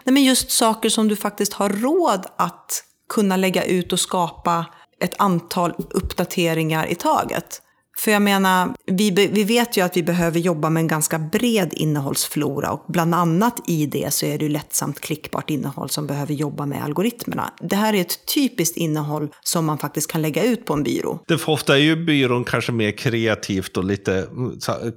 Nej, 0.04 0.14
men 0.14 0.24
just 0.24 0.52
saker 0.52 0.90
som 0.90 1.08
du 1.08 1.16
faktiskt 1.16 1.54
har 1.54 1.70
råd 1.70 2.26
att 2.38 2.84
kunna 3.10 3.38
lägga 3.38 3.64
ut 3.64 3.94
och 3.94 4.00
skapa 4.00 4.66
ett 5.00 5.14
antal 5.20 5.74
uppdateringar 5.78 6.86
i 6.86 6.96
taget. 6.96 7.62
För 7.98 8.12
jag 8.12 8.22
menar, 8.22 8.76
vi, 8.86 9.12
vi 9.12 9.44
vet 9.44 9.78
ju 9.78 9.82
att 9.82 9.98
vi 9.98 10.04
behöver 10.04 10.40
jobba 10.40 10.70
med 10.70 10.82
en 10.82 10.88
ganska 10.88 11.20
bred 11.20 11.74
innehållsflora 11.74 12.72
och 12.72 12.86
bland 12.88 13.16
annat 13.16 13.70
i 13.70 13.86
det 13.86 14.14
så 14.14 14.26
är 14.26 14.38
det 14.38 14.46
ju 14.46 14.50
lättsamt 14.50 15.00
klickbart 15.00 15.50
innehåll 15.50 15.90
som 15.90 16.08
behöver 16.08 16.34
jobba 16.34 16.66
med 16.66 16.84
algoritmerna. 16.84 17.54
Det 17.62 17.76
här 17.76 17.94
är 17.94 18.02
ett 18.02 18.34
typiskt 18.36 18.78
innehåll 18.78 19.30
som 19.42 19.66
man 19.66 19.78
faktiskt 19.78 20.12
kan 20.12 20.22
lägga 20.22 20.44
ut 20.44 20.66
på 20.66 20.74
en 20.74 20.84
byrå. 20.84 21.20
Det 21.28 21.38
för 21.38 21.52
ofta 21.52 21.78
är 21.78 21.82
ju 21.82 22.06
byrån 22.06 22.44
kanske 22.44 22.72
mer 22.72 22.92
kreativt 22.92 23.78
och 23.78 23.84
lite, 23.84 24.28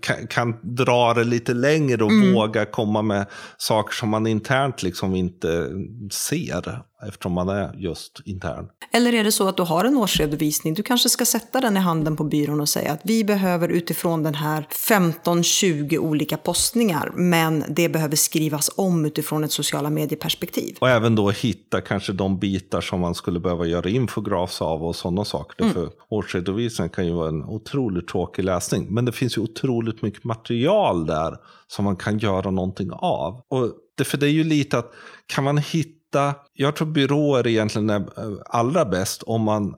kan, 0.03 0.27
kan 0.27 0.57
dra 0.63 1.15
det 1.15 1.25
lite 1.25 1.55
längre 1.55 2.05
och 2.05 2.11
mm. 2.11 2.35
våga 2.35 2.65
komma 2.65 3.03
med 3.03 3.27
saker 3.59 3.95
som 3.95 4.09
man 4.09 4.27
internt 4.27 4.83
liksom 4.83 5.15
inte 5.15 5.69
ser 6.13 6.81
eftersom 7.09 7.33
man 7.33 7.49
är 7.49 7.75
just 7.75 8.21
intern. 8.25 8.69
Eller 8.93 9.13
är 9.13 9.25
det 9.25 9.33
så 9.33 9.49
att 9.49 9.57
du 9.57 9.63
har 9.63 9.85
en 9.85 9.97
årsredovisning, 9.97 10.75
du 10.75 10.83
kanske 10.83 11.09
ska 11.09 11.25
sätta 11.25 11.61
den 11.61 11.77
i 11.77 11.81
handen 11.81 12.17
på 12.17 12.25
byrån 12.25 12.61
och 12.61 12.69
säga 12.69 12.93
att 12.93 13.01
vi 13.05 13.25
behöver 13.25 13.69
utifrån 13.69 14.23
den 14.23 14.35
här 14.35 14.67
15-20 14.89 15.99
olika 15.99 16.37
postningar, 16.37 17.13
men 17.15 17.65
det 17.69 17.89
behöver 17.89 18.17
skrivas 18.17 18.71
om 18.77 19.05
utifrån 19.05 19.45
ett 19.45 19.53
sociala 19.53 19.91
medieperspektiv. 19.91 20.77
Och 20.81 20.89
även 20.89 21.15
då 21.15 21.31
hitta 21.31 21.81
kanske 21.81 22.13
de 22.13 22.39
bitar 22.39 22.81
som 22.81 23.01
man 23.01 23.15
skulle 23.15 23.41
behöva 23.41 23.67
göra 23.67 23.89
infografs 23.89 24.63
av 24.63 24.85
och 24.85 24.97
sådana 24.97 25.25
saker. 25.25 25.63
Mm. 25.63 25.75
För 25.75 25.91
årsredovisningen 26.09 26.91
kan 26.91 27.07
ju 27.07 27.13
vara 27.13 27.29
en 27.29 27.45
otroligt 27.45 28.09
tråkig 28.09 28.45
läsning, 28.45 28.87
men 28.95 29.05
det 29.05 29.13
finns 29.13 29.39
ju 29.39 29.43
otroligt 29.43 30.03
mycket 30.03 30.25
material 30.25 31.07
där 31.07 31.37
som 31.67 31.85
man 31.85 31.97
kan 31.97 32.19
göra 32.19 32.51
någonting 32.51 32.91
av. 32.93 33.43
Och 33.49 33.73
det, 33.97 34.05
för 34.05 34.19
det 34.19 34.27
är 34.27 34.31
ju 34.31 34.45
lite 34.45 34.79
att 34.79 34.93
kan 35.27 35.45
man 35.45 35.59
hitta 35.59 36.00
hitta, 36.11 36.35
jag 36.55 36.77
tror 36.77 36.89
byråer 36.89 37.47
egentligen 37.47 37.91
är 37.91 38.01
eh, 38.01 38.39
allra 38.47 38.85
bäst 38.85 39.23
om 39.23 39.43
man 39.43 39.75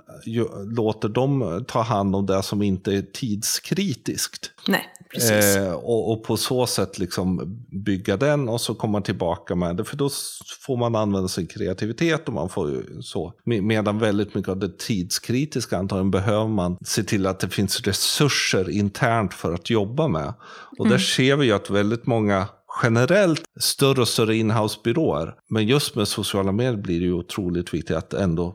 låter 0.77 1.09
dem 1.09 1.65
ta 1.69 1.83
hand 1.83 2.17
om 2.17 2.27
det 2.27 2.43
som 2.43 2.63
inte 2.63 2.93
är 2.93 3.03
tidskritiskt. 3.03 4.51
Nej, 4.69 4.87
precis. 5.13 5.57
Eh, 5.57 5.73
och, 5.73 6.13
och, 6.13 6.25
på 6.25 6.37
så 6.37 6.67
sätt 6.67 6.99
liksom 6.99 7.57
bygga 7.85 8.17
den 8.17 8.49
och 8.49 8.61
så 8.61 8.75
komma 8.75 9.01
tillbaka 9.01 9.55
med 9.55 9.77
det. 9.77 9.85
För 9.85 9.97
då 9.97 10.11
får 10.67 10.77
man 10.77 10.97
använda 10.97 11.29
sin 11.29 11.47
kreativitet 11.47 12.29
och 12.29 12.35
man 12.35 12.49
får 12.49 13.03
så. 13.03 13.33
Medan 13.45 13.99
väldigt 13.99 14.35
mycket 14.35 14.49
av 14.49 14.59
det 14.59 14.79
tidskritiska 14.79 15.79
antagligen 15.79 16.11
behöver 16.11 16.49
man 16.49 16.77
se 16.85 17.03
till 17.03 17.27
att 17.27 17.41
det 17.41 17.49
finns 17.49 17.81
resurser 17.81 18.71
internt 18.71 19.35
för 19.35 19.53
att 19.53 19.71
jobba 19.71 20.09
med. 20.09 20.33
Och 20.79 20.87
mm. 20.87 20.91
där 20.91 20.99
ser 20.99 21.37
vi 21.37 21.47
ju 21.47 21.53
att 21.53 21.71
väldigt 21.71 22.07
många 22.07 22.49
generellt 22.83 23.43
större 23.61 24.01
och 24.01 24.09
större 24.09 24.37
inhousebyråer. 24.37 25.35
Men 25.49 25.67
just 25.67 25.95
med 25.95 26.09
sociala 26.09 26.53
medier 26.53 26.77
blir 26.77 27.01
det 27.01 27.07
ju 27.07 27.13
otroligt 27.13 27.75
viktigt 27.75 27.97
att 27.97 28.15
ändå 28.15 28.55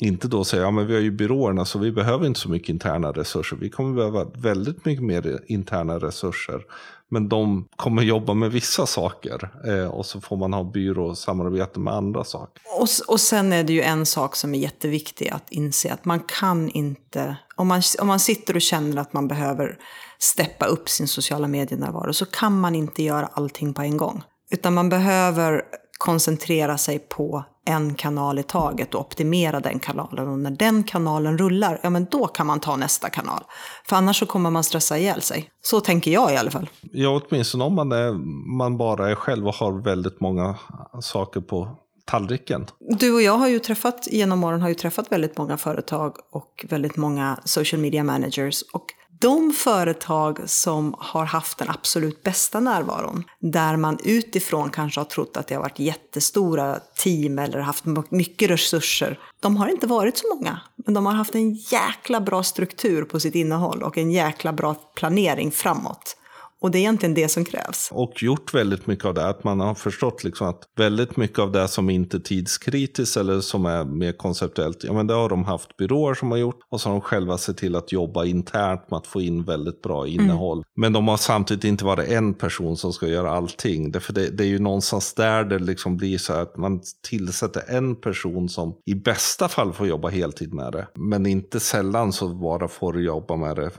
inte 0.00 0.28
då 0.28 0.44
säga, 0.44 0.62
ja 0.62 0.70
men 0.70 0.86
vi 0.86 0.94
har 0.94 1.00
ju 1.00 1.10
byråerna 1.10 1.64
så 1.64 1.78
vi 1.78 1.92
behöver 1.92 2.26
inte 2.26 2.40
så 2.40 2.48
mycket 2.50 2.68
interna 2.68 3.12
resurser. 3.12 3.56
Vi 3.56 3.70
kommer 3.70 3.94
behöva 3.94 4.24
väldigt 4.24 4.84
mycket 4.84 5.04
mer 5.04 5.40
interna 5.46 5.98
resurser. 5.98 6.62
Men 7.10 7.28
de 7.28 7.68
kommer 7.76 8.02
jobba 8.02 8.34
med 8.34 8.52
vissa 8.52 8.86
saker 8.86 9.50
eh, 9.66 9.88
och 9.88 10.06
så 10.06 10.20
får 10.20 10.36
man 10.36 10.52
ha 10.52 10.64
byråsamarbete 10.64 11.80
med 11.80 11.94
andra 11.94 12.24
saker. 12.24 12.62
Och, 12.80 12.88
och 13.12 13.20
sen 13.20 13.52
är 13.52 13.64
det 13.64 13.72
ju 13.72 13.82
en 13.82 14.06
sak 14.06 14.36
som 14.36 14.54
är 14.54 14.58
jätteviktig 14.58 15.28
att 15.28 15.50
inse 15.50 15.92
att 15.92 16.04
man 16.04 16.20
kan 16.20 16.68
inte, 16.68 17.36
om 17.56 17.68
man, 17.68 17.82
om 18.00 18.06
man 18.06 18.20
sitter 18.20 18.56
och 18.56 18.62
känner 18.62 18.96
att 18.96 19.12
man 19.12 19.28
behöver 19.28 19.78
steppa 20.18 20.66
upp 20.66 20.88
sin 20.88 21.08
sociala 21.08 21.48
medienärvaro 21.48 22.12
så 22.12 22.26
kan 22.26 22.60
man 22.60 22.74
inte 22.74 23.02
göra 23.02 23.26
allting 23.32 23.74
på 23.74 23.82
en 23.82 23.96
gång. 23.96 24.22
Utan 24.50 24.74
man 24.74 24.88
behöver 24.88 25.62
koncentrera 25.98 26.78
sig 26.78 26.98
på 26.98 27.44
en 27.64 27.94
kanal 27.94 28.38
i 28.38 28.42
taget 28.42 28.94
och 28.94 29.00
optimera 29.00 29.60
den 29.60 29.78
kanalen. 29.78 30.28
Och 30.28 30.38
när 30.38 30.50
den 30.50 30.82
kanalen 30.82 31.38
rullar, 31.38 31.80
ja 31.82 31.90
men 31.90 32.06
då 32.10 32.26
kan 32.26 32.46
man 32.46 32.60
ta 32.60 32.76
nästa 32.76 33.10
kanal. 33.10 33.44
För 33.88 33.96
annars 33.96 34.18
så 34.18 34.26
kommer 34.26 34.50
man 34.50 34.64
stressa 34.64 34.98
ihjäl 34.98 35.22
sig. 35.22 35.50
Så 35.62 35.80
tänker 35.80 36.10
jag 36.10 36.32
i 36.32 36.36
alla 36.36 36.50
fall. 36.50 36.70
Ja, 36.80 37.22
åtminstone 37.28 37.64
om 37.64 37.74
man, 37.74 37.92
är, 37.92 38.12
man 38.58 38.76
bara 38.76 39.10
är 39.10 39.14
själv 39.14 39.46
och 39.48 39.54
har 39.54 39.82
väldigt 39.82 40.20
många 40.20 40.54
saker 41.00 41.40
på 41.40 41.68
tallriken. 42.04 42.66
Du 42.80 43.14
och 43.14 43.22
jag 43.22 43.32
har 43.38 43.48
ju 43.48 43.58
träffat, 43.58 44.08
genom 44.10 44.44
åren 44.44 44.62
har 44.62 44.68
ju 44.68 44.74
träffat 44.74 45.12
väldigt 45.12 45.38
många 45.38 45.56
företag 45.56 46.16
och 46.32 46.66
väldigt 46.68 46.96
många 46.96 47.40
social 47.44 47.80
media 47.80 48.04
managers. 48.04 48.62
Och 48.72 48.86
de 49.20 49.52
företag 49.52 50.38
som 50.46 50.94
har 50.98 51.24
haft 51.24 51.58
den 51.58 51.70
absolut 51.70 52.22
bästa 52.22 52.60
närvaron, 52.60 53.24
där 53.40 53.76
man 53.76 53.98
utifrån 54.04 54.70
kanske 54.70 55.00
har 55.00 55.04
trott 55.04 55.36
att 55.36 55.46
det 55.46 55.54
har 55.54 55.62
varit 55.62 55.78
jättestora 55.78 56.80
team 56.96 57.38
eller 57.38 57.58
haft 57.58 57.84
mycket 58.10 58.50
resurser, 58.50 59.18
de 59.40 59.56
har 59.56 59.68
inte 59.68 59.86
varit 59.86 60.18
så 60.18 60.34
många. 60.34 60.60
Men 60.76 60.94
de 60.94 61.06
har 61.06 61.12
haft 61.12 61.34
en 61.34 61.54
jäkla 61.54 62.20
bra 62.20 62.42
struktur 62.42 63.04
på 63.04 63.20
sitt 63.20 63.34
innehåll 63.34 63.82
och 63.82 63.98
en 63.98 64.10
jäkla 64.10 64.52
bra 64.52 64.74
planering 64.74 65.50
framåt. 65.50 66.16
Och 66.60 66.70
det 66.70 66.78
är 66.78 66.80
egentligen 66.80 67.14
det 67.14 67.28
som 67.28 67.44
krävs. 67.44 67.88
Och 67.92 68.22
gjort 68.22 68.54
väldigt 68.54 68.86
mycket 68.86 69.04
av 69.04 69.14
det. 69.14 69.28
Att 69.28 69.44
man 69.44 69.60
har 69.60 69.74
förstått 69.74 70.24
liksom 70.24 70.48
att 70.48 70.62
väldigt 70.76 71.16
mycket 71.16 71.38
av 71.38 71.52
det 71.52 71.68
som 71.68 71.90
inte 71.90 72.16
är 72.16 72.20
tidskritiskt 72.20 73.16
eller 73.16 73.40
som 73.40 73.66
är 73.66 73.84
mer 73.84 74.12
konceptuellt. 74.12 74.84
Ja 74.84 74.92
men 74.92 75.06
det 75.06 75.14
har 75.14 75.28
de 75.28 75.44
haft 75.44 75.76
byråer 75.76 76.14
som 76.14 76.30
har 76.30 76.38
gjort. 76.38 76.60
Och 76.70 76.80
så 76.80 76.88
har 76.88 76.94
de 76.94 77.00
själva 77.00 77.38
sett 77.38 77.56
till 77.56 77.76
att 77.76 77.92
jobba 77.92 78.24
internt 78.24 78.90
med 78.90 78.96
att 78.96 79.06
få 79.06 79.20
in 79.20 79.44
väldigt 79.44 79.82
bra 79.82 80.06
mm. 80.06 80.20
innehåll. 80.20 80.58
Mm. 80.58 80.64
Men 80.76 80.92
de 80.92 81.08
har 81.08 81.16
samtidigt 81.16 81.64
inte 81.64 81.84
varit 81.84 82.08
en 82.08 82.34
person 82.34 82.76
som 82.76 82.92
ska 82.92 83.08
göra 83.08 83.30
allting. 83.30 83.92
Därför 83.92 84.12
det, 84.12 84.30
det 84.30 84.44
är 84.44 84.48
ju 84.48 84.58
någonstans 84.58 85.14
där 85.14 85.44
det 85.44 85.58
liksom 85.58 85.96
blir 85.96 86.18
så 86.18 86.32
att 86.32 86.56
man 86.56 86.80
tillsätter 87.08 87.62
en 87.68 87.96
person 87.96 88.48
som 88.48 88.74
i 88.86 88.94
bästa 88.94 89.48
fall 89.48 89.72
får 89.72 89.86
jobba 89.86 90.08
heltid 90.08 90.54
med 90.54 90.72
det. 90.72 90.88
Men 90.94 91.26
inte 91.26 91.60
sällan 91.60 92.12
så 92.12 92.28
bara 92.28 92.68
får 92.68 93.00
jobba 93.00 93.36
med 93.36 93.56
det 93.56 93.70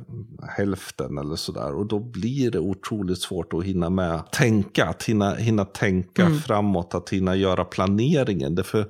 hälften 0.57 1.17
eller 1.17 1.35
sådär. 1.35 1.75
Och 1.75 1.85
då 1.85 1.99
blir 1.99 2.51
det 2.51 2.68
otroligt 2.69 3.21
svårt 3.21 3.53
att 3.53 3.63
hinna 3.63 3.89
med 3.89 4.31
tänka, 4.31 4.85
att 4.85 5.03
hinna, 5.03 5.35
hinna 5.35 5.65
tänka 5.65 6.21
mm. 6.21 6.39
framåt, 6.39 6.93
att 6.93 7.09
hinna 7.09 7.35
göra 7.35 7.65
planeringen. 7.65 8.55
Därför 8.55 8.85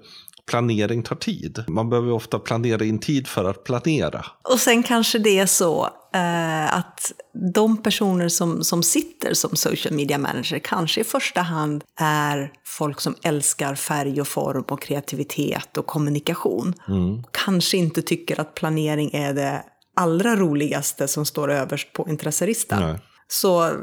planering 0.50 1.04
tar 1.04 1.16
tid. 1.16 1.64
Man 1.68 1.90
behöver 1.90 2.12
ofta 2.12 2.40
planera 2.40 2.86
in 2.86 3.00
tid 3.00 3.28
för 3.28 3.50
att 3.50 3.64
planera. 3.64 4.26
Och 4.44 4.60
sen 4.60 4.84
kanske 4.84 5.20
det 5.20 5.40
är 5.40 5.46
så 5.46 5.90
eh, 6.14 6.78
att 6.78 7.12
de 7.56 7.78
personer 7.78 8.30
som, 8.30 8.64
som 8.64 8.84
sitter 8.84 9.34
som 9.34 9.56
social 9.56 9.94
media 9.94 10.18
manager 10.18 10.60
kanske 10.60 11.02
i 11.02 11.04
första 11.04 11.42
hand 11.42 11.84
är 12.00 12.52
folk 12.66 13.02
som 13.02 13.16
älskar 13.24 13.76
färg 13.76 14.22
och 14.22 14.28
form 14.28 14.64
och 14.68 14.82
kreativitet 14.82 15.78
och 15.78 15.86
kommunikation. 15.86 16.74
Mm. 16.88 17.24
Kanske 17.32 17.78
inte 17.78 18.02
tycker 18.02 18.42
att 18.42 18.56
planering 18.56 19.10
är 19.14 19.34
det 19.34 19.64
allra 19.96 20.36
roligaste 20.36 21.08
som 21.08 21.26
står 21.26 21.52
överst 21.52 21.94
på 21.94 22.08
intresselistan. 22.10 22.84
Nej. 22.84 23.00
Så, 23.32 23.76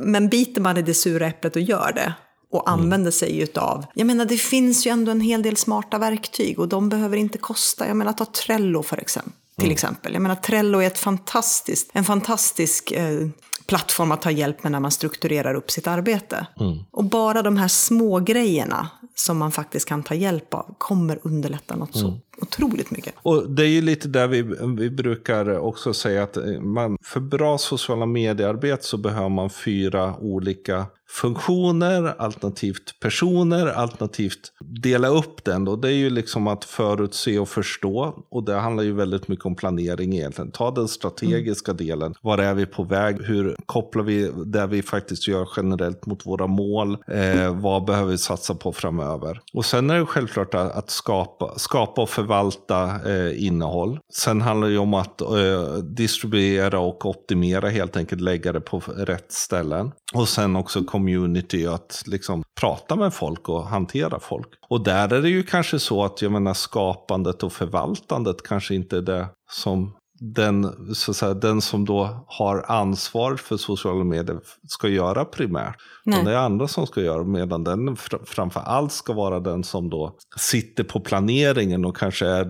men 0.00 0.28
biter 0.28 0.60
man 0.60 0.76
i 0.76 0.82
det 0.82 0.94
sura 0.94 1.26
äpplet 1.26 1.56
och 1.56 1.62
gör 1.62 1.92
det 1.94 2.14
och 2.50 2.68
mm. 2.68 2.80
använder 2.80 3.10
sig 3.10 3.40
utav, 3.40 3.86
jag 3.94 4.06
menar 4.06 4.24
det 4.24 4.36
finns 4.36 4.86
ju 4.86 4.90
ändå 4.90 5.10
en 5.10 5.20
hel 5.20 5.42
del 5.42 5.56
smarta 5.56 5.98
verktyg 5.98 6.58
och 6.58 6.68
de 6.68 6.88
behöver 6.88 7.16
inte 7.16 7.38
kosta. 7.38 7.88
Jag 7.88 7.96
menar 7.96 8.12
ta 8.12 8.24
Trello 8.24 8.82
för 8.82 8.98
exempel. 8.98 9.32
Till 9.56 9.64
mm. 9.64 9.72
exempel. 9.72 10.12
Jag 10.12 10.22
menar 10.22 10.34
Trello 10.34 10.78
är 10.78 10.86
ett 10.86 10.98
fantastiskt, 10.98 11.90
en 11.92 12.04
fantastisk 12.04 12.92
eh, 12.92 13.28
plattform 13.66 14.12
att 14.12 14.22
ta 14.22 14.30
hjälp 14.30 14.62
med 14.62 14.72
när 14.72 14.80
man 14.80 14.90
strukturerar 14.90 15.54
upp 15.54 15.70
sitt 15.70 15.86
arbete. 15.86 16.46
Mm. 16.60 16.78
Och 16.90 17.04
bara 17.04 17.42
de 17.42 17.56
här 17.56 17.68
små 17.68 18.20
grejerna 18.20 18.88
som 19.14 19.38
man 19.38 19.52
faktiskt 19.52 19.88
kan 19.88 20.02
ta 20.02 20.14
hjälp 20.14 20.54
av 20.54 20.74
kommer 20.78 21.18
underlätta 21.22 21.76
något 21.76 21.94
mm. 21.94 22.06
så 22.06 22.20
otroligt 22.42 22.90
mycket. 22.90 23.14
Och 23.22 23.50
det 23.50 23.62
är 23.62 23.68
ju 23.68 23.80
lite 23.80 24.08
där 24.08 24.28
vi, 24.28 24.42
vi 24.78 24.90
brukar 24.90 25.58
också 25.58 25.94
säga 25.94 26.22
att 26.22 26.38
man, 26.60 26.98
för 27.02 27.20
bra 27.20 27.58
sociala 27.58 28.06
mediearbete 28.06 28.84
så 28.84 28.96
behöver 28.96 29.28
man 29.28 29.50
fyra 29.50 30.16
olika 30.16 30.86
funktioner, 31.08 32.14
alternativt 32.18 33.00
personer, 33.00 33.66
alternativt 33.66 34.52
dela 34.82 35.08
upp 35.08 35.44
den. 35.44 35.64
Då. 35.64 35.76
Det 35.76 35.88
är 35.88 35.92
ju 35.92 36.10
liksom 36.10 36.46
att 36.46 36.64
förutse 36.64 37.38
och 37.38 37.48
förstå. 37.48 38.24
Och 38.30 38.44
det 38.44 38.54
handlar 38.54 38.84
ju 38.84 38.92
väldigt 38.92 39.28
mycket 39.28 39.46
om 39.46 39.56
planering 39.56 40.14
egentligen. 40.14 40.50
Ta 40.50 40.70
den 40.70 40.88
strategiska 40.88 41.70
mm. 41.70 41.86
delen. 41.86 42.14
Var 42.22 42.38
är 42.38 42.54
vi 42.54 42.66
på 42.66 42.82
väg? 42.82 43.22
Hur 43.22 43.56
kopplar 43.66 44.02
vi 44.02 44.30
det 44.46 44.66
vi 44.66 44.82
faktiskt 44.82 45.28
gör 45.28 45.48
generellt 45.56 46.06
mot 46.06 46.26
våra 46.26 46.46
mål? 46.46 46.98
Eh, 47.08 47.54
vad 47.54 47.84
behöver 47.84 48.10
vi 48.10 48.18
satsa 48.18 48.54
på 48.54 48.72
framöver? 48.72 49.40
Och 49.54 49.64
sen 49.64 49.90
är 49.90 49.98
det 49.98 50.06
självklart 50.06 50.54
att 50.54 50.90
skapa, 50.90 51.58
skapa 51.58 52.02
och 52.02 52.10
förvalta 52.10 52.84
eh, 52.84 53.46
innehåll. 53.46 53.98
Sen 54.14 54.40
handlar 54.40 54.68
det 54.68 54.72
ju 54.72 54.78
om 54.78 54.94
att 54.94 55.20
eh, 55.20 55.74
distribuera 55.82 56.78
och 56.78 57.06
optimera 57.06 57.68
helt 57.68 57.96
enkelt, 57.96 58.20
lägga 58.20 58.52
det 58.52 58.60
på 58.60 58.82
rätt 58.96 59.32
ställen. 59.32 59.92
Och 60.14 60.28
sen 60.28 60.56
också 60.56 60.84
community, 60.94 61.66
att 61.66 62.02
liksom 62.06 62.42
prata 62.60 62.96
med 62.96 63.14
folk 63.14 63.48
och 63.48 63.66
hantera 63.66 64.20
folk. 64.20 64.48
Och 64.68 64.84
där 64.84 65.12
är 65.12 65.22
det 65.22 65.28
ju 65.28 65.42
kanske 65.42 65.78
så 65.78 66.04
att 66.04 66.22
jag 66.22 66.32
menar 66.32 66.54
skapandet 66.54 67.42
och 67.42 67.52
förvaltandet 67.52 68.42
kanske 68.42 68.74
inte 68.74 68.96
är 68.96 69.02
det 69.02 69.26
som 69.50 69.94
den, 70.20 70.94
så 70.94 71.10
att 71.10 71.16
säga, 71.16 71.34
den 71.34 71.60
som 71.60 71.84
då 71.84 72.24
har 72.26 72.64
ansvar 72.68 73.36
för 73.36 73.56
sociala 73.56 74.04
medier 74.04 74.38
ska 74.68 74.88
göra 74.88 75.24
primärt. 75.24 75.76
Men 76.04 76.24
det 76.24 76.32
är 76.32 76.36
andra 76.36 76.68
som 76.68 76.86
ska 76.86 77.00
göra 77.00 77.24
medan 77.24 77.64
den 77.64 77.96
framför 78.26 78.60
allt 78.60 78.92
ska 78.92 79.12
vara 79.12 79.40
den 79.40 79.64
som 79.64 79.90
då 79.90 80.16
sitter 80.36 80.84
på 80.84 81.00
planeringen 81.00 81.84
och 81.84 81.96
kanske 81.96 82.26
är 82.26 82.44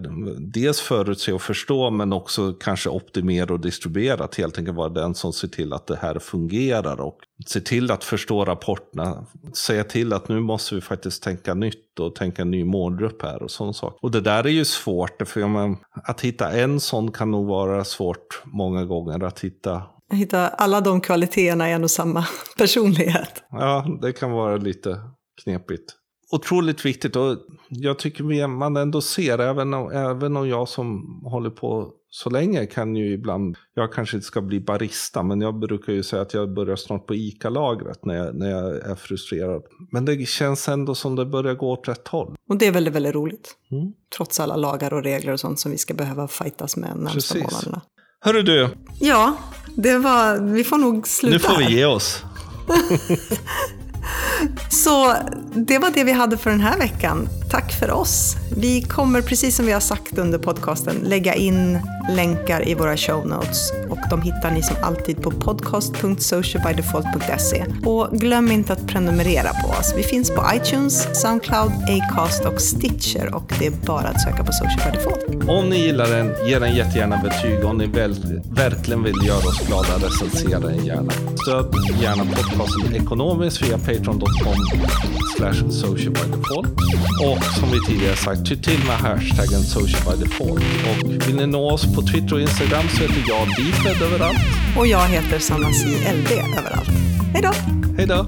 dels 0.53 0.81
förutse 0.81 1.33
och 1.33 1.43
förstå 1.43 1.91
men 1.91 2.13
också 2.13 2.53
kanske 2.53 2.89
optimera 2.89 3.55
och 3.55 3.61
distribuera. 3.61 4.25
Att 4.25 4.35
helt 4.35 4.59
enkelt 4.59 4.77
vara 4.77 4.89
den 4.89 5.15
som 5.15 5.33
ser 5.33 5.49
till 5.49 5.73
att 5.73 5.87
det 5.87 5.97
här 5.97 6.19
fungerar 6.19 7.01
och 7.01 7.19
se 7.47 7.61
till 7.61 7.91
att 7.91 8.05
förstå 8.05 8.45
rapporterna. 8.45 9.27
Säga 9.53 9.85
till 9.85 10.13
att 10.13 10.29
nu 10.29 10.41
måste 10.41 10.75
vi 10.75 10.81
faktiskt 10.81 11.23
tänka 11.23 11.55
nytt 11.55 12.01
och 12.01 12.15
tänka 12.15 12.43
en 12.43 12.51
ny 12.51 12.65
målgrupp 12.65 13.23
här 13.23 13.43
och 13.43 13.51
sån 13.51 13.75
sak. 13.75 13.99
Och 14.03 14.11
det 14.11 14.21
där 14.21 14.45
är 14.45 14.51
ju 14.51 14.65
svårt, 14.65 15.29
för 15.29 15.77
att 15.93 16.21
hitta 16.21 16.51
en 16.51 16.81
sån 16.81 17.13
kan 17.13 17.31
nog 17.31 17.47
vara 17.47 17.85
svårt 17.85 18.43
många 18.45 18.85
gånger. 18.85 19.25
Att 19.25 19.41
hitta 19.41 19.83
Hitta 20.13 20.49
alla 20.49 20.81
de 20.81 21.01
kvaliteterna 21.01 21.71
i 21.71 21.73
en 21.73 21.85
och 21.85 21.91
samma 21.91 22.27
personlighet. 22.59 23.43
Ja, 23.51 23.99
det 24.03 24.13
kan 24.13 24.31
vara 24.31 24.57
lite 24.57 25.01
knepigt. 25.45 25.95
Otroligt 26.33 26.87
viktigt 26.87 27.17
och 27.17 27.37
jag 27.69 27.99
tycker 27.99 28.47
man 28.47 28.77
ändå 28.77 29.01
ser, 29.01 29.39
även 29.39 29.75
om, 29.75 29.93
även 29.93 30.37
om 30.37 30.49
jag 30.49 30.69
som 30.69 31.21
håller 31.25 31.51
på 31.51 31.91
så 32.17 32.31
länge 32.31 32.67
kan 32.67 32.97
ju 32.97 33.13
ibland, 33.13 33.57
jag 33.75 33.93
kanske 33.93 34.17
inte 34.17 34.27
ska 34.27 34.41
bli 34.41 34.61
barista, 34.61 35.23
men 35.23 35.41
jag 35.41 35.59
brukar 35.59 35.93
ju 35.93 36.03
säga 36.03 36.23
att 36.23 36.35
jag 36.35 36.55
börjar 36.55 36.77
snart 36.77 37.07
på 37.07 37.15
ICA-lagret 37.15 38.05
när 38.05 38.15
jag, 38.15 38.35
när 38.35 38.51
jag 38.51 38.91
är 38.91 38.95
frustrerad. 38.95 39.63
Men 39.93 40.05
det 40.05 40.29
känns 40.29 40.69
ändå 40.69 40.95
som 40.95 41.17
det 41.17 41.27
börjar 41.27 41.55
gå 41.55 41.73
åt 41.73 41.89
rätt 41.89 42.09
håll. 42.09 42.35
Och 42.49 42.57
det 42.57 42.67
är 42.67 42.73
väldigt, 42.73 42.95
väldigt 42.95 43.15
roligt. 43.15 43.55
Mm. 43.71 43.93
Trots 44.17 44.41
alla 44.41 44.57
lagar 44.57 44.95
och 44.95 45.03
regler 45.03 45.33
och 45.33 45.41
sånt 45.41 45.61
som 45.61 45.71
vi 45.71 45.79
ska 45.79 45.95
behöva 45.95 46.29
fightas 46.29 46.77
med 46.77 46.97
närmsta 46.97 47.35
Precis. 47.35 47.43
månaderna. 47.43 47.81
Hörru 48.21 48.43
du. 48.43 48.69
Ja, 49.01 49.37
det 49.77 49.99
var, 49.99 50.39
vi 50.39 50.65
får 50.65 50.79
nog 50.79 51.09
sluta 51.09 51.33
Nu 51.33 51.39
får 51.39 51.59
vi 51.59 51.77
ge 51.77 51.85
oss. 51.85 52.23
Så 54.71 55.15
det 55.55 55.79
var 55.79 55.91
det 55.91 56.05
vi 56.05 56.13
hade 56.13 56.37
för 56.37 56.51
den 56.51 56.61
här 56.61 56.79
veckan. 56.79 57.29
tack 57.51 57.73
för 57.73 57.91
oss. 57.91 58.37
Vi 58.57 58.83
kommer, 58.83 59.23
precis 59.23 59.57
som 59.57 59.67
vi 59.67 59.73
har 59.73 59.81
sagt 59.81 60.19
under 60.19 60.39
podcasten, 60.39 60.97
lägga 61.03 61.35
in 61.35 61.79
länkar 62.11 62.69
i 62.69 62.75
våra 62.75 62.97
show 62.97 63.27
notes 63.27 63.73
och 63.91 63.99
de 64.11 64.23
hittar 64.23 64.51
ni 64.51 64.63
som 64.63 64.77
alltid 64.83 65.23
på 65.23 65.31
podcast.socialbydefault.se. 65.31 67.65
Och 67.85 68.19
glöm 68.19 68.51
inte 68.51 68.73
att 68.73 68.87
prenumerera 68.87 69.49
på 69.49 69.69
oss. 69.69 69.95
Vi 69.97 70.03
finns 70.03 70.31
på 70.31 70.45
iTunes, 70.55 71.21
Soundcloud, 71.23 71.73
Acast 71.89 72.45
och 72.45 72.61
Stitcher 72.61 73.35
och 73.35 73.53
det 73.59 73.67
är 73.67 73.73
bara 73.87 74.09
att 74.09 74.23
söka 74.23 74.45
på 74.45 74.53
Social 74.53 74.93
by 74.93 74.99
Default. 74.99 75.49
Om 75.49 75.69
ni 75.69 75.79
gillar 75.79 76.07
den, 76.07 76.35
ge 76.49 76.59
den 76.59 76.77
jättegärna 76.77 77.21
betyg. 77.23 77.65
Om 77.65 77.79
ni 77.79 77.87
väl, 77.87 78.43
verkligen 78.51 79.03
vill 79.03 79.27
göra 79.27 79.39
oss 79.39 79.67
glada, 79.67 80.07
recensera 80.07 80.61
den 80.61 80.87
gärna. 80.87 81.13
Stöd 81.43 81.75
gärna 82.03 82.25
podcasten 82.25 82.95
ekonomiskt 82.95 83.63
via 83.63 83.79
patreon.com 83.79 84.55
slash 85.37 85.71
socialbydefault. 85.71 86.69
Och 87.23 87.45
som 87.45 87.71
vi 87.73 87.81
tidigare 87.87 88.17
sagt, 88.17 88.44
ty 88.45 88.57
till 88.57 88.85
med 88.87 88.97
hashtaggen 88.97 89.63
socialbydefault. 89.63 90.63
Och 90.91 91.11
vill 91.29 91.37
ni 91.37 91.47
nå 91.47 91.71
oss 91.71 91.95
på 91.95 92.03
Twitter 92.03 92.35
och 92.35 92.41
Instagram 92.41 92.89
så 92.89 93.03
heter 93.03 93.25
jag 93.29 93.49
Difred 93.49 94.03
överallt. 94.03 94.39
Och 94.79 94.87
jag 94.87 95.09
heter 95.09 95.39
Sanna 95.39 95.73
C. 95.73 95.87
LD 95.89 96.33
överallt. 96.59 96.89
Hej 97.33 97.43
då! 97.43 97.53
Hej 97.97 98.07
då! 98.07 98.27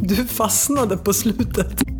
Du 0.00 0.26
fastnade 0.26 0.96
på 0.96 1.12
slutet. 1.12 1.95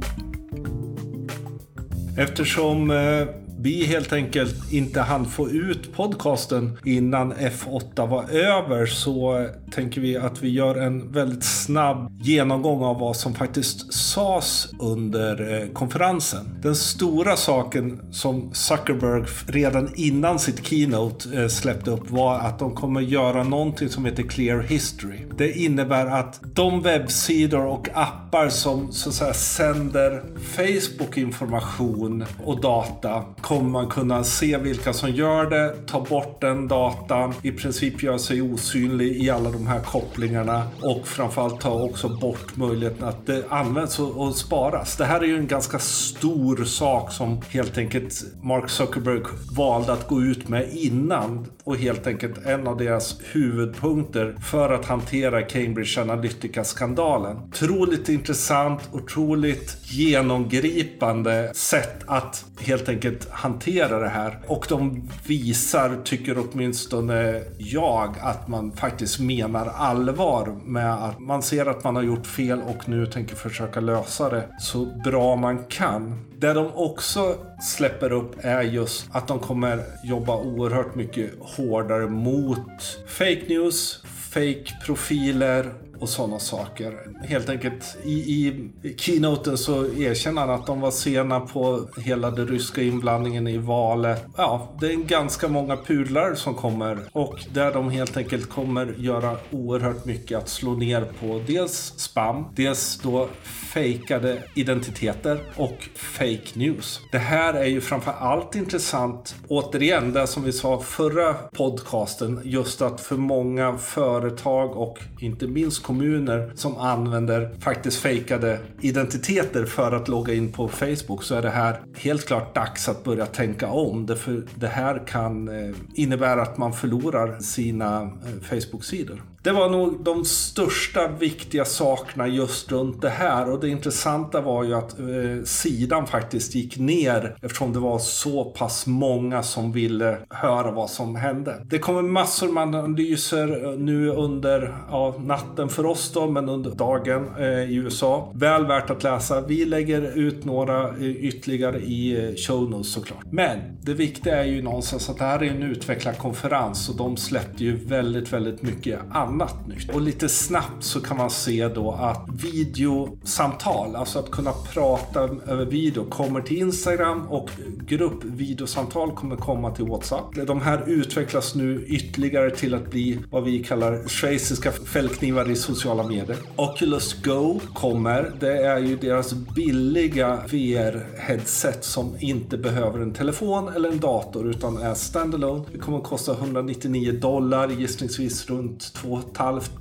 Eftersom 2.18 2.90
eh, 2.90 3.26
vi 3.58 3.84
helt 3.84 4.12
enkelt 4.12 4.72
inte 4.72 5.00
hann 5.00 5.26
få 5.26 5.50
ut 5.50 5.92
podcasten 5.92 6.78
innan 6.84 7.32
F8 7.32 8.08
var 8.08 8.30
över 8.30 8.86
så 8.86 9.48
tänker 9.77 10.01
vi 10.01 10.16
att 10.16 10.43
vi 10.43 10.49
gör 10.49 10.74
en 10.74 11.12
väldigt 11.12 11.45
snabb 11.45 12.12
genomgång 12.22 12.83
av 12.83 12.99
vad 12.99 13.16
som 13.16 13.35
faktiskt 13.35 13.95
sades 13.95 14.68
under 14.79 15.62
eh, 15.62 15.68
konferensen. 15.72 16.59
Den 16.62 16.77
stora 16.77 17.37
saken 17.37 18.01
som 18.11 18.55
Zuckerberg 18.55 19.24
redan 19.47 19.93
innan 19.97 20.39
sitt 20.39 20.66
keynote 20.66 21.43
eh, 21.43 21.49
släppte 21.49 21.91
upp 21.91 22.11
var 22.11 22.39
att 22.39 22.59
de 22.59 22.74
kommer 22.74 23.01
göra 23.01 23.45
någonting 23.45 23.89
som 23.89 24.05
heter 24.05 24.22
Clear 24.22 24.61
History. 24.61 25.18
Det 25.39 25.53
innebär 25.53 26.07
att 26.07 26.41
de 26.55 26.83
webbsidor 26.83 27.66
och 27.66 27.89
appar 27.95 28.49
som 28.49 28.93
så 28.93 29.09
att 29.09 29.14
säga 29.14 29.35
sänder 29.35 30.22
Facebook-information 30.57 32.24
och 32.45 32.61
data 32.61 33.24
kommer 33.41 33.70
man 33.70 33.89
kunna 33.89 34.24
se 34.24 34.59
vilka 34.59 34.93
som 34.93 35.11
gör 35.11 35.51
det, 35.51 35.74
ta 35.87 36.01
bort 36.01 36.41
den 36.41 36.68
datan, 36.68 37.35
i 37.43 37.53
princip 37.53 38.03
göra 38.03 38.18
sig 38.18 38.43
osynlig 38.43 39.16
i 39.22 39.31
alla 39.31 39.51
de 39.51 39.65
här 39.66 39.80
kopplingarna 39.80 40.68
och 40.82 41.08
framförallt 41.08 41.60
ta 41.60 41.82
också 41.82 42.08
bort 42.08 42.56
möjligheten 42.56 43.08
att 43.08 43.26
det 43.26 43.44
används 43.48 43.98
och, 43.98 44.36
sparas. 44.36 44.96
Det 44.96 45.04
här 45.04 45.20
är 45.20 45.26
ju 45.26 45.36
en 45.36 45.46
ganska 45.46 45.78
stor 45.78 46.64
sak 46.64 47.12
som 47.12 47.42
helt 47.48 47.78
enkelt 47.78 48.24
Mark 48.42 48.70
Zuckerberg 48.70 49.22
valde 49.56 49.92
att 49.92 50.08
gå 50.08 50.22
ut 50.22 50.48
med 50.48 50.68
innan 50.72 51.46
och 51.64 51.76
helt 51.76 52.06
enkelt 52.06 52.46
en 52.46 52.66
av 52.66 52.76
deras 52.76 53.20
huvudpunkter 53.32 54.36
för 54.44 54.72
att 54.72 54.84
hantera 54.84 55.42
Cambridge 55.42 56.00
Analytica-skandalen. 56.00 57.36
Otroligt 57.36 58.08
intressant, 58.08 58.88
otroligt 58.92 59.76
genomgripande 59.82 61.50
sätt 61.54 62.04
att 62.06 62.44
helt 62.60 62.88
enkelt 62.88 63.30
hantera 63.30 63.98
det 63.98 64.08
här. 64.08 64.38
Och 64.46 64.66
de 64.68 65.08
visar, 65.26 66.02
tycker 66.04 66.36
åtminstone 66.38 67.42
jag, 67.58 68.14
att 68.20 68.48
man 68.48 68.72
faktiskt 68.72 69.20
menar 69.20 69.45
allvar 69.55 70.57
med 70.64 70.94
att 70.94 71.20
man 71.20 71.42
ser 71.42 71.66
att 71.66 71.84
man 71.84 71.97
har 71.97 72.03
gjort 72.03 72.26
fel 72.26 72.62
och 72.62 72.88
nu 72.88 73.07
tänker 73.07 73.36
försöka 73.36 73.80
lösa 73.80 74.30
det 74.30 74.49
så 74.61 74.84
bra 75.05 75.36
man 75.36 75.64
kan. 75.68 76.24
Det 76.38 76.53
de 76.53 76.70
också 76.74 77.34
släpper 77.62 78.12
upp 78.12 78.34
är 78.38 78.62
just 78.62 79.09
att 79.12 79.28
de 79.28 79.38
kommer 79.38 79.82
jobba 80.05 80.36
oerhört 80.36 80.94
mycket 80.94 81.30
hårdare 81.40 82.07
mot 82.07 82.99
fake 83.07 83.42
news, 83.49 84.03
fake 84.05 84.84
profiler 84.86 85.72
och 86.01 86.09
sådana 86.09 86.38
saker. 86.38 86.99
Helt 87.24 87.49
enkelt 87.49 87.97
i, 88.05 88.11
i 88.12 88.70
keynoten 88.97 89.59
så 89.59 89.86
erkänner 89.86 90.40
han 90.40 90.51
att 90.51 90.66
de 90.66 90.80
var 90.80 90.90
sena 90.90 91.40
på 91.40 91.88
hela 91.99 92.30
den 92.30 92.49
ryska 92.49 92.82
inblandningen 92.82 93.47
i 93.47 93.59
valet. 93.59 94.24
Ja, 94.36 94.68
det 94.80 94.86
är 94.86 94.97
ganska 94.97 95.49
många 95.49 95.76
pudlar 95.76 96.34
som 96.34 96.55
kommer 96.55 96.99
och 97.12 97.40
där 97.53 97.72
de 97.72 97.90
helt 97.90 98.16
enkelt 98.16 98.51
kommer 98.51 98.94
göra 98.99 99.36
oerhört 99.51 100.05
mycket 100.05 100.38
att 100.38 100.49
slå 100.49 100.74
ner 100.74 101.07
på 101.20 101.42
dels 101.47 101.92
spam, 101.97 102.44
dels 102.55 103.01
då 103.03 103.28
fejkade 103.72 104.42
identiteter 104.55 105.40
och 105.57 105.88
fake 105.94 106.47
news. 106.55 107.01
Det 107.12 107.18
här 107.18 107.55
är 107.55 107.66
ju 107.66 107.80
framför 107.80 108.12
allt 108.12 108.55
intressant, 108.55 109.34
återigen, 109.49 110.12
det 110.12 110.26
som 110.26 110.42
vi 110.44 110.53
sa 110.53 110.80
förra 110.80 111.34
podcasten, 111.34 112.40
just 112.44 112.82
att 112.82 113.01
för 113.01 113.16
många 113.16 113.78
företag 113.78 114.76
och 114.76 114.99
inte 115.20 115.47
minst 115.47 115.82
kommuner 115.87 116.53
som 116.55 116.76
använder 116.76 117.51
faktiskt 117.61 118.01
fejkade 118.01 118.59
identiteter 118.80 119.64
för 119.64 119.93
att 119.93 120.09
logga 120.09 120.34
in 120.34 120.53
på 120.53 120.68
Facebook 120.68 121.22
så 121.22 121.34
är 121.34 121.43
det 121.43 121.51
här 121.51 121.80
helt 121.97 122.26
klart 122.26 122.55
dags 122.55 122.89
att 122.89 123.05
börja 123.05 123.26
tänka 123.26 123.68
om. 123.68 124.07
Det, 124.07 124.16
för 124.16 124.43
det 124.55 124.66
här 124.66 125.07
kan 125.07 125.49
eh, 125.49 125.74
innebära 125.95 126.43
att 126.43 126.59
man 126.59 126.72
förlorar 126.72 127.41
sina 127.41 128.03
eh, 128.03 128.09
Facebook-sidor. 128.43 129.22
Det 129.47 129.53
var 129.53 129.70
nog 129.70 130.05
de 130.05 130.24
största 130.24 131.09
viktiga 131.09 131.64
sakerna 131.64 132.28
just 132.28 132.72
runt 132.72 133.03
det 133.03 133.09
här 133.09 133.51
och 133.51 133.61
det 133.61 133.68
intressanta 133.68 134.40
var 134.40 134.64
ju 134.64 134.74
att 134.74 134.99
eh, 134.99 135.44
sidan 135.44 136.07
faktiskt 136.07 136.55
gick 136.55 136.78
ner 136.78 137.36
eftersom 137.42 137.72
det 137.72 137.78
var 137.78 137.99
så 137.99 138.44
pass 138.44 138.86
många 138.86 139.42
som 139.42 139.72
ville 139.72 140.18
höra 140.30 140.70
vad 140.70 140.90
som 140.90 141.16
hände. 141.16 141.62
Det 141.64 141.78
kommer 141.78 142.03
massor 142.03 142.49
med 142.53 142.62
analyser 142.62 143.64
eh, 143.64 143.78
nu 143.78 144.11
under 144.11 144.76
ja, 144.90 145.14
natten 145.18 145.68
för 145.68 145.86
oss 145.86 146.12
då, 146.12 146.26
men 146.26 146.49
under 146.49 146.70
dagen 146.70 147.30
eh, 147.38 147.44
i 147.44 147.74
USA. 147.74 148.32
Väl 148.34 148.66
värt 148.66 148.90
att 148.90 149.03
läsa. 149.03 149.40
Vi 149.40 149.64
lägger 149.64 150.18
ut 150.18 150.44
några 150.44 150.88
eh, 150.88 151.16
ytterligare 151.16 151.78
i 151.78 152.28
eh, 152.28 152.34
show 152.36 152.70
notes 152.70 152.92
såklart. 152.92 153.24
Men 153.30 153.59
det 153.82 153.94
viktiga 153.94 154.36
är 154.36 154.47
ju 154.47 154.62
någonstans 154.62 155.11
att 155.11 155.18
det 155.18 155.24
här 155.24 155.42
är 155.42 155.51
en 155.51 155.62
utvecklarkonferens 155.62 156.88
och 156.88 156.97
de 156.97 157.16
släppte 157.16 157.64
ju 157.64 157.76
väldigt, 157.76 158.32
väldigt 158.32 158.62
mycket 158.62 159.01
annat 159.12 159.36
nytt. 159.66 159.95
Och 159.95 160.01
lite 160.01 160.28
snabbt 160.28 160.84
så 160.84 161.01
kan 161.01 161.16
man 161.16 161.30
se 161.30 161.68
då 161.68 161.91
att 161.93 162.28
videosamtal, 162.43 163.97
alltså 163.97 164.18
att 164.18 164.30
kunna 164.30 164.53
prata 164.53 165.20
över 165.47 165.64
video, 165.64 166.05
kommer 166.05 166.41
till 166.41 166.59
Instagram 166.59 167.26
och 167.28 167.51
gruppvideosamtal 167.89 169.12
kommer 169.12 169.37
komma 169.37 169.70
till 169.70 169.84
WhatsApp. 169.84 170.47
De 170.47 170.61
här 170.61 170.84
utvecklas 170.87 171.55
nu 171.55 171.84
ytterligare 171.87 172.51
till 172.51 172.74
att 172.74 172.91
bli 172.91 173.18
vad 173.30 173.45
vi 173.45 173.64
kallar 173.64 174.09
schweiziska 174.09 174.72
fällknivar 174.72 175.51
i 175.51 175.57
sociala 175.57 176.03
medier. 176.03 176.37
Oculus 176.57 177.22
Go 177.22 177.61
kommer. 177.74 178.32
Det 178.41 178.62
är 178.62 178.78
ju 178.78 178.97
deras 178.97 179.32
billiga 179.32 180.39
VR-headset 180.47 181.80
som 181.80 182.16
inte 182.20 182.59
behöver 182.59 183.01
en 183.01 183.12
telefon 183.12 183.68
eller 183.68 183.89
en 183.89 184.01
dator 184.01 184.51
utan 184.51 184.76
är 184.76 184.95
standalone. 184.95 185.64
Det 185.72 185.78
kommer 185.78 185.99
att 185.99 186.05
kosta 186.05 186.32
199 186.32 187.12
dollar, 187.12 187.68
gissningsvis 187.68 188.51
runt 188.51 188.95
2 188.95 189.20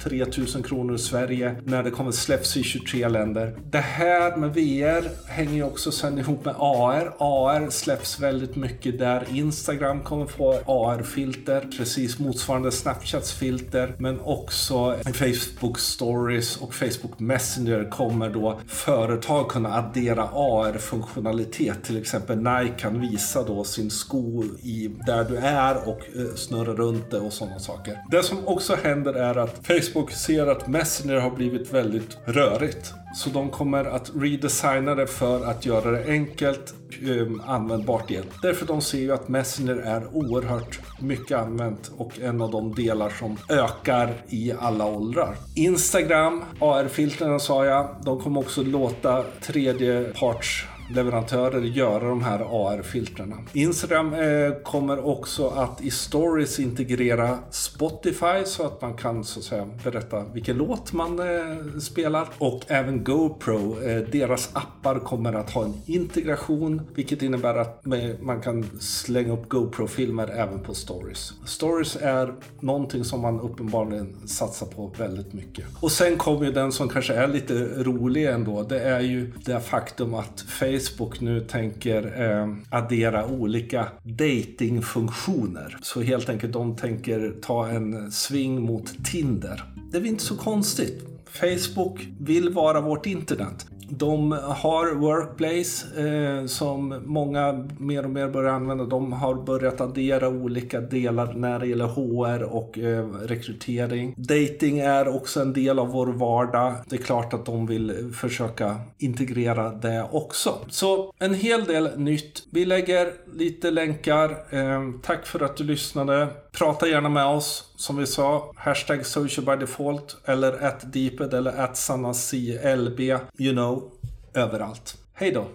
3000 0.04 0.64
kronor 0.64 0.96
i 0.96 1.00
Sverige 1.00 1.56
när 1.64 1.84
det 1.84 1.91
kommer 1.91 2.12
släpps 2.12 2.58
i 2.58 2.64
23 2.64 3.08
länder. 3.08 3.56
Det 3.70 3.78
här 3.78 4.38
med 4.38 4.54
VR 4.54 5.30
hänger 5.30 5.54
ju 5.54 5.64
också 5.64 5.91
sen 5.91 6.20
ihop 6.20 6.46
med 6.46 6.56
AR. 6.58 7.14
AR 7.20 7.70
släpps 7.70 8.20
väldigt 8.20 8.56
mycket 8.56 9.00
där. 9.00 9.26
Instagram 9.32 10.02
kommer 10.02 10.26
få 10.26 10.54
AR-filter, 10.66 11.68
precis 11.78 12.20
motsvarande 12.20 12.72
Snapchats 12.72 13.34
filter, 13.34 13.96
men 13.98 14.20
också 14.20 14.96
Facebook 15.14 15.80
Stories 15.80 16.58
och 16.58 16.74
Facebook 16.74 17.20
Messenger 17.20 17.89
kommer 17.91 18.30
då 18.30 18.60
företag 18.68 19.50
kunna 19.50 19.74
addera 19.74 20.24
AR-funktionalitet. 20.24 21.84
Till 21.84 21.98
exempel 21.98 22.38
Nike 22.38 22.76
kan 22.80 23.02
visa 23.02 23.43
då 23.43 23.64
sin 23.64 23.91
sko 23.91 24.43
i 24.43 24.91
där 25.06 25.24
du 25.24 25.38
är 25.38 25.88
och 25.88 26.00
eh, 26.16 26.36
snurra 26.36 26.74
runt 26.74 27.12
det 27.12 27.20
och 27.20 27.34
sådana 27.34 27.60
saker. 27.60 27.98
Det 28.12 28.24
som 28.24 28.48
också 28.48 28.76
händer 28.84 29.14
är 29.14 29.24
är 29.26 29.38
att 29.38 29.67
Facebook 29.67 30.11
ser 30.11 30.47
att 30.47 30.67
Messenger 30.67 31.19
har 31.19 31.32
blivit 31.32 31.73
väldigt 31.73 32.17
rörigt. 32.26 32.93
Så 33.15 33.30
de 33.30 33.49
kommer 33.49 33.86
att 33.86 34.11
redesigna 34.15 34.95
det 34.95 35.07
för 35.07 35.45
att 35.45 35.65
göra 35.65 35.91
det 35.91 36.05
enkelt 36.07 36.73
um, 37.03 37.41
användbart 37.45 38.11
igen. 38.11 38.26
Därför 38.41 38.65
de 38.65 38.82
ser 38.82 38.99
ju 38.99 39.11
att 39.11 39.28
Messenger 39.28 39.76
är 39.76 40.15
oerhört 40.15 40.80
mycket 40.99 41.38
använt 41.38 41.91
och 41.97 42.19
en 42.19 42.41
av 42.41 42.51
de 42.51 42.76
delar 42.76 43.09
som 43.09 43.38
ökar 43.49 44.13
i 44.30 44.53
alla 44.59 44.86
åldrar. 44.86 45.36
Instagram, 45.55 46.43
AR-filtren 46.59 47.39
sa 47.39 47.65
jag, 47.65 47.95
de 48.05 48.19
kommer 48.21 48.39
också 48.39 48.63
låta 48.63 49.23
tredjeparts 49.41 50.67
leverantörer 50.89 51.61
göra 51.61 52.09
de 52.09 52.23
här 52.23 52.39
AR-filtrerna. 52.39 53.36
Instagram 53.53 54.13
eh, 54.13 54.51
kommer 54.63 55.07
också 55.07 55.47
att 55.47 55.81
i 55.81 55.91
stories 55.91 56.59
integrera 56.59 57.39
Spotify 57.51 58.45
så 58.45 58.65
att 58.65 58.81
man 58.81 58.93
kan 58.93 59.23
så 59.23 59.39
att 59.39 59.45
säga 59.45 59.69
berätta 59.83 60.23
vilken 60.33 60.57
låt 60.57 60.93
man 60.93 61.19
eh, 61.19 61.79
spelar. 61.79 62.27
Och 62.38 62.61
även 62.67 63.03
GoPro, 63.03 63.81
eh, 63.81 63.97
deras 64.11 64.49
appar 64.53 64.99
kommer 64.99 65.33
att 65.33 65.51
ha 65.51 65.65
en 65.65 65.73
integration 65.86 66.81
vilket 66.95 67.21
innebär 67.21 67.55
att 67.55 67.86
man 68.21 68.41
kan 68.41 68.79
slänga 68.79 69.33
upp 69.33 69.49
GoPro-filmer 69.49 70.27
även 70.27 70.59
på 70.59 70.73
stories. 70.73 71.33
Stories 71.45 71.95
är 71.95 72.33
någonting 72.59 73.03
som 73.03 73.21
man 73.21 73.39
uppenbarligen 73.39 74.27
satsar 74.27 74.65
på 74.65 74.91
väldigt 74.97 75.33
mycket. 75.33 75.65
Och 75.79 75.91
sen 75.91 76.17
kommer 76.17 76.45
ju 76.45 76.51
den 76.51 76.71
som 76.71 76.89
kanske 76.89 77.13
är 77.13 77.27
lite 77.27 77.53
rolig 77.83 78.25
ändå. 78.25 78.63
Det 78.63 78.79
är 78.79 78.99
ju 78.99 79.31
det 79.45 79.59
faktum 79.59 80.13
att 80.13 80.41
Facebook 80.47 80.74
Facebook 80.80 81.21
nu 81.21 81.39
tänker 81.41 82.21
eh, 82.21 82.55
addera 82.69 83.26
olika 83.26 83.88
datingfunktioner. 84.03 85.78
Så 85.82 86.01
helt 86.01 86.30
enkelt 86.30 86.53
de 86.53 86.76
tänker 86.76 87.34
ta 87.41 87.67
en 87.67 88.11
sving 88.11 88.61
mot 88.61 89.05
Tinder. 89.05 89.63
Det 89.91 89.97
är 89.97 90.01
väl 90.01 90.09
inte 90.09 90.23
så 90.23 90.38
konstigt. 90.38 91.03
Facebook 91.26 92.07
vill 92.19 92.49
vara 92.49 92.82
vårt 92.82 93.05
internet. 93.05 93.65
De 93.89 94.31
har 94.31 94.95
Workplace 94.95 96.01
eh, 96.07 96.45
som 96.45 97.01
många 97.05 97.67
mer 97.77 98.03
och 98.03 98.09
mer 98.09 98.27
börjar 98.27 98.53
använda. 98.53 98.83
De 98.83 99.13
har 99.13 99.36
börjat 99.36 99.81
addera 99.81 100.27
olika 100.29 100.81
delar 100.81 101.33
när 101.33 101.59
det 101.59 101.67
gäller 101.67 101.86
HR 101.86 102.43
och 102.43 102.77
eh, 102.77 103.09
rekrytering. 103.09 104.13
Dating 104.17 104.79
är 104.79 105.15
också 105.15 105.41
en 105.41 105.53
del 105.53 105.79
av 105.79 105.88
vår 105.88 106.07
vardag. 106.07 106.73
Det 106.89 106.95
är 106.95 107.01
klart 107.01 107.33
att 107.33 107.45
de 107.45 107.67
vill 107.67 108.13
försöka 108.13 108.75
integrera 108.97 109.69
det 109.69 110.07
också. 110.11 110.57
Så 110.69 111.13
en 111.19 111.33
hel 111.33 111.65
del 111.65 111.99
nytt. 111.99 112.43
Vi 112.49 112.65
lägger 112.65 113.13
lite 113.33 113.71
länkar. 113.71 114.29
Eh, 114.49 114.81
tack 115.01 115.25
för 115.25 115.43
att 115.43 115.57
du 115.57 115.63
lyssnade. 115.63 116.27
Prata 116.58 116.88
gärna 116.88 117.10
med 117.10 117.26
oss. 117.26 117.74
Som 117.76 117.97
vi 117.97 118.08
sa, 118.08 118.51
hashtag 118.56 119.06
social 119.06 119.45
by 119.45 119.66
default 119.66 120.18
eller 120.26 120.64
at 120.64 120.93
deeped 120.93 121.34
eller 121.34 121.51
at 121.51 121.78
sanaclb. 121.78 122.99
You 123.38 123.53
know, 123.53 123.91
överallt. 124.34 124.97
Hej 125.14 125.32
då! 125.32 125.45